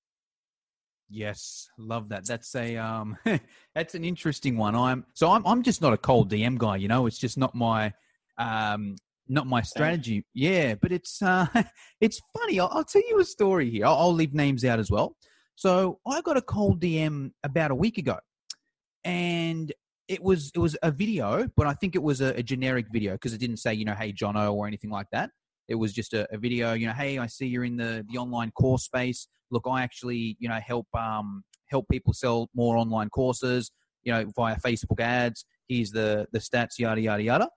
Yes, 1.09 1.69
love 1.79 2.09
that. 2.09 2.27
That's 2.27 2.55
a 2.55 2.77
um, 2.77 3.17
that's 3.75 3.95
an 3.95 4.05
interesting 4.05 4.57
one. 4.57 4.75
I'm 4.75 5.07
so 5.15 5.31
I'm 5.31 5.47
I'm 5.47 5.63
just 5.63 5.81
not 5.81 5.93
a 5.93 5.99
cold 5.99 6.31
DM 6.31 6.59
guy. 6.59 6.77
You 6.77 6.89
know, 6.89 7.07
it's 7.07 7.19
just 7.19 7.39
not 7.39 7.55
my 7.55 7.93
um, 8.39 8.97
not 9.29 9.47
my 9.47 9.63
strategy. 9.63 10.25
Yeah, 10.35 10.75
but 10.75 10.93
it's 10.93 11.21
uh, 11.23 11.47
it's 12.01 12.21
funny. 12.37 12.61
I'll, 12.61 12.69
I'll 12.73 12.85
tell 12.85 13.03
you 13.09 13.21
a 13.21 13.25
story 13.25 13.71
here. 13.71 13.87
I'll, 13.87 13.97
I'll 13.97 14.13
leave 14.15 14.35
names 14.35 14.65
out 14.65 14.79
as 14.79 14.91
well. 14.91 15.17
So 15.55 15.99
I 16.07 16.21
got 16.21 16.37
a 16.37 16.43
cold 16.43 16.81
DM 16.81 17.33
about 17.43 17.71
a 17.71 17.75
week 17.75 17.99
ago, 17.99 18.19
and 19.05 19.73
it 20.09 20.23
was 20.23 20.51
it 20.55 20.59
was 20.59 20.77
a 20.83 20.91
video, 20.91 21.49
but 21.57 21.67
I 21.67 21.75
think 21.75 21.95
it 21.95 22.03
was 22.03 22.21
a, 22.21 22.39
a 22.39 22.43
generic 22.43 22.87
video 22.93 23.13
because 23.13 23.33
it 23.33 23.39
didn't 23.39 23.59
say 23.59 23.75
you 23.75 23.85
know 23.85 23.95
hey 23.95 24.13
Jono 24.13 24.53
or 24.53 24.67
anything 24.67 24.91
like 24.91 25.07
that. 25.13 25.31
It 25.69 25.75
was 25.75 25.93
just 25.93 26.15
a, 26.15 26.33
a 26.33 26.39
video. 26.39 26.75
You 26.75 26.87
know, 26.87 26.93
hey, 26.93 27.19
I 27.19 27.27
see 27.27 27.47
you're 27.47 27.65
in 27.65 27.77
the 27.77 28.05
the 28.09 28.19
online 28.19 28.51
course 28.53 28.85
space 28.85 29.29
look, 29.51 29.65
I 29.69 29.83
actually, 29.83 30.37
you 30.39 30.49
know, 30.49 30.61
help 30.65 30.87
um, 30.95 31.45
help 31.69 31.87
people 31.91 32.13
sell 32.13 32.49
more 32.55 32.77
online 32.77 33.09
courses, 33.11 33.71
you 34.03 34.13
know, 34.13 34.31
via 34.37 34.57
Facebook 34.57 35.01
ads. 35.01 35.45
Here's 35.69 35.91
the 35.91 36.27
the 36.33 36.39
stats, 36.39 36.79
yada 36.79 37.01
yada 37.01 37.23
yada. 37.23 37.49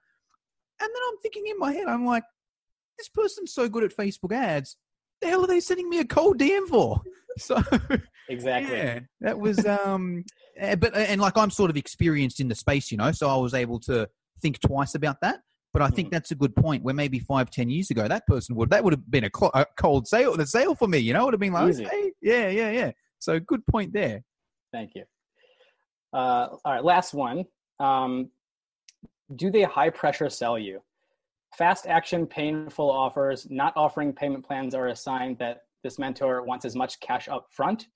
And 0.81 0.89
then 0.89 1.01
I'm 1.09 1.17
thinking 1.19 1.47
in 1.47 1.57
my 1.59 1.73
head, 1.73 1.87
I'm 1.87 2.05
like, 2.05 2.23
this 2.97 3.09
person's 3.09 3.53
so 3.53 3.67
good 3.69 3.83
at 3.83 3.95
Facebook 3.95 4.33
ads. 4.33 4.77
The 5.21 5.27
hell 5.27 5.43
are 5.43 5.47
they 5.47 5.59
sending 5.59 5.89
me 5.89 5.99
a 5.99 6.05
cold 6.05 6.39
DM 6.39 6.67
for? 6.67 7.01
So 7.37 7.57
Exactly. 8.27 8.75
yeah, 8.75 8.99
that 9.21 9.39
was 9.39 9.65
um, 9.65 10.25
eh, 10.57 10.75
but 10.75 10.93
and 10.97 11.21
like 11.21 11.37
I'm 11.37 11.51
sort 11.51 11.69
of 11.69 11.77
experienced 11.77 12.41
in 12.41 12.49
the 12.49 12.55
space, 12.55 12.91
you 12.91 12.97
know, 12.97 13.11
so 13.13 13.29
I 13.29 13.37
was 13.37 13.53
able 13.53 13.79
to 13.81 14.09
think 14.41 14.59
twice 14.59 14.93
about 14.95 15.21
that. 15.21 15.39
But 15.71 15.81
I 15.83 15.89
think 15.89 16.09
Mhm. 16.09 16.11
that's 16.11 16.31
a 16.31 16.35
good 16.35 16.53
point. 16.55 16.83
Where 16.83 16.93
maybe 16.93 17.19
five, 17.19 17.49
ten 17.49 17.69
years 17.69 17.91
ago, 17.91 18.07
that 18.09 18.27
person 18.27 18.55
would 18.55 18.71
that 18.71 18.83
would 18.83 18.91
have 18.93 19.09
been 19.09 19.23
a, 19.23 19.29
co- 19.29 19.51
a 19.53 19.65
cold 19.77 20.07
sale, 20.07 20.35
the 20.35 20.45
sale 20.45 20.75
for 20.75 20.87
me. 20.87 20.97
You 20.97 21.13
know, 21.13 21.21
it 21.21 21.25
would 21.25 21.33
have 21.35 21.39
been 21.39 21.53
like, 21.53 21.75
yeah, 22.21 22.49
yeah, 22.49 22.71
yeah. 22.71 22.91
So 23.19 23.39
good 23.39 23.65
point 23.67 23.93
there. 23.93 24.21
Thank 24.73 24.91
you. 24.95 25.03
Uh, 26.11 26.57
all 26.65 26.73
right, 26.73 26.83
last 26.83 27.13
one. 27.13 27.45
Um, 27.79 28.31
do 29.35 29.51
they 29.51 29.63
high 29.63 29.89
pressure 29.89 30.29
sell 30.29 30.57
you? 30.57 30.81
Fast 31.57 31.87
action, 31.87 32.27
painful 32.27 32.89
offers, 32.89 33.47
not 33.49 33.73
offering 33.75 34.13
payment 34.13 34.45
plans 34.45 34.75
are 34.75 34.87
a 34.87 34.95
sign 34.95 35.35
that 35.39 35.61
this 35.83 35.97
mentor 35.97 36.43
wants 36.43 36.65
as 36.65 36.75
much 36.75 36.99
cash 36.99 37.27
up 37.27 37.47
front, 37.51 37.87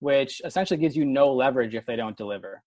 which 0.00 0.40
essentially 0.44 0.78
gives 0.78 0.96
you 0.96 1.04
no 1.04 1.32
leverage 1.32 1.74
if 1.74 1.84
they 1.86 1.96
don't 1.96 2.16
deliver. 2.16 2.62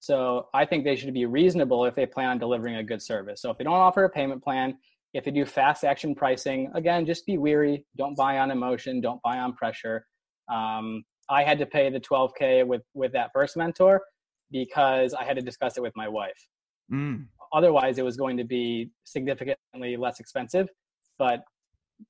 So 0.00 0.48
I 0.52 0.64
think 0.64 0.84
they 0.84 0.96
should 0.96 1.14
be 1.14 1.26
reasonable 1.26 1.84
if 1.84 1.94
they 1.94 2.06
plan 2.06 2.30
on 2.30 2.38
delivering 2.38 2.76
a 2.76 2.82
good 2.82 3.00
service. 3.00 3.40
So 3.40 3.50
if 3.50 3.58
they 3.58 3.64
don't 3.64 3.74
offer 3.74 4.04
a 4.04 4.10
payment 4.10 4.42
plan, 4.42 4.76
if 5.14 5.24
they 5.24 5.30
do 5.30 5.44
fast 5.44 5.84
action 5.84 6.14
pricing, 6.14 6.70
again, 6.74 7.06
just 7.06 7.24
be 7.26 7.38
weary. 7.38 7.86
Don't 7.96 8.16
buy 8.16 8.38
on 8.38 8.50
emotion. 8.50 9.00
Don't 9.00 9.22
buy 9.22 9.38
on 9.38 9.52
pressure. 9.52 10.06
Um, 10.52 11.04
I 11.28 11.44
had 11.44 11.58
to 11.60 11.66
pay 11.66 11.88
the 11.88 12.00
12k 12.00 12.66
with 12.66 12.82
with 12.94 13.12
that 13.12 13.30
first 13.32 13.56
mentor 13.56 14.02
because 14.50 15.14
I 15.14 15.24
had 15.24 15.36
to 15.36 15.42
discuss 15.42 15.76
it 15.76 15.82
with 15.82 15.94
my 15.94 16.08
wife. 16.08 16.48
Mm. 16.90 17.26
Otherwise, 17.52 17.98
it 17.98 18.04
was 18.04 18.16
going 18.16 18.36
to 18.38 18.44
be 18.44 18.90
significantly 19.04 19.96
less 19.96 20.20
expensive, 20.20 20.68
but 21.18 21.44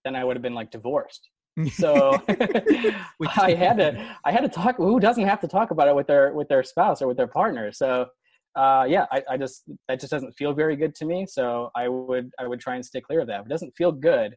then 0.04 0.14
I 0.14 0.24
would 0.24 0.36
have 0.36 0.42
been 0.42 0.54
like 0.54 0.70
divorced. 0.70 1.28
So 1.72 2.12
I 2.28 3.54
had 3.54 3.76
to 3.78 4.16
I 4.24 4.32
had 4.32 4.42
to 4.42 4.48
talk. 4.48 4.76
Who 4.76 5.00
doesn't 5.00 5.26
have 5.26 5.40
to 5.40 5.48
talk 5.48 5.70
about 5.70 5.88
it 5.88 5.94
with 5.94 6.06
their 6.06 6.32
with 6.32 6.48
their 6.48 6.62
spouse 6.62 7.02
or 7.02 7.08
with 7.08 7.16
their 7.16 7.26
partner? 7.26 7.72
So 7.72 8.06
uh, 8.54 8.86
yeah, 8.88 9.06
I, 9.10 9.22
I 9.30 9.36
just 9.36 9.64
that 9.88 10.00
just 10.00 10.10
doesn't 10.10 10.32
feel 10.32 10.52
very 10.52 10.76
good 10.76 10.94
to 10.96 11.04
me. 11.04 11.26
So 11.26 11.70
I 11.74 11.88
would 11.88 12.30
I 12.38 12.46
would 12.46 12.60
try 12.60 12.76
and 12.76 12.84
stay 12.84 13.00
clear 13.00 13.20
of 13.20 13.26
that. 13.28 13.40
If 13.40 13.46
it 13.46 13.50
doesn't 13.50 13.74
feel 13.76 13.92
good, 13.92 14.34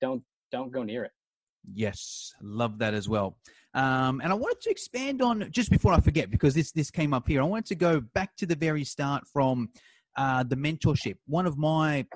don't 0.00 0.22
don't 0.52 0.70
go 0.70 0.82
near 0.82 1.04
it. 1.04 1.12
Yes, 1.74 2.32
love 2.40 2.78
that 2.78 2.94
as 2.94 3.08
well. 3.08 3.38
Um, 3.76 4.22
and 4.22 4.32
I 4.32 4.34
wanted 4.34 4.60
to 4.62 4.70
expand 4.70 5.20
on 5.20 5.48
just 5.50 5.70
before 5.70 5.92
I 5.92 6.00
forget 6.00 6.30
because 6.30 6.54
this 6.54 6.72
this 6.72 6.90
came 6.90 7.12
up 7.12 7.28
here. 7.28 7.42
I 7.42 7.44
wanted 7.44 7.66
to 7.66 7.74
go 7.74 8.00
back 8.00 8.34
to 8.38 8.46
the 8.46 8.56
very 8.56 8.84
start 8.84 9.24
from 9.30 9.68
uh, 10.16 10.42
the 10.44 10.56
mentorship. 10.56 11.16
One 11.26 11.46
of 11.46 11.58
my 11.58 12.06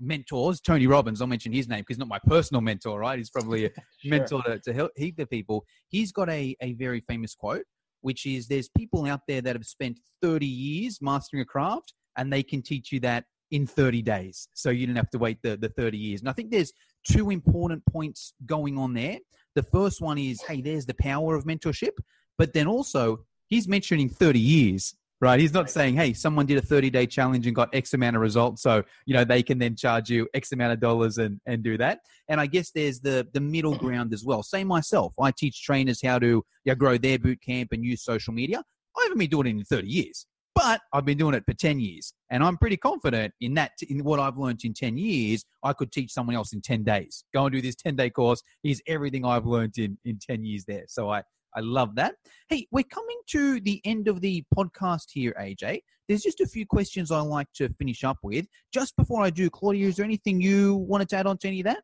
mentors, 0.00 0.60
Tony 0.60 0.86
Robbins, 0.86 1.20
I'll 1.20 1.26
mention 1.26 1.52
his 1.52 1.68
name 1.68 1.80
because 1.80 1.98
not 1.98 2.06
my 2.06 2.20
personal 2.26 2.60
mentor, 2.60 3.00
right? 3.00 3.18
He's 3.18 3.28
probably 3.30 3.66
a 3.66 3.70
Sure. 3.98 4.10
mentor 4.10 4.42
to, 4.44 4.58
to 4.60 4.72
help 4.72 4.92
heap 4.96 5.18
of 5.18 5.28
people. 5.28 5.66
He's 5.88 6.12
got 6.12 6.30
a, 6.30 6.56
a 6.62 6.74
very 6.74 7.00
famous 7.00 7.34
quote, 7.34 7.64
which 8.02 8.24
is 8.24 8.46
there's 8.46 8.68
people 8.68 9.04
out 9.06 9.20
there 9.26 9.42
that 9.42 9.56
have 9.56 9.66
spent 9.66 9.98
30 10.22 10.46
years 10.46 11.00
mastering 11.02 11.42
a 11.42 11.44
craft 11.44 11.92
and 12.16 12.32
they 12.32 12.42
can 12.42 12.62
teach 12.62 12.92
you 12.92 13.00
that 13.00 13.24
in 13.50 13.66
30 13.66 14.00
days. 14.02 14.48
So 14.54 14.70
you 14.70 14.86
don't 14.86 14.96
have 14.96 15.10
to 15.10 15.18
wait 15.18 15.38
the, 15.42 15.56
the 15.56 15.68
30 15.70 15.98
years. 15.98 16.20
And 16.20 16.28
I 16.30 16.32
think 16.32 16.50
there's 16.50 16.72
two 17.04 17.30
important 17.30 17.82
points 17.92 18.32
going 18.46 18.78
on 18.78 18.94
there. 18.94 19.18
The 19.54 19.62
first 19.62 20.00
one 20.00 20.18
is, 20.18 20.40
hey, 20.42 20.60
there's 20.60 20.86
the 20.86 20.94
power 20.94 21.34
of 21.34 21.44
mentorship. 21.44 21.98
But 22.38 22.52
then 22.52 22.66
also, 22.66 23.24
he's 23.48 23.68
mentioning 23.68 24.08
30 24.08 24.38
years, 24.38 24.94
right? 25.20 25.38
He's 25.38 25.52
not 25.52 25.64
Right. 25.64 25.70
saying, 25.70 25.96
hey, 25.96 26.12
someone 26.12 26.46
did 26.46 26.56
a 26.56 26.62
30 26.62 26.88
day 26.90 27.06
challenge 27.06 27.46
and 27.46 27.54
got 27.54 27.74
X 27.74 27.92
amount 27.92 28.16
of 28.16 28.22
results. 28.22 28.62
So, 28.62 28.82
you 29.06 29.14
know, 29.14 29.24
they 29.24 29.42
can 29.42 29.58
then 29.58 29.76
charge 29.76 30.08
you 30.08 30.28
X 30.32 30.52
amount 30.52 30.72
of 30.72 30.80
dollars 30.80 31.18
and, 31.18 31.40
and 31.46 31.62
do 31.62 31.76
that. 31.78 32.00
And 32.28 32.40
I 32.40 32.46
guess 32.46 32.70
there's 32.70 33.00
the, 33.00 33.26
the 33.32 33.40
middle 33.40 33.74
ground 33.74 34.14
as 34.14 34.24
well. 34.24 34.42
Say 34.42 34.64
myself, 34.64 35.14
I 35.20 35.32
teach 35.32 35.62
trainers 35.62 36.00
how 36.02 36.18
to 36.20 36.26
you 36.26 36.44
know, 36.64 36.74
grow 36.74 36.96
their 36.96 37.18
boot 37.18 37.40
camp 37.42 37.72
and 37.72 37.84
use 37.84 38.02
social 38.04 38.32
media. 38.32 38.62
I 38.96 39.02
haven't 39.02 39.18
been 39.18 39.30
doing 39.30 39.46
it 39.48 39.50
in 39.50 39.64
30 39.64 39.88
years, 39.88 40.26
but 40.60 40.80
I've 40.92 41.06
been 41.06 41.16
doing 41.16 41.34
it 41.34 41.44
for 41.46 41.54
10 41.54 41.80
years. 41.80 42.12
And 42.30 42.44
I'm 42.44 42.58
pretty 42.58 42.76
confident 42.76 43.32
in 43.40 43.54
that, 43.54 43.72
in 43.88 44.04
what 44.04 44.20
I've 44.20 44.36
learned 44.36 44.60
in 44.64 44.74
10 44.74 44.98
years, 44.98 45.44
I 45.64 45.72
could 45.72 45.90
teach 45.90 46.12
someone 46.12 46.36
else 46.36 46.52
in 46.52 46.60
10 46.60 46.84
days. 46.84 47.24
Go 47.32 47.46
and 47.46 47.52
do 47.52 47.62
this 47.62 47.74
10 47.76 47.96
day 47.96 48.10
course. 48.10 48.42
Here's 48.62 48.80
everything 48.86 49.24
I've 49.24 49.46
learned 49.46 49.78
in, 49.78 49.96
in 50.04 50.18
10 50.18 50.44
years 50.44 50.64
there. 50.66 50.84
So 50.88 51.10
I, 51.10 51.22
I 51.56 51.60
love 51.60 51.94
that. 51.96 52.16
Hey, 52.48 52.66
we're 52.70 52.84
coming 52.84 53.18
to 53.30 53.60
the 53.60 53.80
end 53.84 54.06
of 54.06 54.20
the 54.20 54.44
podcast 54.54 55.06
here, 55.12 55.34
AJ. 55.40 55.80
There's 56.08 56.22
just 56.22 56.40
a 56.40 56.46
few 56.46 56.66
questions 56.66 57.10
I 57.10 57.20
like 57.20 57.50
to 57.54 57.70
finish 57.78 58.04
up 58.04 58.18
with. 58.22 58.46
Just 58.72 58.96
before 58.96 59.22
I 59.22 59.30
do, 59.30 59.48
Claudia, 59.48 59.88
is 59.88 59.96
there 59.96 60.04
anything 60.04 60.40
you 60.40 60.74
wanted 60.74 61.08
to 61.10 61.16
add 61.16 61.26
on 61.26 61.38
to 61.38 61.48
any 61.48 61.60
of 61.60 61.64
that? 61.64 61.82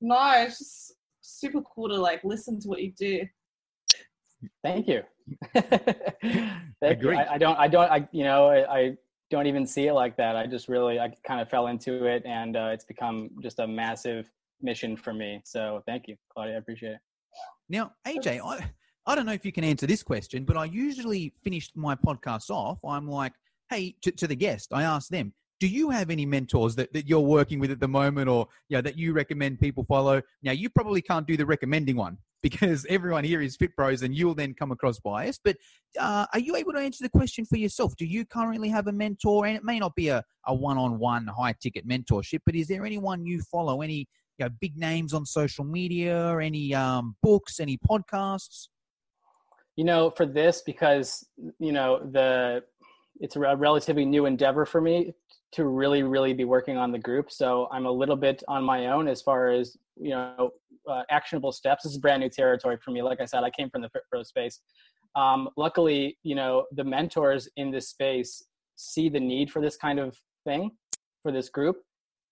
No, 0.00 0.32
it's 0.36 0.58
just 0.58 0.94
super 1.22 1.62
cool 1.62 1.88
to 1.88 1.96
like 1.96 2.22
listen 2.22 2.60
to 2.60 2.68
what 2.68 2.82
you 2.82 2.92
do. 2.92 3.26
Thank 4.62 4.88
you. 4.88 5.02
Thank 5.54 7.02
you. 7.02 7.12
I, 7.12 7.34
I 7.34 7.38
don't. 7.38 7.58
I 7.58 7.68
don't. 7.68 7.90
I 7.90 8.08
you 8.12 8.24
know. 8.24 8.48
I, 8.48 8.78
I 8.78 8.96
don't 9.30 9.46
even 9.46 9.66
see 9.66 9.86
it 9.86 9.94
like 9.94 10.16
that. 10.16 10.36
I 10.36 10.46
just 10.46 10.68
really. 10.68 10.98
I 11.00 11.12
kind 11.26 11.40
of 11.40 11.48
fell 11.48 11.68
into 11.68 12.04
it, 12.06 12.22
and 12.26 12.56
uh, 12.56 12.70
it's 12.72 12.84
become 12.84 13.30
just 13.42 13.58
a 13.58 13.66
massive 13.66 14.30
mission 14.60 14.96
for 14.96 15.12
me. 15.12 15.40
So 15.44 15.82
thank 15.86 16.08
you, 16.08 16.16
Claudia. 16.32 16.54
I 16.54 16.58
appreciate 16.58 16.92
it. 16.92 17.00
Now, 17.68 17.92
AJ, 18.06 18.40
I, 18.44 18.70
I 19.06 19.14
don't 19.14 19.26
know 19.26 19.32
if 19.32 19.44
you 19.44 19.52
can 19.52 19.64
answer 19.64 19.86
this 19.86 20.02
question, 20.02 20.44
but 20.44 20.56
I 20.56 20.66
usually 20.66 21.32
finish 21.42 21.70
my 21.74 21.94
podcasts 21.94 22.50
off. 22.50 22.78
I'm 22.84 23.08
like, 23.08 23.32
hey, 23.70 23.94
to, 24.02 24.12
to 24.12 24.26
the 24.26 24.36
guest, 24.36 24.68
I 24.72 24.82
ask 24.82 25.08
them, 25.08 25.32
do 25.58 25.68
you 25.68 25.90
have 25.90 26.10
any 26.10 26.26
mentors 26.26 26.74
that, 26.74 26.92
that 26.92 27.08
you're 27.08 27.20
working 27.20 27.58
with 27.60 27.70
at 27.70 27.80
the 27.80 27.88
moment 27.88 28.28
or 28.28 28.48
you 28.68 28.76
know, 28.76 28.82
that 28.82 28.98
you 28.98 29.12
recommend 29.12 29.60
people 29.60 29.84
follow? 29.84 30.20
Now, 30.42 30.52
you 30.52 30.68
probably 30.68 31.00
can't 31.00 31.26
do 31.26 31.36
the 31.36 31.46
recommending 31.46 31.96
one 31.96 32.18
because 32.42 32.86
everyone 32.90 33.24
here 33.24 33.40
is 33.40 33.56
Fit 33.56 33.74
Pros 33.76 34.02
and 34.02 34.14
you'll 34.14 34.34
then 34.34 34.54
come 34.54 34.72
across 34.72 34.98
biased. 35.00 35.40
But 35.44 35.56
uh, 35.98 36.26
are 36.32 36.40
you 36.40 36.56
able 36.56 36.72
to 36.72 36.78
answer 36.78 37.04
the 37.04 37.10
question 37.10 37.44
for 37.44 37.56
yourself? 37.56 37.96
Do 37.96 38.04
you 38.04 38.24
currently 38.24 38.68
have 38.68 38.86
a 38.86 38.92
mentor? 38.92 39.46
And 39.46 39.56
it 39.56 39.64
may 39.64 39.78
not 39.78 39.94
be 39.94 40.08
a, 40.08 40.24
a 40.46 40.54
one-on-one 40.54 41.28
high-ticket 41.28 41.88
mentorship, 41.88 42.40
but 42.44 42.54
is 42.54 42.68
there 42.68 42.84
anyone 42.84 43.24
you 43.24 43.42
follow, 43.42 43.82
any 43.82 44.08
you 44.38 44.46
know, 44.46 44.50
big 44.60 44.76
names 44.76 45.14
on 45.14 45.24
social 45.24 45.64
media, 45.64 46.36
any 46.38 46.74
um, 46.74 47.16
books, 47.22 47.60
any 47.60 47.78
podcasts? 47.78 48.68
You 49.76 49.84
know, 49.84 50.10
for 50.10 50.26
this 50.26 50.62
because 50.66 51.26
you 51.58 51.72
know 51.72 51.98
the 52.12 52.62
it's 53.20 53.36
a 53.36 53.40
relatively 53.40 54.04
new 54.04 54.26
endeavor 54.26 54.66
for 54.66 54.80
me 54.80 55.14
to 55.52 55.66
really, 55.66 56.02
really 56.02 56.32
be 56.32 56.44
working 56.44 56.76
on 56.76 56.92
the 56.92 56.98
group. 56.98 57.30
So 57.30 57.68
I'm 57.70 57.86
a 57.86 57.90
little 57.90 58.16
bit 58.16 58.42
on 58.48 58.64
my 58.64 58.86
own 58.86 59.08
as 59.08 59.20
far 59.22 59.48
as 59.48 59.76
you 59.96 60.10
know 60.10 60.50
uh, 60.88 61.02
actionable 61.10 61.52
steps. 61.52 61.84
This 61.84 61.92
is 61.92 61.98
brand 61.98 62.20
new 62.20 62.28
territory 62.28 62.78
for 62.82 62.90
me. 62.90 63.02
Like 63.02 63.20
I 63.20 63.26
said, 63.26 63.44
I 63.44 63.50
came 63.50 63.70
from 63.70 63.82
the 63.82 63.88
Fit 63.90 64.02
Pro 64.10 64.22
space. 64.22 64.60
Um, 65.14 65.50
luckily, 65.56 66.18
you 66.22 66.34
know, 66.34 66.66
the 66.72 66.84
mentors 66.84 67.48
in 67.56 67.70
this 67.70 67.88
space 67.88 68.42
see 68.76 69.08
the 69.08 69.20
need 69.20 69.50
for 69.50 69.60
this 69.60 69.76
kind 69.76 69.98
of 70.00 70.16
thing 70.44 70.70
for 71.22 71.30
this 71.30 71.50
group 71.50 71.76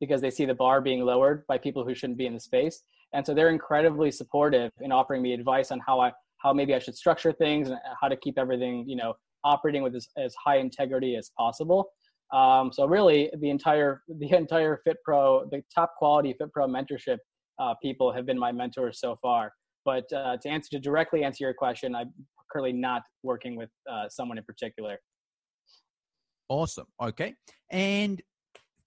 because 0.00 0.22
they 0.22 0.30
see 0.30 0.46
the 0.46 0.54
bar 0.54 0.80
being 0.80 1.04
lowered 1.04 1.46
by 1.46 1.58
people 1.58 1.84
who 1.84 1.94
shouldn't 1.94 2.18
be 2.18 2.26
in 2.26 2.34
the 2.34 2.40
space. 2.40 2.82
and 3.12 3.26
so 3.26 3.34
they're 3.34 3.50
incredibly 3.50 4.10
supportive 4.10 4.70
in 4.80 4.92
offering 4.92 5.20
me 5.20 5.32
advice 5.34 5.70
on 5.70 5.80
how 5.80 6.00
I 6.00 6.12
how 6.38 6.54
maybe 6.54 6.74
I 6.74 6.78
should 6.78 6.96
structure 6.96 7.32
things 7.32 7.68
and 7.68 7.78
how 8.00 8.08
to 8.08 8.16
keep 8.16 8.38
everything 8.38 8.88
you 8.88 8.96
know 8.96 9.14
operating 9.44 9.82
with 9.82 9.94
as, 9.94 10.08
as 10.16 10.34
high 10.34 10.56
integrity 10.56 11.16
as 11.16 11.30
possible. 11.36 11.90
Um, 12.32 12.72
so 12.72 12.86
really, 12.86 13.30
the 13.38 13.50
entire 13.50 14.02
the 14.18 14.32
entire 14.32 14.80
FitPro, 14.86 15.50
the 15.50 15.62
top 15.74 15.94
quality 15.96 16.34
FitPro 16.40 16.68
mentorship 16.68 17.18
uh, 17.58 17.74
people 17.82 18.12
have 18.12 18.26
been 18.26 18.38
my 18.38 18.52
mentors 18.52 19.00
so 19.00 19.16
far. 19.20 19.52
But 19.84 20.10
uh, 20.12 20.36
to 20.38 20.48
answer 20.48 20.68
to 20.72 20.78
directly 20.78 21.24
answer 21.24 21.44
your 21.44 21.54
question, 21.54 21.94
I'm 21.94 22.12
currently 22.52 22.72
not 22.72 23.02
working 23.22 23.56
with 23.56 23.70
uh, 23.90 24.08
someone 24.08 24.38
in 24.38 24.44
particular. 24.44 24.98
Awesome. 26.48 26.86
Okay. 27.02 27.34
And 27.70 28.20